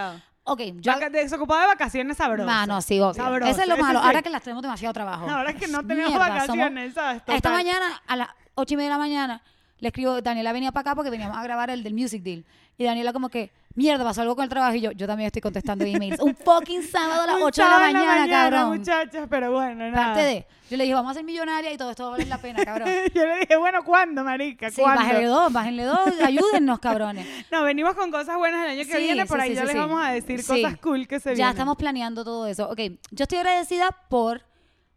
Ok, 0.51 0.61
yo... 0.75 0.91
Vaca- 0.93 1.09
Desocupado 1.09 1.61
de 1.61 1.67
vacaciones 1.67 2.17
sabroso. 2.17 2.45
Mano, 2.45 2.81
sí, 2.81 2.99
obvio. 2.99 3.13
Sabroso, 3.13 3.51
Eso 3.51 3.61
es 3.61 3.67
lo 3.67 3.73
ese 3.75 3.83
malo. 3.83 3.99
sí. 3.99 4.05
Ahora 4.07 4.21
que 4.21 4.29
las 4.29 4.41
tenemos 4.43 4.61
demasiado 4.63 4.93
trabajo. 4.93 5.29
Ahora 5.29 5.51
es 5.51 5.55
que 5.57 5.67
no 5.67 5.81
tenemos 5.85 6.09
Mierda, 6.11 6.25
somos- 6.27 6.47
vacaciones, 6.57 6.93
¿sabes? 6.93 7.21
Esta 7.27 7.51
mañana, 7.51 8.01
a 8.07 8.15
las 8.15 8.29
ocho 8.55 8.73
y 8.73 8.77
media 8.77 8.89
de 8.89 8.93
la 8.95 8.99
mañana, 8.99 9.41
le 9.79 9.87
escribo, 9.87 10.21
Daniela 10.21 10.51
venía 10.53 10.71
para 10.71 10.81
acá 10.91 10.95
porque 10.95 11.09
veníamos 11.09 11.37
a 11.37 11.43
grabar 11.43 11.69
el 11.69 11.83
del 11.83 11.93
Music 11.93 12.21
Deal. 12.23 12.45
Y 12.77 12.83
Daniela 12.85 13.11
como 13.11 13.27
que, 13.29 13.51
mierda, 13.75 14.03
pasó 14.05 14.21
algo 14.21 14.35
con 14.35 14.43
el 14.43 14.49
trabajo. 14.49 14.73
Y 14.75 14.81
yo, 14.81 14.91
yo 14.91 15.05
también 15.07 15.27
estoy 15.27 15.41
contestando 15.41 15.83
emails. 15.85 16.19
Un 16.21 16.33
fucking 16.35 16.81
sábado 16.83 17.23
a 17.23 17.27
las 17.27 17.35
Un 17.35 17.43
8 17.43 17.61
de 17.63 17.69
la 17.69 17.89
en 17.89 17.93
mañana, 17.97 18.29
cabrón. 18.29 18.77
muchachos, 18.77 19.27
pero 19.29 19.51
bueno, 19.51 19.89
nada. 19.89 20.05
Parte 20.13 20.21
de. 20.23 20.45
Yo 20.69 20.77
le 20.77 20.83
dije, 20.83 20.93
vamos 20.93 21.11
a 21.11 21.13
ser 21.15 21.23
millonaria 21.23 21.73
y 21.73 21.77
todo 21.77 21.89
esto 21.91 22.03
va 22.03 22.09
a 22.09 22.11
valer 22.11 22.27
la 22.27 22.37
pena, 22.37 22.63
cabrón. 22.63 22.87
Yo 23.13 23.25
le 23.25 23.39
dije, 23.39 23.57
bueno, 23.57 23.83
¿cuándo, 23.83 24.23
marica? 24.23 24.69
Sí, 24.69 24.81
¿Cuándo? 24.81 25.01
bájenle 25.01 25.25
dos, 25.25 25.51
bájenle 25.51 25.83
dos, 25.83 25.99
ayúdennos, 26.23 26.79
cabrones. 26.79 27.25
No, 27.51 27.63
venimos 27.63 27.95
con 27.95 28.11
cosas 28.11 28.37
buenas 28.37 28.63
el 28.65 28.71
año 28.71 28.85
que 28.85 28.95
Sí, 28.97 29.03
viene, 29.03 29.25
por 29.25 29.37
sí, 29.41 29.43
ahí 29.49 29.55
ya 29.55 29.63
les 29.65 29.75
vamos 29.75 30.01
a 30.01 30.11
decir 30.11 30.45
cosas 30.45 30.77
cool 30.77 31.07
que 31.07 31.19
se 31.19 31.29
Ya 31.31 31.35
vienen. 31.35 31.51
estamos 31.51 31.75
planeando 31.77 32.23
todo 32.23 32.45
eso. 32.47 32.69
Ok, 32.69 32.79
yo 33.11 33.23
estoy 33.23 33.39
agradecida 33.39 33.89
por 34.09 34.43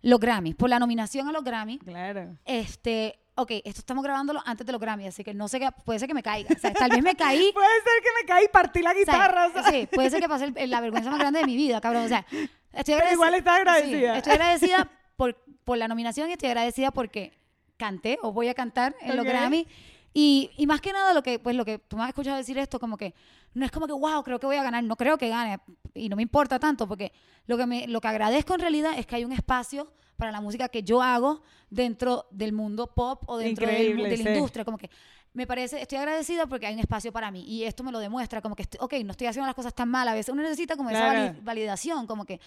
los 0.03 0.21
Grammys, 0.21 0.55
por 0.57 0.68
la 0.68 0.79
nominación 0.79 1.27
a 1.29 1.33
los 1.33 1.42
Grammys. 1.42 1.81
Claro. 1.83 2.37
Este, 2.45 3.18
ok, 3.35 3.51
esto 3.64 3.81
estamos 3.81 4.05
grabándolo 4.05 4.40
antes 4.45 4.66
de 4.66 4.73
los 4.73 4.81
Grammys, 4.81 5.09
así 5.09 5.25
que 5.25 5.33
no 5.35 5.49
sé 5.49 5.59
qué, 5.59 5.68
puede 5.85 5.99
ser 5.99 6.09
que 6.09 6.14
me 6.14 6.23
caiga. 6.23 6.55
O 6.55 6.59
sea, 6.59 6.73
tal 6.73 6.90
vez 6.90 7.03
me 7.03 7.14
caí. 7.14 7.51
Puede 7.55 7.68
ser 7.68 8.03
que 8.03 8.09
me 8.21 8.27
caí 8.27 8.45
y 8.45 8.49
partí 8.49 8.83
la 8.83 8.90
o 8.90 8.92
sea, 8.92 9.01
guitarra, 9.01 9.47
o 9.47 9.53
sea. 9.53 9.62
sí, 9.71 9.88
puede 9.92 10.11
ser 10.11 10.21
que 10.21 10.29
pase 10.29 10.53
el- 10.55 10.71
la 10.71 10.81
vergüenza 10.81 11.11
más 11.11 11.18
grande 11.18 11.40
de 11.40 11.47
mi 11.47 11.57
vida, 11.57 11.81
cabrón. 11.81 12.05
O 12.05 12.09
sea, 12.09 12.27
estoy 12.73 12.95
agradecida. 12.95 13.12
igual 13.12 13.35
estás 13.35 13.57
agradecida. 13.59 14.12
sí, 14.12 14.18
estoy 14.18 14.33
agradecida 14.35 14.90
por, 15.16 15.37
por 15.64 15.79
la 15.79 15.88
nominación 15.88 16.29
y 16.29 16.33
estoy 16.33 16.49
agradecida 16.49 16.90
porque 16.90 17.33
canté 17.77 18.18
o 18.23 18.33
voy 18.33 18.49
a 18.49 18.55
cantar 18.55 18.95
en 19.01 19.16
los 19.16 19.25
Ok. 19.25 19.31
Grammy. 19.33 19.66
Y, 20.14 20.51
y 20.59 20.66
más 20.66 20.83
que 20.83 20.92
nada 20.92 21.14
lo 21.14 21.23
que, 21.23 21.38
pues 21.38 21.57
lo 21.57 21.64
que 21.64 21.79
tú 21.79 21.97
me 21.97 22.03
has 22.03 22.11
escuchado 22.11 22.37
decir 22.37 22.59
esto, 22.59 22.79
como 22.79 22.99
que 22.99 23.14
no 23.55 23.64
es 23.64 23.71
como 23.73 23.87
que, 23.87 23.95
wow, 23.95 24.23
creo 24.23 24.38
que 24.38 24.45
voy 24.47 24.57
a 24.57 24.62
ganar, 24.62 24.85
no 24.85 24.95
creo 24.97 25.16
que 25.16 25.31
gane 25.31 25.59
y 25.95 26.11
no 26.11 26.16
me 26.16 26.23
importa 26.23 26.59
tanto 26.59 26.87
porque 26.87 27.12
lo 27.47 27.57
que, 27.57 27.64
me, 27.64 27.87
lo 27.88 27.99
que 28.03 28.09
agradezco 28.09 28.53
en 28.55 28.61
realidad 28.61 28.92
es 28.99 29.07
que 29.07 29.16
hay 29.16 29.25
un 29.25 29.33
espacio 29.33 29.90
para 30.16 30.31
la 30.33 30.40
música 30.40 30.68
que 30.68 30.83
yo 30.83 31.03
hago 31.03 31.42
dentro 31.70 32.27
del 32.31 32.53
mundo 32.53 32.87
pop 32.94 33.22
o 33.27 33.38
dentro 33.38 33.66
del 33.66 33.96
de 33.96 34.09
la 34.11 34.16
sí. 34.16 34.22
industria, 34.29 34.64
como 34.64 34.79
que 34.79 34.90
me 35.35 35.46
parece, 35.46 35.81
estoy 35.81 35.96
agradecida 35.98 36.46
porque 36.46 36.66
hay 36.66 36.75
un 36.75 36.81
espacio 36.81 37.11
para 37.11 37.31
mí 37.31 37.42
y 37.46 37.64
esto 37.64 37.83
me 37.83 37.90
lo 37.90 37.98
demuestra, 37.98 38.42
como 38.42 38.55
que, 38.55 38.64
estoy- 38.64 38.79
ok, 38.83 38.92
no 39.05 39.12
estoy 39.12 39.27
haciendo 39.29 39.46
las 39.46 39.55
cosas 39.55 39.75
tan 39.75 39.88
mal, 39.88 40.07
a 40.07 40.12
veces 40.14 40.31
uno 40.33 40.42
necesita 40.42 40.77
como 40.77 40.90
esa 40.90 40.98
Claro. 41.11 41.18
vali- 41.33 41.40
validación, 41.42 42.07
como 42.07 42.27
que, 42.27 42.38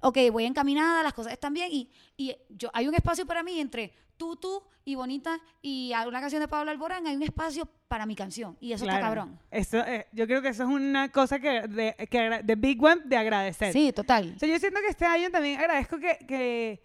ok, 0.00 0.18
voy 0.32 0.44
encaminada, 0.44 1.04
las 1.04 1.12
cosas 1.14 1.32
están 1.32 1.54
bien 1.54 1.68
y, 1.70 1.88
y 2.16 2.34
yo, 2.48 2.68
hay 2.74 2.88
un 2.88 2.94
espacio 2.96 3.24
para 3.26 3.44
mí 3.44 3.60
entre 3.60 3.92
tú, 4.16 4.34
tú 4.36 4.60
y 4.84 4.96
Bonita 4.96 5.38
y 5.62 5.92
una 6.08 6.20
canción 6.20 6.40
de 6.42 6.48
Pablo 6.48 6.72
Alborán, 6.72 7.06
hay 7.06 7.14
un 7.14 7.22
espacio 7.22 7.68
para 7.86 8.06
mi 8.06 8.16
canción 8.16 8.56
y 8.60 8.72
eso 8.72 8.84
está 8.84 8.98
Claro. 8.98 9.06
cabrón. 9.14 9.38
Eso, 9.48 9.78
eh, 9.78 10.08
yo 10.12 10.26
creo 10.26 10.42
que 10.42 10.48
eso 10.48 10.64
es 10.64 10.68
una 10.68 11.12
cosa 11.12 11.38
que 11.38 11.62
de, 11.68 11.94
que 12.10 12.40
de 12.42 12.54
Big 12.56 12.82
One 12.82 13.02
de 13.04 13.16
agradecer. 13.16 13.72
Sí, 13.72 13.92
total. 13.92 14.32
O 14.34 14.38
sea, 14.40 14.48
yo 14.48 14.58
siento 14.58 14.80
que 14.80 14.88
este 14.88 15.04
año 15.04 15.30
también 15.30 15.60
agradezco 15.60 15.98
que, 15.98 16.18
que 16.26 16.82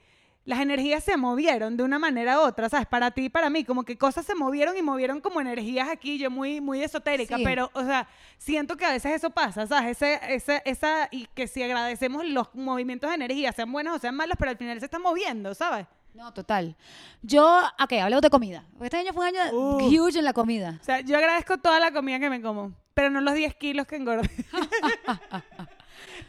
las 0.47 0.59
energías 0.61 1.03
se 1.03 1.17
movieron 1.17 1.75
de 1.77 1.83
una 1.83 1.99
manera 1.99 2.39
u 2.39 2.43
otra, 2.43 2.69
¿sabes? 2.69 2.87
Para 2.87 3.11
ti 3.11 3.25
y 3.25 3.29
para 3.29 3.49
mí, 3.49 3.63
como 3.65 3.83
que 3.83 3.97
cosas 3.97 4.25
se 4.25 4.33
movieron 4.33 4.75
y 4.77 4.81
movieron 4.81 5.19
como 5.21 5.41
energías 5.41 5.89
aquí, 5.89 6.17
yo 6.17 6.31
muy, 6.31 6.61
muy 6.61 6.81
esotérica, 6.81 7.35
Sí. 7.37 7.43
pero, 7.43 7.69
o 7.73 7.83
sea, 7.83 8.07
siento 8.37 8.77
que 8.77 8.85
a 8.85 8.91
veces 8.93 9.11
eso 9.11 9.29
pasa, 9.29 9.67
¿sabes? 9.67 9.91
Ese, 10.01 10.19
ese, 10.33 10.61
esa, 10.65 11.09
y 11.11 11.27
que 11.35 11.47
si 11.47 11.61
agradecemos 11.61 12.25
los 12.25 12.47
movimientos 12.55 13.09
de 13.09 13.15
energía, 13.17 13.51
sean 13.51 13.71
buenos 13.71 13.97
o 13.97 13.99
sean 13.99 14.15
malos, 14.15 14.37
pero 14.39 14.49
al 14.49 14.57
final 14.57 14.79
se 14.79 14.85
están 14.85 15.01
moviendo, 15.01 15.53
¿sabes? 15.53 15.85
No, 16.13 16.33
total. 16.33 16.75
Yo, 17.21 17.59
ok, 17.79 17.93
hablemos 18.01 18.21
de 18.23 18.29
comida. 18.31 18.63
Este 18.81 18.97
año 18.97 19.13
fue 19.13 19.29
un 19.29 19.35
año 19.37 19.51
Uh. 19.55 19.77
huge 19.85 20.17
en 20.17 20.25
la 20.25 20.33
comida. 20.33 20.79
O 20.81 20.83
sea, 20.83 21.01
yo 21.01 21.15
agradezco 21.17 21.57
toda 21.59 21.79
la 21.79 21.91
comida 21.91 22.19
que 22.19 22.29
me 22.29 22.41
como, 22.41 22.71
pero 22.95 23.11
no 23.11 23.21
los 23.21 23.35
10 23.35 23.53
kilos 23.55 23.85
que 23.85 23.97
engordé. 23.97 24.27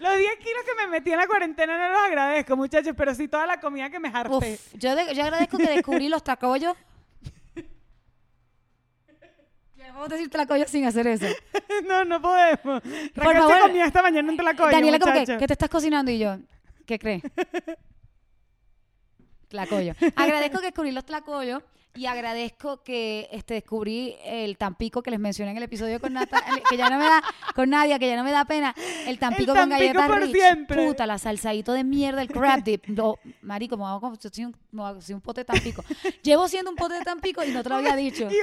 los 0.01 0.17
10 0.17 0.37
kilos 0.39 0.63
que 0.65 0.75
me 0.77 0.87
metí 0.89 1.13
en 1.13 1.19
la 1.19 1.27
cuarentena 1.27 1.79
no 1.79 1.93
los 1.93 2.03
agradezco, 2.03 2.57
muchachos, 2.57 2.95
pero 2.97 3.15
sí 3.15 3.29
toda 3.29 3.47
la 3.47 3.61
comida 3.61 3.91
que 3.91 3.99
me 3.99 4.09
harté. 4.09 4.35
Uf, 4.35 4.75
yo, 4.75 4.95
de- 4.95 5.15
yo 5.15 5.23
agradezco 5.23 5.59
que 5.59 5.69
descubrí 5.69 6.09
los 6.09 6.23
Vamos 9.99 10.13
a 10.13 10.15
decir 10.15 10.31
tlacoyos 10.31 10.71
sin 10.71 10.85
hacer 10.85 11.09
eso. 11.09 11.27
no, 11.89 12.05
no 12.05 12.23
podemos. 12.23 12.61
Por 12.63 12.83
se 12.83 13.35
favor, 13.35 13.61
comía 13.63 13.85
esta 13.85 14.01
mañana 14.01 14.31
entre 14.31 14.45
la 14.45 14.55
coña, 14.55 14.71
Daniela, 14.71 15.01
como 15.01 15.13
que. 15.13 15.39
¿qué 15.39 15.47
te 15.49 15.55
estás 15.55 15.69
cocinando? 15.69 16.13
Y 16.13 16.21
yo, 16.21 16.37
¿qué 16.87 17.01
crees? 17.01 17.21
Tlacoyo. 19.49 19.95
Agradezco 20.15 20.61
que 20.61 20.67
descubrí 20.67 20.93
los 20.93 21.05
tlacoyos 21.05 21.65
y 21.94 22.07
agradezco 22.07 22.83
que 22.83 23.29
este, 23.33 23.55
descubrí 23.55 24.16
el 24.24 24.57
Tampico 24.57 25.03
que 25.03 25.11
les 25.11 25.18
mencioné 25.18 25.51
en 25.51 25.57
el 25.57 25.62
episodio 25.64 26.01
con 26.01 26.12
Nata, 26.12 26.42
que 26.68 26.77
ya 26.77 26.88
no 26.90 26.98
me 26.98 27.05
da, 27.05 27.22
con 27.55 27.70
Nadia, 27.70 27.98
que 27.98 28.09
ya 28.09 28.16
no 28.16 28.24
me 28.24 28.31
da 28.31 28.44
pena. 28.44 28.74
El 29.07 29.18
Tampico, 29.18 29.53
con 29.53 29.68
Tampico 29.68 29.79
galletas 29.79 30.09
por 30.09 30.27
siempre. 30.29 30.87
Puta, 30.87 31.07
la 31.07 31.18
salsadito 31.18 31.72
de 31.72 31.85
mierda, 31.85 32.22
el 32.22 32.29
crab 32.29 32.62
dip. 32.62 32.87
No, 32.87 33.16
marico, 33.42 33.77
me 33.77 33.85
hago 33.85 34.01
como 34.01 34.16
soy 34.16 34.44
un, 34.44 34.55
soy 35.01 35.16
pote 35.20 35.40
de 35.40 35.44
Tampico. 35.46 35.85
Llevo 36.22 36.48
siendo 36.48 36.70
un 36.70 36.77
pote 36.77 36.94
de 36.94 37.05
Tampico 37.05 37.42
y 37.44 37.51
no 37.51 37.62
te 37.62 37.68
lo 37.68 37.77
había 37.77 37.96
dicho. 37.96 38.29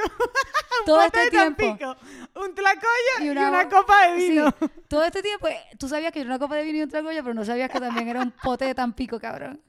Un 0.78 0.86
Todo 0.86 0.98
pote 0.98 1.06
este 1.06 1.20
de 1.20 1.32
tiempo. 1.32 1.64
Tampico, 1.64 1.96
un 2.36 2.54
tlacoyo 2.54 3.22
y 3.22 3.24
Y 3.24 3.30
una, 3.30 3.70
copa 3.70 4.08
de 4.08 4.16
vino. 4.18 4.54
Sí, 4.60 4.66
todo 4.90 5.06
este 5.06 5.22
tiempo, 5.22 5.48
eh, 5.48 5.58
tú 5.78 5.88
sabías 5.88 6.12
que 6.12 6.20
era 6.20 6.30
una 6.30 6.38
copa 6.38 6.56
de 6.56 6.64
vino 6.64 6.80
y 6.80 6.82
un 6.82 6.90
tragoya, 6.90 7.24
pero 7.24 7.34
no 7.34 7.46
sabías 7.46 7.70
que 7.70 7.80
también 7.80 8.10
era 8.10 8.22
un 8.22 8.32
pote 8.32 8.66
de 8.66 8.76
Tampico, 8.76 9.18
cabrón. 9.18 9.62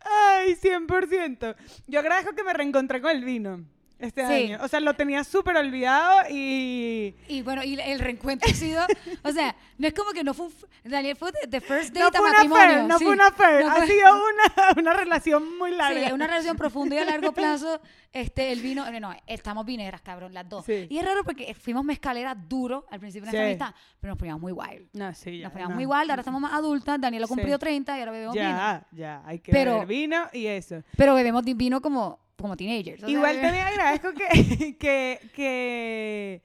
Ay, 0.00 0.54
100%. 0.56 1.56
Yo 1.86 2.00
agradezco 2.00 2.34
que 2.34 2.44
me 2.44 2.52
reencontré 2.52 3.00
con 3.00 3.10
el 3.10 3.24
vino 3.24 3.64
este 3.98 4.26
Sí. 4.26 4.32
año. 4.32 4.58
O 4.62 4.68
sea, 4.68 4.80
lo 4.80 4.94
tenía 4.94 5.24
súper 5.24 5.56
olvidado 5.56 6.28
y... 6.30 7.14
Y 7.28 7.42
bueno, 7.42 7.64
y 7.64 7.80
el 7.80 7.98
reencuentro 7.98 8.50
ha 8.50 8.54
sido, 8.54 8.84
o 9.22 9.32
sea, 9.32 9.56
no 9.78 9.88
es 9.88 9.94
como 9.94 10.10
que 10.12 10.22
no 10.22 10.34
fue 10.34 10.48
Daniel 10.84 11.16
fue 11.16 11.32
de 11.48 11.60
first 11.60 11.94
date 11.94 12.00
No 12.00 12.06
a 12.08 12.10
fue 12.12 12.20
una 12.20 12.32
matrimonio. 12.32 12.64
affair, 12.64 12.84
no 12.84 12.98
sí. 12.98 13.04
fue 13.04 13.12
una 13.14 13.26
affair. 13.28 13.64
No 13.64 13.70
Ha 13.72 13.76
fue- 13.76 13.86
sido 13.86 14.14
una, 14.16 14.72
una 14.80 14.92
relación 14.92 15.58
muy 15.58 15.70
larga. 15.72 16.06
Sí, 16.08 16.12
una 16.12 16.26
relación 16.26 16.56
profunda 16.56 16.94
y 16.96 16.98
a 16.98 17.04
largo 17.06 17.32
plazo. 17.32 17.80
Este, 18.16 18.50
el 18.50 18.60
vino, 18.62 18.90
no, 18.90 18.98
no, 19.00 19.14
estamos 19.26 19.66
vineras, 19.66 20.00
cabrón, 20.00 20.32
las 20.32 20.48
dos. 20.48 20.64
Sí. 20.64 20.86
Y 20.88 20.96
es 20.98 21.04
raro 21.04 21.22
porque 21.22 21.52
fuimos 21.54 21.84
mezcaleras 21.84 22.36
duro 22.48 22.86
al 22.90 22.98
principio 22.98 23.30
de 23.30 23.32
nuestra 23.38 23.66
amistad, 23.66 23.80
pero 24.00 24.12
nos 24.12 24.18
poníamos 24.18 24.40
muy 24.40 24.52
wild. 24.52 24.88
No, 24.94 25.12
sí, 25.12 25.38
ya. 25.38 25.44
Nos 25.44 25.52
poníamos 25.52 25.74
no. 25.74 25.76
muy 25.76 25.86
wild, 25.86 26.10
ahora 26.10 26.20
estamos 26.22 26.40
más 26.40 26.52
adultas, 26.54 26.98
Daniel 27.00 27.24
ha 27.24 27.26
Sí. 27.26 27.34
cumplido 27.34 27.58
30 27.58 27.94
y 27.96 28.00
ahora 28.00 28.12
bebemos 28.12 28.34
vino. 28.34 28.46
Ya, 28.48 28.86
ya. 28.92 29.22
Hay 29.26 29.38
que 29.40 29.52
Pero- 29.52 29.72
beber 29.74 29.86
vino 29.86 30.26
y 30.32 30.46
eso. 30.46 30.82
Pero 30.96 31.14
bebemos 31.14 31.42
vino 31.44 31.80
como, 31.82 32.18
como 32.38 32.56
teenagers. 32.56 33.02
o 33.02 33.06
sea, 33.06 33.14
Igual 33.14 33.40
también 33.40 33.66
agradezco 33.66 34.12
que, 34.14 34.76
que, 34.78 35.20
que, 35.34 36.42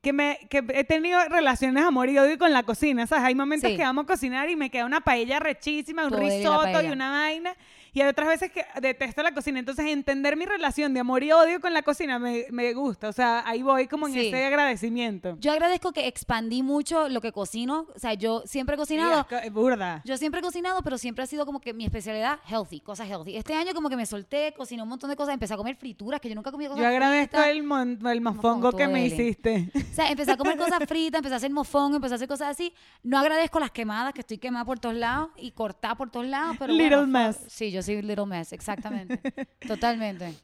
que, 0.00 0.12
me, 0.12 0.38
que 0.48 0.64
he 0.74 0.84
tenido 0.84 1.20
relaciones 1.28 1.84
amor 1.84 2.08
y 2.08 2.18
odio 2.18 2.38
con 2.38 2.52
la 2.52 2.62
cocina, 2.62 3.06
¿sabes? 3.06 3.24
Hay 3.24 3.34
momentos 3.34 3.70
Sí. 3.70 3.76
que 3.76 3.82
vamos 3.82 4.04
a 4.04 4.06
cocinar 4.06 4.48
y 4.48 4.56
me 4.56 4.70
queda 4.70 4.86
una 4.86 5.00
paella 5.00 5.38
rechísima, 5.38 6.04
un 6.04 6.10
Poder 6.10 6.24
risotto 6.24 6.82
y 6.82 6.88
una 6.90 7.10
vaina. 7.10 7.54
Y 7.94 8.00
hay 8.02 8.08
otras 8.08 8.28
veces 8.28 8.50
que 8.50 8.64
detesto 8.80 9.22
la 9.22 9.32
cocina. 9.32 9.58
Entonces, 9.60 9.86
entender 9.86 10.36
mi 10.36 10.44
relación 10.44 10.92
de 10.92 11.00
amor 11.00 11.22
y 11.22 11.30
odio 11.32 11.60
con 11.60 11.72
la 11.72 11.82
cocina 11.82 12.18
me, 12.18 12.44
me 12.50 12.74
gusta. 12.74 13.08
O 13.08 13.12
sea, 13.12 13.42
ahí 13.46 13.62
voy 13.62 13.86
como 13.86 14.08
en 14.08 14.12
Sí. 14.14 14.26
ese 14.26 14.44
agradecimiento. 14.44 15.36
Yo 15.40 15.52
agradezco 15.52 15.92
que 15.92 16.08
expandí 16.08 16.62
mucho 16.62 17.08
lo 17.08 17.20
que 17.20 17.30
cocino. 17.32 17.86
O 17.94 17.98
sea, 17.98 18.14
yo 18.14 18.42
siempre 18.46 18.74
he 18.74 18.78
cocinado. 18.78 19.26
Co- 19.28 19.36
burda. 19.52 20.02
Yo 20.04 20.16
siempre 20.16 20.40
he 20.40 20.42
cocinado, 20.42 20.82
pero 20.82 20.98
siempre 20.98 21.22
ha 21.24 21.26
sido 21.26 21.46
como 21.46 21.60
que 21.60 21.72
mi 21.72 21.84
especialidad 21.84 22.40
healthy, 22.48 22.80
cosas 22.80 23.08
healthy. 23.08 23.36
Este 23.36 23.54
año 23.54 23.72
como 23.74 23.88
que 23.88 23.96
me 23.96 24.06
solté, 24.06 24.52
cociné 24.56 24.82
un 24.82 24.88
montón 24.88 25.08
de 25.08 25.16
cosas, 25.16 25.34
empecé 25.34 25.54
a 25.54 25.56
comer 25.56 25.76
frituras 25.76 26.20
que 26.20 26.28
yo 26.28 26.34
nunca 26.34 26.50
comía 26.50 26.68
cosas 26.68 26.82
Yo 26.82 26.88
agradezco 26.88 27.36
fritas. 27.36 27.46
el, 27.48 27.62
mon- 27.62 28.04
el 28.06 28.20
mofongo 28.20 28.44
Mofongo, 28.58 28.76
que 28.76 28.88
me 28.88 29.06
hiciste. 29.06 29.70
O 29.74 29.94
sea, 29.94 30.10
empecé 30.10 30.32
a 30.32 30.36
comer 30.36 30.56
cosas 30.58 30.80
fritas, 30.88 31.18
empecé 31.20 31.34
a 31.34 31.36
hacer 31.36 31.50
mofón, 31.52 31.94
empecé 31.94 32.14
a 32.14 32.16
hacer 32.16 32.28
cosas 32.28 32.48
así. 32.48 32.74
No 33.04 33.18
agradezco 33.18 33.60
las 33.60 33.70
quemadas, 33.70 34.12
que 34.12 34.20
estoy 34.20 34.38
quemada 34.38 34.64
por 34.64 34.80
todos 34.80 34.96
lados 34.96 35.30
y 35.36 35.52
cortada 35.52 35.94
por 35.94 36.10
todos 36.10 36.26
lados, 36.26 36.56
pero 36.58 36.72
Little 36.72 36.96
bueno, 36.96 37.06
mess. 37.06 37.38
Sí, 37.48 37.70
yo 37.70 37.82
soy 37.84 38.02
little 38.02 38.26
mess, 38.26 38.52
exactamente. 38.52 39.18
Totalmente. 39.66 40.34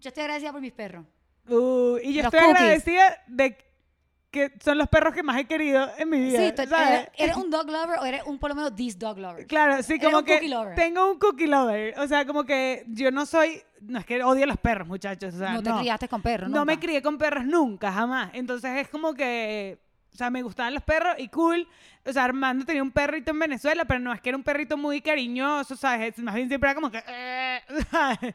Yo 0.00 0.08
estoy 0.08 0.22
agradecida 0.22 0.52
por 0.52 0.60
mis 0.60 0.72
perros. 0.72 1.06
Uh, 1.48 1.98
y 2.02 2.14
yo 2.14 2.22
Los 2.22 2.32
estoy 2.34 2.40
cookies. 2.40 2.60
agradecida 2.60 3.22
de 3.26 3.56
que 4.32 4.50
son 4.64 4.78
los 4.78 4.88
perros 4.88 5.12
que 5.12 5.22
más 5.22 5.38
he 5.38 5.44
querido 5.44 5.90
en 5.98 6.08
mi 6.08 6.18
vida. 6.18 6.38
Sí, 6.38 6.66
¿sabes? 6.66 7.00
¿eres, 7.00 7.08
eres 7.18 7.36
un 7.36 7.50
dog 7.50 7.66
lover 7.66 7.98
o 7.98 8.04
eres 8.04 8.22
un 8.24 8.38
por 8.38 8.48
lo 8.48 8.56
menos 8.56 8.74
this 8.74 8.98
dog 8.98 9.18
lover? 9.18 9.46
Claro, 9.46 9.82
sí, 9.82 9.98
como 9.98 10.24
que 10.24 10.40
tengo 10.74 11.12
un 11.12 11.18
cookie 11.18 11.46
lover. 11.46 11.98
O 11.98 12.08
sea, 12.08 12.24
como 12.24 12.44
que 12.44 12.84
yo 12.88 13.10
no 13.10 13.26
soy, 13.26 13.62
no 13.82 13.98
es 13.98 14.06
que 14.06 14.24
odio 14.24 14.44
a 14.44 14.46
los 14.46 14.56
perros, 14.56 14.88
muchachos. 14.88 15.34
O 15.34 15.38
sea, 15.38 15.52
no 15.52 15.62
te 15.62 15.70
criaste 15.70 16.08
con 16.08 16.22
perros, 16.22 16.48
No 16.48 16.64
me 16.64 16.78
crié 16.78 17.02
con 17.02 17.18
perros 17.18 17.44
nunca, 17.44 17.92
jamás. 17.92 18.30
Entonces 18.32 18.70
es 18.78 18.88
como 18.88 19.12
que, 19.12 19.78
o 20.12 20.16
sea, 20.16 20.30
me 20.30 20.42
gustaban 20.42 20.74
los 20.74 20.82
perros 20.82 21.14
y 21.18 21.28
cool. 21.28 21.66
O 22.04 22.12
sea, 22.12 22.24
Armando 22.24 22.64
tenía 22.64 22.82
un 22.82 22.90
perrito 22.90 23.30
en 23.30 23.38
Venezuela, 23.38 23.84
pero 23.84 24.00
no 24.00 24.12
es 24.12 24.20
que 24.20 24.28
era 24.28 24.36
un 24.36 24.44
perrito 24.44 24.76
muy 24.76 25.00
cariñoso, 25.00 25.76
¿sabes? 25.76 26.18
Más 26.18 26.34
bien 26.34 26.48
siempre 26.48 26.68
era 26.70 26.74
como 26.74 26.90
que, 26.90 27.02
eh, 27.06 27.60
¿sabes? 27.90 28.34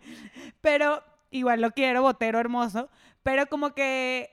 Pero 0.62 1.04
igual 1.30 1.62
lo 1.62 1.72
quiero, 1.72 2.02
botero 2.02 2.40
hermoso. 2.40 2.90
Pero 3.24 3.46
como 3.48 3.74
que 3.76 4.30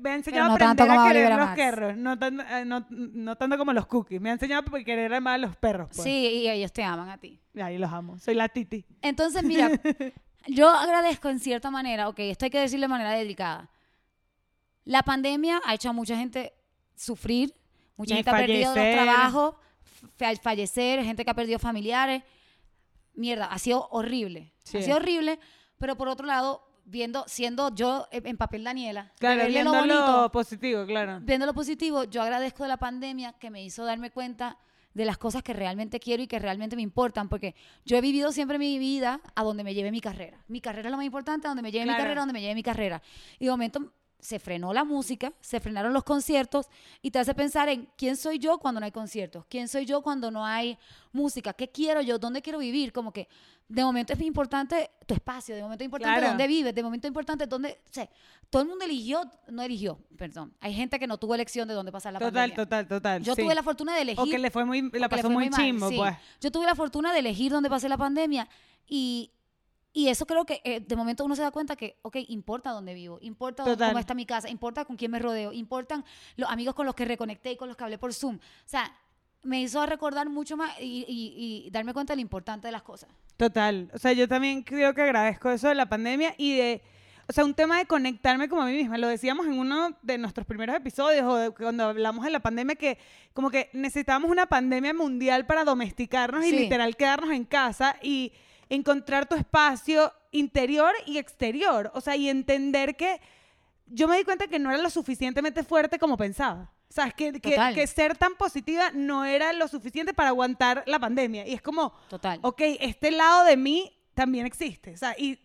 me 0.00 0.10
ha 0.10 0.14
enseñado 0.14 0.46
no 0.46 0.52
a 0.52 0.54
aprender 0.54 0.90
a 0.90 1.04
a 1.04 1.08
querer 1.08 1.26
Olivera 1.26 1.46
los 1.46 1.56
perros. 1.56 1.96
No, 1.96 2.18
tan- 2.18 2.40
eh, 2.40 2.64
no, 2.64 2.86
no 2.90 3.36
tanto 3.36 3.58
como 3.58 3.72
los 3.72 3.86
cookies. 3.86 4.20
Me 4.20 4.30
ha 4.30 4.34
enseñado 4.34 4.64
a 4.74 4.84
querer 4.84 5.12
a 5.12 5.38
los 5.38 5.56
perros. 5.56 5.88
Pues. 5.88 6.02
Sí, 6.02 6.10
y 6.10 6.48
ellos 6.48 6.72
te 6.72 6.82
aman 6.82 7.08
a 7.10 7.18
ti. 7.18 7.40
Ahí 7.60 7.78
los 7.78 7.92
amo. 7.92 8.18
Soy 8.18 8.34
la 8.34 8.48
Titi. 8.48 8.84
Entonces, 9.02 9.42
mira, 9.42 9.70
yo 10.46 10.70
agradezco 10.70 11.28
en 11.28 11.40
cierta 11.40 11.70
manera, 11.70 12.08
ok, 12.08 12.20
esto 12.20 12.44
hay 12.46 12.50
que 12.50 12.60
decirlo 12.60 12.84
de 12.84 12.88
manera 12.88 13.10
delicada. 13.12 13.70
La 14.84 15.02
pandemia 15.02 15.60
ha 15.64 15.74
hecho 15.74 15.88
a 15.90 15.92
mucha 15.92 16.16
gente 16.16 16.52
sufrir, 16.96 17.54
mucha 17.96 18.14
Y 18.14 18.16
gente 18.16 18.30
ha 18.30 18.36
perdido 18.36 18.74
los 18.74 18.84
trabajos, 18.92 19.54
fa- 20.16 20.34
fallecer, 20.36 21.02
gente 21.04 21.24
que 21.24 21.30
ha 21.30 21.34
perdido 21.34 21.58
familiares. 21.58 22.22
Mierda, 23.14 23.46
ha 23.46 23.58
sido 23.58 23.88
horrible. 23.90 24.52
Sí. 24.64 24.78
Ha 24.78 24.82
sido 24.82 24.96
horrible, 24.96 25.38
pero 25.78 25.96
por 25.96 26.08
otro 26.08 26.26
lado, 26.26 26.62
viendo, 26.84 27.24
siendo 27.26 27.74
yo 27.74 28.06
en 28.10 28.36
papel 28.36 28.62
Daniela, 28.64 29.12
Claro, 29.18 29.46
viendo 29.46 29.72
lo 29.72 29.86
lo 29.86 29.94
bonito, 29.94 30.32
positivo, 30.32 30.84
claro. 30.86 31.20
viendo 31.22 31.46
lo 31.46 31.54
positivo, 31.54 32.04
yo 32.04 32.22
agradezco 32.22 32.62
de 32.64 32.68
la 32.68 32.76
pandemia 32.76 33.32
que 33.34 33.50
me 33.50 33.62
hizo 33.64 33.84
darme 33.84 34.10
cuenta 34.10 34.58
de 34.92 35.04
las 35.04 35.18
cosas 35.18 35.42
que 35.42 35.52
realmente 35.52 36.00
quiero 36.00 36.22
y 36.22 36.26
que 36.26 36.38
realmente 36.38 36.74
me 36.76 36.80
importan, 36.82 37.28
porque 37.28 37.54
yo 37.84 37.96
he 37.98 38.00
vivido 38.00 38.32
siempre 38.32 38.58
mi 38.58 38.78
vida 38.78 39.20
a 39.34 39.42
donde 39.42 39.62
me 39.64 39.74
lleve 39.74 39.90
mi 39.90 40.00
carrera. 40.00 40.42
Mi 40.48 40.60
carrera 40.60 40.88
es 40.88 40.90
lo 40.90 40.96
más 40.96 41.04
importante, 41.06 41.46
a 41.46 41.50
donde 41.50 41.62
me 41.62 41.70
lleve 41.72 41.84
mi 41.86 41.92
carrera, 41.96 42.12
a 42.20 42.22
donde 42.22 42.32
me 42.32 42.40
lleve 42.40 42.54
mi 42.54 42.62
carrera. 42.62 43.02
Y 43.38 43.44
de 43.46 43.50
momento 43.50 43.92
se 44.18 44.38
frenó 44.38 44.72
la 44.72 44.84
música, 44.84 45.32
se 45.40 45.60
frenaron 45.60 45.92
los 45.92 46.02
conciertos 46.04 46.66
y 47.02 47.10
te 47.10 47.18
hace 47.18 47.34
pensar 47.34 47.68
en 47.68 47.88
quién 47.96 48.16
soy 48.16 48.38
yo 48.38 48.58
cuando 48.58 48.80
no 48.80 48.86
hay 48.86 48.92
conciertos, 48.92 49.44
quién 49.48 49.68
soy 49.68 49.84
yo 49.86 50.02
cuando 50.02 50.30
no 50.30 50.44
hay 50.44 50.78
música, 51.12 51.52
qué 51.52 51.68
quiero 51.70 52.00
yo, 52.00 52.18
dónde 52.18 52.42
quiero 52.42 52.58
vivir, 52.58 52.92
como 52.92 53.12
que 53.12 53.28
de 53.68 53.82
momento 53.84 54.12
es 54.12 54.20
importante 54.20 54.90
tu 55.06 55.14
espacio, 55.14 55.54
de 55.54 55.62
momento 55.62 55.82
es 55.82 55.86
importante 55.86 56.14
Claro. 56.18 56.28
dónde 56.28 56.46
vives, 56.46 56.74
de 56.74 56.82
momento 56.82 57.06
es 57.06 57.10
importante 57.10 57.46
dónde, 57.46 57.78
o 57.84 57.92
sea, 57.92 58.08
todo 58.48 58.62
el 58.62 58.68
mundo 58.68 58.84
eligió, 58.84 59.22
no 59.48 59.62
eligió, 59.62 59.98
perdón, 60.16 60.54
hay 60.60 60.72
gente 60.72 60.98
que 60.98 61.06
no 61.06 61.18
tuvo 61.18 61.34
elección 61.34 61.66
de 61.68 61.74
dónde 61.74 61.90
pasar 61.92 62.12
la 62.12 62.18
Total, 62.18 62.32
pandemia. 62.50 62.56
total, 62.56 62.88
total. 62.88 63.22
Yo 63.22 63.34
sí. 63.34 63.42
tuve 63.42 63.54
la 63.54 63.62
fortuna 63.62 63.94
de 63.96 64.02
elegir 64.02 64.20
O 64.22 64.26
que 64.26 64.38
le 64.38 64.50
fue 64.50 64.64
muy, 64.64 64.88
la 64.92 65.08
pasó 65.08 65.28
muy 65.30 65.50
chimbo, 65.50 65.88
sí. 65.88 65.96
pues. 65.96 66.14
Yo 66.40 66.50
tuve 66.50 66.64
la 66.66 66.74
fortuna 66.74 67.12
de 67.12 67.18
elegir 67.18 67.50
dónde 67.52 67.68
pasé 67.68 67.88
la 67.88 67.98
pandemia 67.98 68.48
y, 68.88 69.30
y 69.96 70.08
eso 70.08 70.26
creo 70.26 70.44
que 70.44 70.60
eh, 70.64 70.80
de 70.80 70.94
momento 70.94 71.24
uno 71.24 71.34
se 71.34 71.40
da 71.42 71.50
cuenta 71.50 71.74
que, 71.74 71.96
ok, 72.02 72.16
importa 72.28 72.70
dónde 72.70 72.92
vivo, 72.92 73.18
importa 73.22 73.62
dónde- 73.62 73.76
Total. 73.76 73.88
cómo 73.90 73.98
está 73.98 74.14
mi 74.14 74.26
casa, 74.26 74.50
importa 74.50 74.84
con 74.84 74.96
quién 74.96 75.10
me 75.10 75.18
rodeo, 75.18 75.52
importan 75.54 76.04
los 76.36 76.50
amigos 76.50 76.74
con 76.74 76.84
los 76.84 76.94
que 76.94 77.04
reconecté 77.06 77.52
y 77.52 77.56
con 77.56 77.68
los 77.68 77.76
que 77.78 77.84
hablé 77.84 77.96
por 77.96 78.12
Zoom. 78.12 78.36
O 78.36 78.68
sea, 78.68 78.92
me 79.42 79.60
hizo 79.62 79.84
recordar 79.86 80.28
mucho 80.28 80.56
más 80.56 80.70
y, 80.80 81.04
y- 81.08 81.66
y 81.66 81.70
darme 81.70 81.94
cuenta 81.94 82.12
de 82.12 82.16
lo 82.16 82.20
importante 82.22 82.68
de 82.68 82.72
las 82.72 82.82
cosas. 82.82 83.08
Total. 83.38 83.90
O 83.94 83.98
sea, 83.98 84.12
yo 84.12 84.28
también 84.28 84.62
creo 84.62 84.92
que 84.92 85.02
agradezco 85.02 85.50
eso 85.50 85.68
de 85.68 85.74
la 85.74 85.88
pandemia 85.88 86.34
y 86.36 86.56
de. 86.56 86.82
o 87.28 87.32
sea, 87.32 87.44
un 87.44 87.54
tema 87.54 87.78
de 87.78 87.86
conectarme 87.86 88.48
como 88.48 88.62
a 88.62 88.66
mí 88.66 88.72
misma. 88.72 88.98
Lo 88.98 89.08
decíamos 89.08 89.46
en 89.46 89.58
uno 89.58 89.96
de 90.02 90.18
nuestros 90.18 90.46
primeros 90.46 90.76
episodios 90.76 91.24
o 91.24 91.36
de 91.36 91.50
cuando 91.50 91.84
hablamos 91.84 92.24
de 92.24 92.30
la 92.30 92.40
pandemia 92.40 92.74
que 92.76 92.98
como 93.34 93.50
que 93.50 93.68
necesitábamos 93.72 94.30
una 94.30 94.46
pandemia 94.46 94.92
mundial 94.94 95.46
para 95.46 95.64
domesticarnos 95.64 96.44
y 96.44 96.50
Sí. 96.50 96.58
literal 96.58 96.96
quedarnos 96.96 97.30
en 97.32 97.44
casa 97.44 97.96
y 98.02 98.32
encontrar 98.68 99.26
tu 99.28 99.34
espacio 99.34 100.12
interior 100.30 100.92
y 101.06 101.18
exterior. 101.18 101.90
O 101.94 102.00
sea, 102.00 102.16
y 102.16 102.28
entender 102.28 102.96
que 102.96 103.20
yo 103.86 104.08
me 104.08 104.16
di 104.16 104.24
cuenta 104.24 104.48
que 104.48 104.58
no 104.58 104.70
era 104.70 104.82
lo 104.82 104.90
suficientemente 104.90 105.62
fuerte 105.62 105.98
como 105.98 106.16
pensaba. 106.16 106.72
O 106.88 106.92
sea, 106.92 107.06
es 107.06 107.14
que, 107.14 107.32
que, 107.40 107.58
que 107.74 107.86
ser 107.86 108.16
tan 108.16 108.34
positiva 108.36 108.90
no 108.92 109.24
era 109.24 109.52
lo 109.52 109.68
suficiente 109.68 110.14
para 110.14 110.30
aguantar 110.30 110.84
la 110.86 110.98
pandemia. 110.98 111.46
Y 111.46 111.54
es 111.54 111.62
como, 111.62 111.92
Total. 112.08 112.38
ok, 112.42 112.60
este 112.80 113.10
lado 113.10 113.44
de 113.44 113.56
mí 113.56 113.92
también 114.14 114.46
existe. 114.46 114.92
O 114.92 114.96
sea, 114.96 115.14
y 115.18 115.38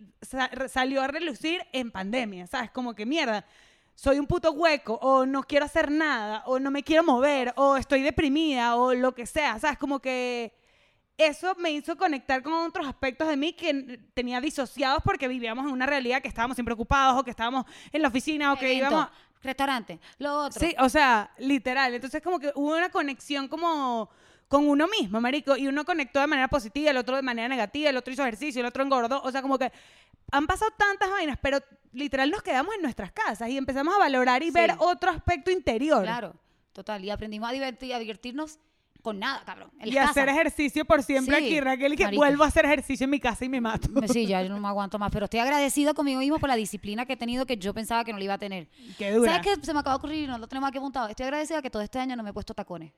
salió 0.69 1.01
a 1.01 1.07
relucir 1.07 1.61
en 1.73 1.91
pandemia. 1.91 2.47
¿Sabes? 2.47 2.71
Como 2.71 2.93
que 2.93 3.05
mierda. 3.05 3.45
Soy 3.95 4.17
un 4.17 4.25
puto 4.25 4.51
hueco, 4.51 4.93
o 5.01 5.25
no 5.25 5.43
quiero 5.43 5.65
hacer 5.65 5.91
nada, 5.91 6.43
o 6.45 6.57
no 6.57 6.71
me 6.71 6.81
quiero 6.81 7.03
mover, 7.03 7.53
o 7.57 7.75
estoy 7.75 8.01
deprimida, 8.01 8.75
o 8.75 8.93
lo 8.93 9.13
que 9.13 9.25
sea. 9.25 9.59
¿Sabes? 9.59 9.77
Como 9.77 9.99
que 9.99 10.53
eso 11.27 11.55
me 11.57 11.71
hizo 11.71 11.95
conectar 11.97 12.41
con 12.43 12.53
otros 12.53 12.87
aspectos 12.87 13.27
de 13.27 13.37
mí 13.37 13.53
que 13.53 13.99
tenía 14.13 14.39
disociados 14.41 15.01
porque 15.03 15.27
vivíamos 15.27 15.65
en 15.65 15.71
una 15.71 15.85
realidad 15.85 16.21
que 16.21 16.27
estábamos 16.27 16.55
siempre 16.55 16.73
ocupados, 16.73 17.19
o 17.19 17.23
que 17.23 17.31
estábamos 17.31 17.65
en 17.91 18.01
la 18.01 18.07
oficina, 18.07 18.53
o 18.53 18.57
que 18.57 18.71
Evento, 18.77 18.91
íbamos. 18.91 19.09
restaurante, 19.43 19.99
lo 20.19 20.45
otro. 20.45 20.59
Sí, 20.59 20.75
o 20.79 20.89
sea, 20.89 21.31
literal. 21.37 21.93
Entonces 21.93 22.21
como 22.21 22.39
que 22.39 22.51
hubo 22.55 22.75
una 22.75 22.89
conexión 22.89 23.47
como 23.47 24.09
con 24.47 24.67
uno 24.67 24.87
mismo, 24.87 25.21
marico, 25.21 25.55
y 25.55 25.67
uno 25.67 25.85
conectó 25.85 26.19
de 26.19 26.27
manera 26.27 26.49
positiva, 26.49 26.91
el 26.91 26.97
otro 26.97 27.15
de 27.15 27.21
manera 27.21 27.47
negativa, 27.47 27.89
el 27.89 27.95
otro 27.97 28.11
hizo 28.13 28.21
ejercicio, 28.23 28.59
el 28.59 28.65
otro 28.67 28.83
engordó, 28.83 29.21
o 29.23 29.31
sea, 29.31 29.41
como 29.41 29.57
que 29.57 29.71
han 30.31 30.45
pasado 30.45 30.71
tantas 30.77 31.09
vainas, 31.09 31.37
pero 31.41 31.59
literal 31.93 32.29
nos 32.29 32.43
quedamos 32.43 32.75
en 32.75 32.81
nuestras 32.81 33.11
casas 33.13 33.49
y 33.49 33.57
empezamos 33.57 33.95
a 33.95 33.99
valorar 33.99 34.43
y 34.43 34.47
Sí. 34.47 34.51
ver 34.51 34.75
otro 34.79 35.09
aspecto 35.11 35.51
interior. 35.51 36.03
Claro, 36.03 36.35
total. 36.73 37.03
Y 37.03 37.09
aprendimos 37.09 37.49
a, 37.49 37.53
divertir, 37.53 37.93
a 37.93 37.99
divertirnos 37.99 38.59
con 39.01 39.19
nada, 39.19 39.43
cabrón. 39.45 39.71
En 39.79 39.87
Y 39.87 39.91
la 39.91 40.03
hacer 40.05 40.25
casa. 40.27 40.39
ejercicio 40.39 40.85
por 40.85 41.03
siempre 41.03 41.37
Sí, 41.39 41.45
aquí, 41.45 41.59
Raquel, 41.59 41.93
y 41.93 41.97
que 41.97 42.03
marica. 42.05 42.17
vuelvo 42.19 42.43
a 42.43 42.47
hacer 42.47 42.65
ejercicio 42.65 43.03
en 43.05 43.09
mi 43.09 43.19
casa 43.19 43.43
y 43.45 43.49
me 43.49 43.59
mato. 43.61 43.87
Sí, 44.11 44.25
ya 44.27 44.41
yo 44.43 44.49
no 44.49 44.59
me 44.59 44.67
aguanto 44.67 44.97
más, 44.99 45.11
pero 45.11 45.25
estoy 45.25 45.39
agradecido 45.39 45.93
conmigo 45.93 46.19
mismo 46.19 46.39
por 46.39 46.49
la 46.49 46.55
disciplina 46.55 47.05
que 47.05 47.13
he 47.13 47.17
tenido 47.17 47.45
que 47.45 47.57
yo 47.57 47.73
pensaba 47.73 48.03
que 48.03 48.11
no 48.13 48.17
la 48.19 48.23
iba 48.25 48.33
a 48.35 48.37
tener. 48.37 48.67
Qué 48.97 49.11
dura. 49.11 49.33
¿Sabes 49.41 49.57
qué? 49.59 49.65
Se 49.65 49.73
me 49.73 49.79
acaba 49.79 49.95
de 49.95 49.97
ocurrir, 49.97 50.29
no 50.29 50.37
lo 50.37 50.47
tenemos 50.47 50.69
aquí 50.69 50.77
apuntado. 50.77 51.07
Estoy 51.07 51.25
agradecida 51.25 51.61
que 51.61 51.69
todo 51.69 51.81
este 51.81 51.99
año 51.99 52.15
no 52.15 52.23
me 52.23 52.29
he 52.29 52.33
puesto 52.33 52.53
tacones 52.53 52.91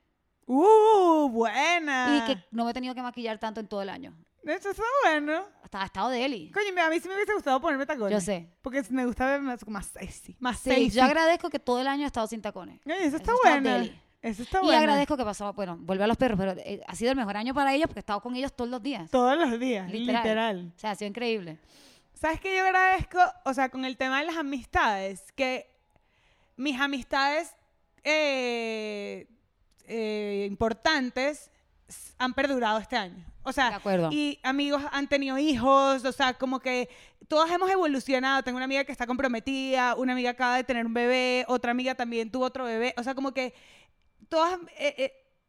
Uh, 0.45 1.29
buena. 1.29 2.17
y 2.27 2.33
que 2.33 2.43
no 2.51 2.65
me 2.65 2.71
he 2.71 2.73
tenido 2.73 2.93
que 2.93 3.01
maquillar 3.01 3.39
tanto 3.39 3.59
en 3.59 3.67
todo 3.67 3.81
el 3.81 3.89
año. 3.89 4.13
Eso 4.43 4.71
está 4.71 4.83
bueno. 5.05 5.45
Hasta 5.63 5.81
ha 5.81 5.85
estado 5.85 6.09
de 6.09 6.25
Eli. 6.25 6.51
Coño, 6.51 6.65
a 6.85 6.89
mí 6.89 6.99
sí 6.99 7.07
me 7.07 7.15
hubiese 7.15 7.33
gustado 7.33 7.61
ponerme 7.61 7.85
tacones. 7.85 8.11
Yo 8.11 8.19
sé. 8.19 8.49
Porque 8.61 8.83
me 8.89 9.05
gusta 9.05 9.25
ver 9.25 9.39
más, 9.41 9.65
más 9.67 9.85
sexy. 9.85 10.35
Más 10.41 10.59
Sí, 10.59 10.69
sexy. 10.69 10.89
yo 10.97 11.03
agradezco 11.05 11.49
que 11.49 11.59
todo 11.59 11.79
el 11.79 11.87
año 11.87 12.03
he 12.03 12.07
estado 12.07 12.27
sin 12.27 12.41
tacones. 12.41 12.81
Oye, 12.85 13.05
eso 13.05 13.15
está 13.15 13.31
Eso 13.31 13.35
está 13.41 13.49
bueno. 13.61 13.69
deli. 13.69 14.01
Eso 14.23 14.41
está 14.41 14.59
y 14.59 14.65
bueno. 14.65 14.79
agradezco 14.79 15.17
que 15.17 15.25
pasó, 15.25 15.51
bueno, 15.53 15.77
vuelve 15.81 16.05
a 16.05 16.07
los 16.07 16.15
perros, 16.17 16.39
pero 16.39 16.53
eh, 16.57 16.81
ha 16.87 16.95
sido 16.95 17.11
el 17.11 17.17
mejor 17.17 17.35
año 17.35 17.53
para 17.53 17.73
ellos 17.73 17.87
porque 17.87 17.99
he 17.99 18.05
estado 18.07 18.21
con 18.21 18.35
ellos 18.35 18.53
todos 18.55 18.69
los 18.71 18.81
días. 18.81 19.11
Todos 19.11 19.37
los 19.37 19.59
días, 19.59 19.91
literal. 19.91 20.23
Literal. 20.23 20.71
O 20.75 20.79
sea, 20.79 20.91
ha 20.91 20.95
sido 20.95 21.09
increíble. 21.09 21.59
¿Sabes 22.13 22.39
qué 22.39 22.55
yo 22.55 22.63
agradezco? 22.63 23.19
O 23.43 23.53
sea, 23.53 23.67
con 23.67 23.83
el 23.83 23.97
tema 23.97 24.21
de 24.21 24.27
las 24.27 24.37
amistades, 24.37 25.25
que 25.35 25.69
mis 26.55 26.79
amistades 26.79 27.53
eh, 28.05 29.27
eh, 29.87 30.45
importantes 30.49 31.51
han 32.17 32.33
perdurado 32.33 32.79
este 32.79 32.95
año. 32.95 33.25
O 33.43 33.51
sea, 33.51 33.71
De 33.71 33.75
acuerdo. 33.75 34.09
y 34.09 34.39
amigos 34.41 34.81
han 34.93 35.07
tenido 35.09 35.37
hijos, 35.37 36.05
o 36.05 36.11
sea, 36.13 36.33
como 36.35 36.61
que 36.61 36.87
todas 37.27 37.51
hemos 37.51 37.69
evolucionado. 37.69 38.41
Tengo 38.41 38.55
una 38.55 38.65
amiga 38.65 38.85
que 38.85 38.93
está 38.93 39.05
comprometida, 39.05 39.95
una 39.95 40.13
amiga 40.13 40.29
acaba 40.29 40.55
de 40.55 40.63
tener 40.63 40.85
un 40.85 40.93
bebé, 40.93 41.43
otra 41.49 41.71
amiga 41.71 41.93
también 41.93 42.31
tuvo 42.31 42.45
otro 42.45 42.63
bebé. 42.63 42.93
O 42.97 43.03
sea, 43.03 43.15
como 43.15 43.33
que 43.33 43.53
todas 44.29 44.59
eh, 44.77 44.95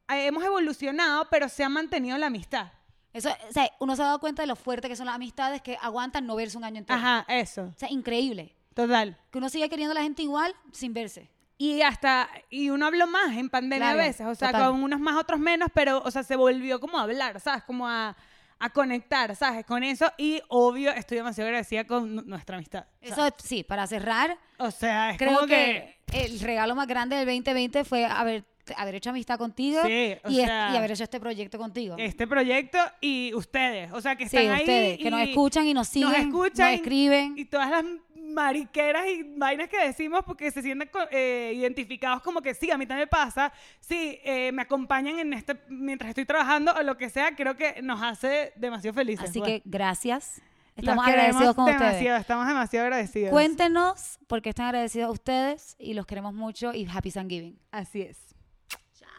eh, 0.09 0.27
hemos 0.27 0.45
evolucionado, 0.45 1.27
pero 1.31 1.49
se 1.49 1.65
ha 1.65 1.69
mantenido 1.69 2.17
la 2.19 2.27
amistad. 2.27 2.73
Eso, 3.13 3.31
o 3.49 3.53
sea, 3.53 3.71
uno 3.79 3.95
se 3.95 4.03
ha 4.03 4.07
dado 4.07 4.19
cuenta 4.19 4.43
de 4.43 4.49
lo 4.49 4.57
fuerte 4.57 4.89
que 4.89 4.97
son 4.97 5.07
las 5.07 5.15
amistades 5.15 5.63
que 5.63 5.77
aguantan 5.81 6.27
no 6.27 6.35
verse 6.35 6.57
un 6.59 6.65
año 6.65 6.79
entero. 6.79 6.99
Ajá, 6.99 7.25
eso, 7.29 7.63
O 7.75 7.79
sea, 7.79 7.89
increíble. 7.91 8.55
total. 8.75 9.17
Que 9.31 9.39
uno 9.39 9.49
sigue 9.49 9.69
queriendo 9.69 9.93
a 9.93 9.95
la 9.95 10.03
gente 10.03 10.23
igual 10.23 10.53
sin 10.73 10.93
verse. 10.93 11.31
Y 11.57 11.83
hasta, 11.83 12.29
y 12.51 12.71
uno 12.71 12.87
habló 12.87 13.07
más 13.07 13.37
en 13.37 13.49
pandemia 13.49 13.79
Claro, 13.93 14.01
a 14.01 14.03
veces, 14.05 14.27
o 14.27 14.35
sea, 14.35 14.49
total. 14.51 14.73
con 14.73 14.83
unos 14.83 14.99
más, 14.99 15.17
otros 15.17 15.39
menos, 15.39 15.69
pero, 15.73 16.03
o 16.05 16.11
sea, 16.11 16.25
se 16.25 16.35
volvió 16.35 16.81
como 16.81 16.99
a 16.99 17.03
hablar, 17.03 17.39
¿sabes? 17.39 17.63
Como 17.63 17.87
a, 17.87 18.17
a 18.59 18.71
conectar, 18.71 19.37
¿sabes? 19.37 19.65
Con 19.65 19.85
eso, 19.85 20.13
y 20.19 20.43
obvio, 20.49 20.91
estoy 20.91 21.19
demasiado 21.19 21.47
agradecida 21.47 21.85
con 21.87 22.17
nu- 22.17 22.23
nuestra 22.27 22.57
amistad. 22.57 22.87
Sea, 23.01 23.29
Eso 23.29 23.37
sí, 23.39 23.63
para 23.63 23.87
cerrar, 23.87 24.37
O 24.59 24.73
sea, 24.73 25.11
es 25.13 25.19
creo 25.19 25.35
como 25.37 25.47
que, 25.47 26.01
el 26.13 26.41
regalo 26.41 26.75
más 26.75 26.89
grande 26.89 27.15
del 27.15 27.27
2020 27.27 27.85
fue 27.85 28.05
haber, 28.05 28.45
haber 28.77 28.95
hecho 28.97 29.11
amistad 29.11 29.39
contigo 29.39 29.81
Sí, 29.85 30.17
y, 30.29 30.41
es- 30.41 30.49
y 30.49 30.77
haber 30.77 30.93
hecho 30.93 31.05
este 31.05 31.21
proyecto 31.21 31.59
contigo. 31.59 31.97
este 31.99 32.27
proyecto 32.27 32.79
y 33.01 33.33
ustedes, 33.35 33.93
o 33.93 34.01
sea, 34.01 34.17
que 34.17 34.29
Sí, 34.29 34.37
están 34.37 34.55
ahí. 34.55 34.61
ustedes, 34.63 34.99
que 34.99 35.11
nos 35.11 35.21
escuchan 35.21 35.67
y 35.67 35.75
nos 35.75 35.89
siguen, 35.89 36.09
nos 36.11 36.19
escuchan 36.19 36.71
nos 36.73 36.81
escriben. 36.81 37.35
Y 37.37 37.45
todas 37.47 37.71
las 37.71 37.85
mariqueras 38.17 39.07
y 39.07 39.23
vainas 39.37 39.69
que 39.69 39.79
decimos 39.79 40.23
porque 40.27 40.51
se 40.51 40.63
sienten 40.63 40.89
eh, 41.11 41.53
identificados 41.55 42.23
como 42.23 42.41
que 42.41 42.55
sí, 42.55 42.71
a 42.71 42.79
mí 42.79 42.87
también 42.87 43.05
me 43.05 43.07
pasa, 43.07 43.53
sí, 43.81 44.19
eh, 44.25 44.51
me 44.53 44.63
acompañan 44.63 45.19
en 45.19 45.33
este, 45.35 45.57
mientras 45.69 46.09
estoy 46.09 46.25
trabajando 46.25 46.73
o 46.73 46.83
lo 46.83 46.97
que 46.97 47.11
sea, 47.11 47.37
creo 47.37 47.57
que 47.57 47.81
nos 47.83 48.03
hace 48.03 48.53
demasiado 48.57 48.95
felices. 48.95 49.29
Así 49.31 49.39
pues. 49.39 49.51
que 49.51 49.63
gracias. 49.65 50.41
Estamos 50.77 51.07
agradecidos 51.07 51.55
con 51.55 51.67
demasiado, 51.67 51.93
ustedes. 51.99 52.21
Estamos 52.21 52.49
demasiado 52.49 52.87
agradecidos. 52.87 53.31
Cuéntenos 53.31 54.19
por 54.27 54.43
qué 54.43 54.49
están 54.49 54.67
agradecidos 54.67 55.13
ustedes 55.13 55.77
y 55.79 55.95
los 55.95 56.05
queremos 56.05 56.35
mucho 56.35 56.75
y 56.75 56.89
Happy 56.93 57.13
Thanksgiving. 57.13 57.57
Así 57.71 58.03
es. 58.03 58.19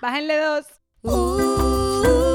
Bájenle 0.01 0.37
dos. 0.39 0.65
Uh, 1.03 2.34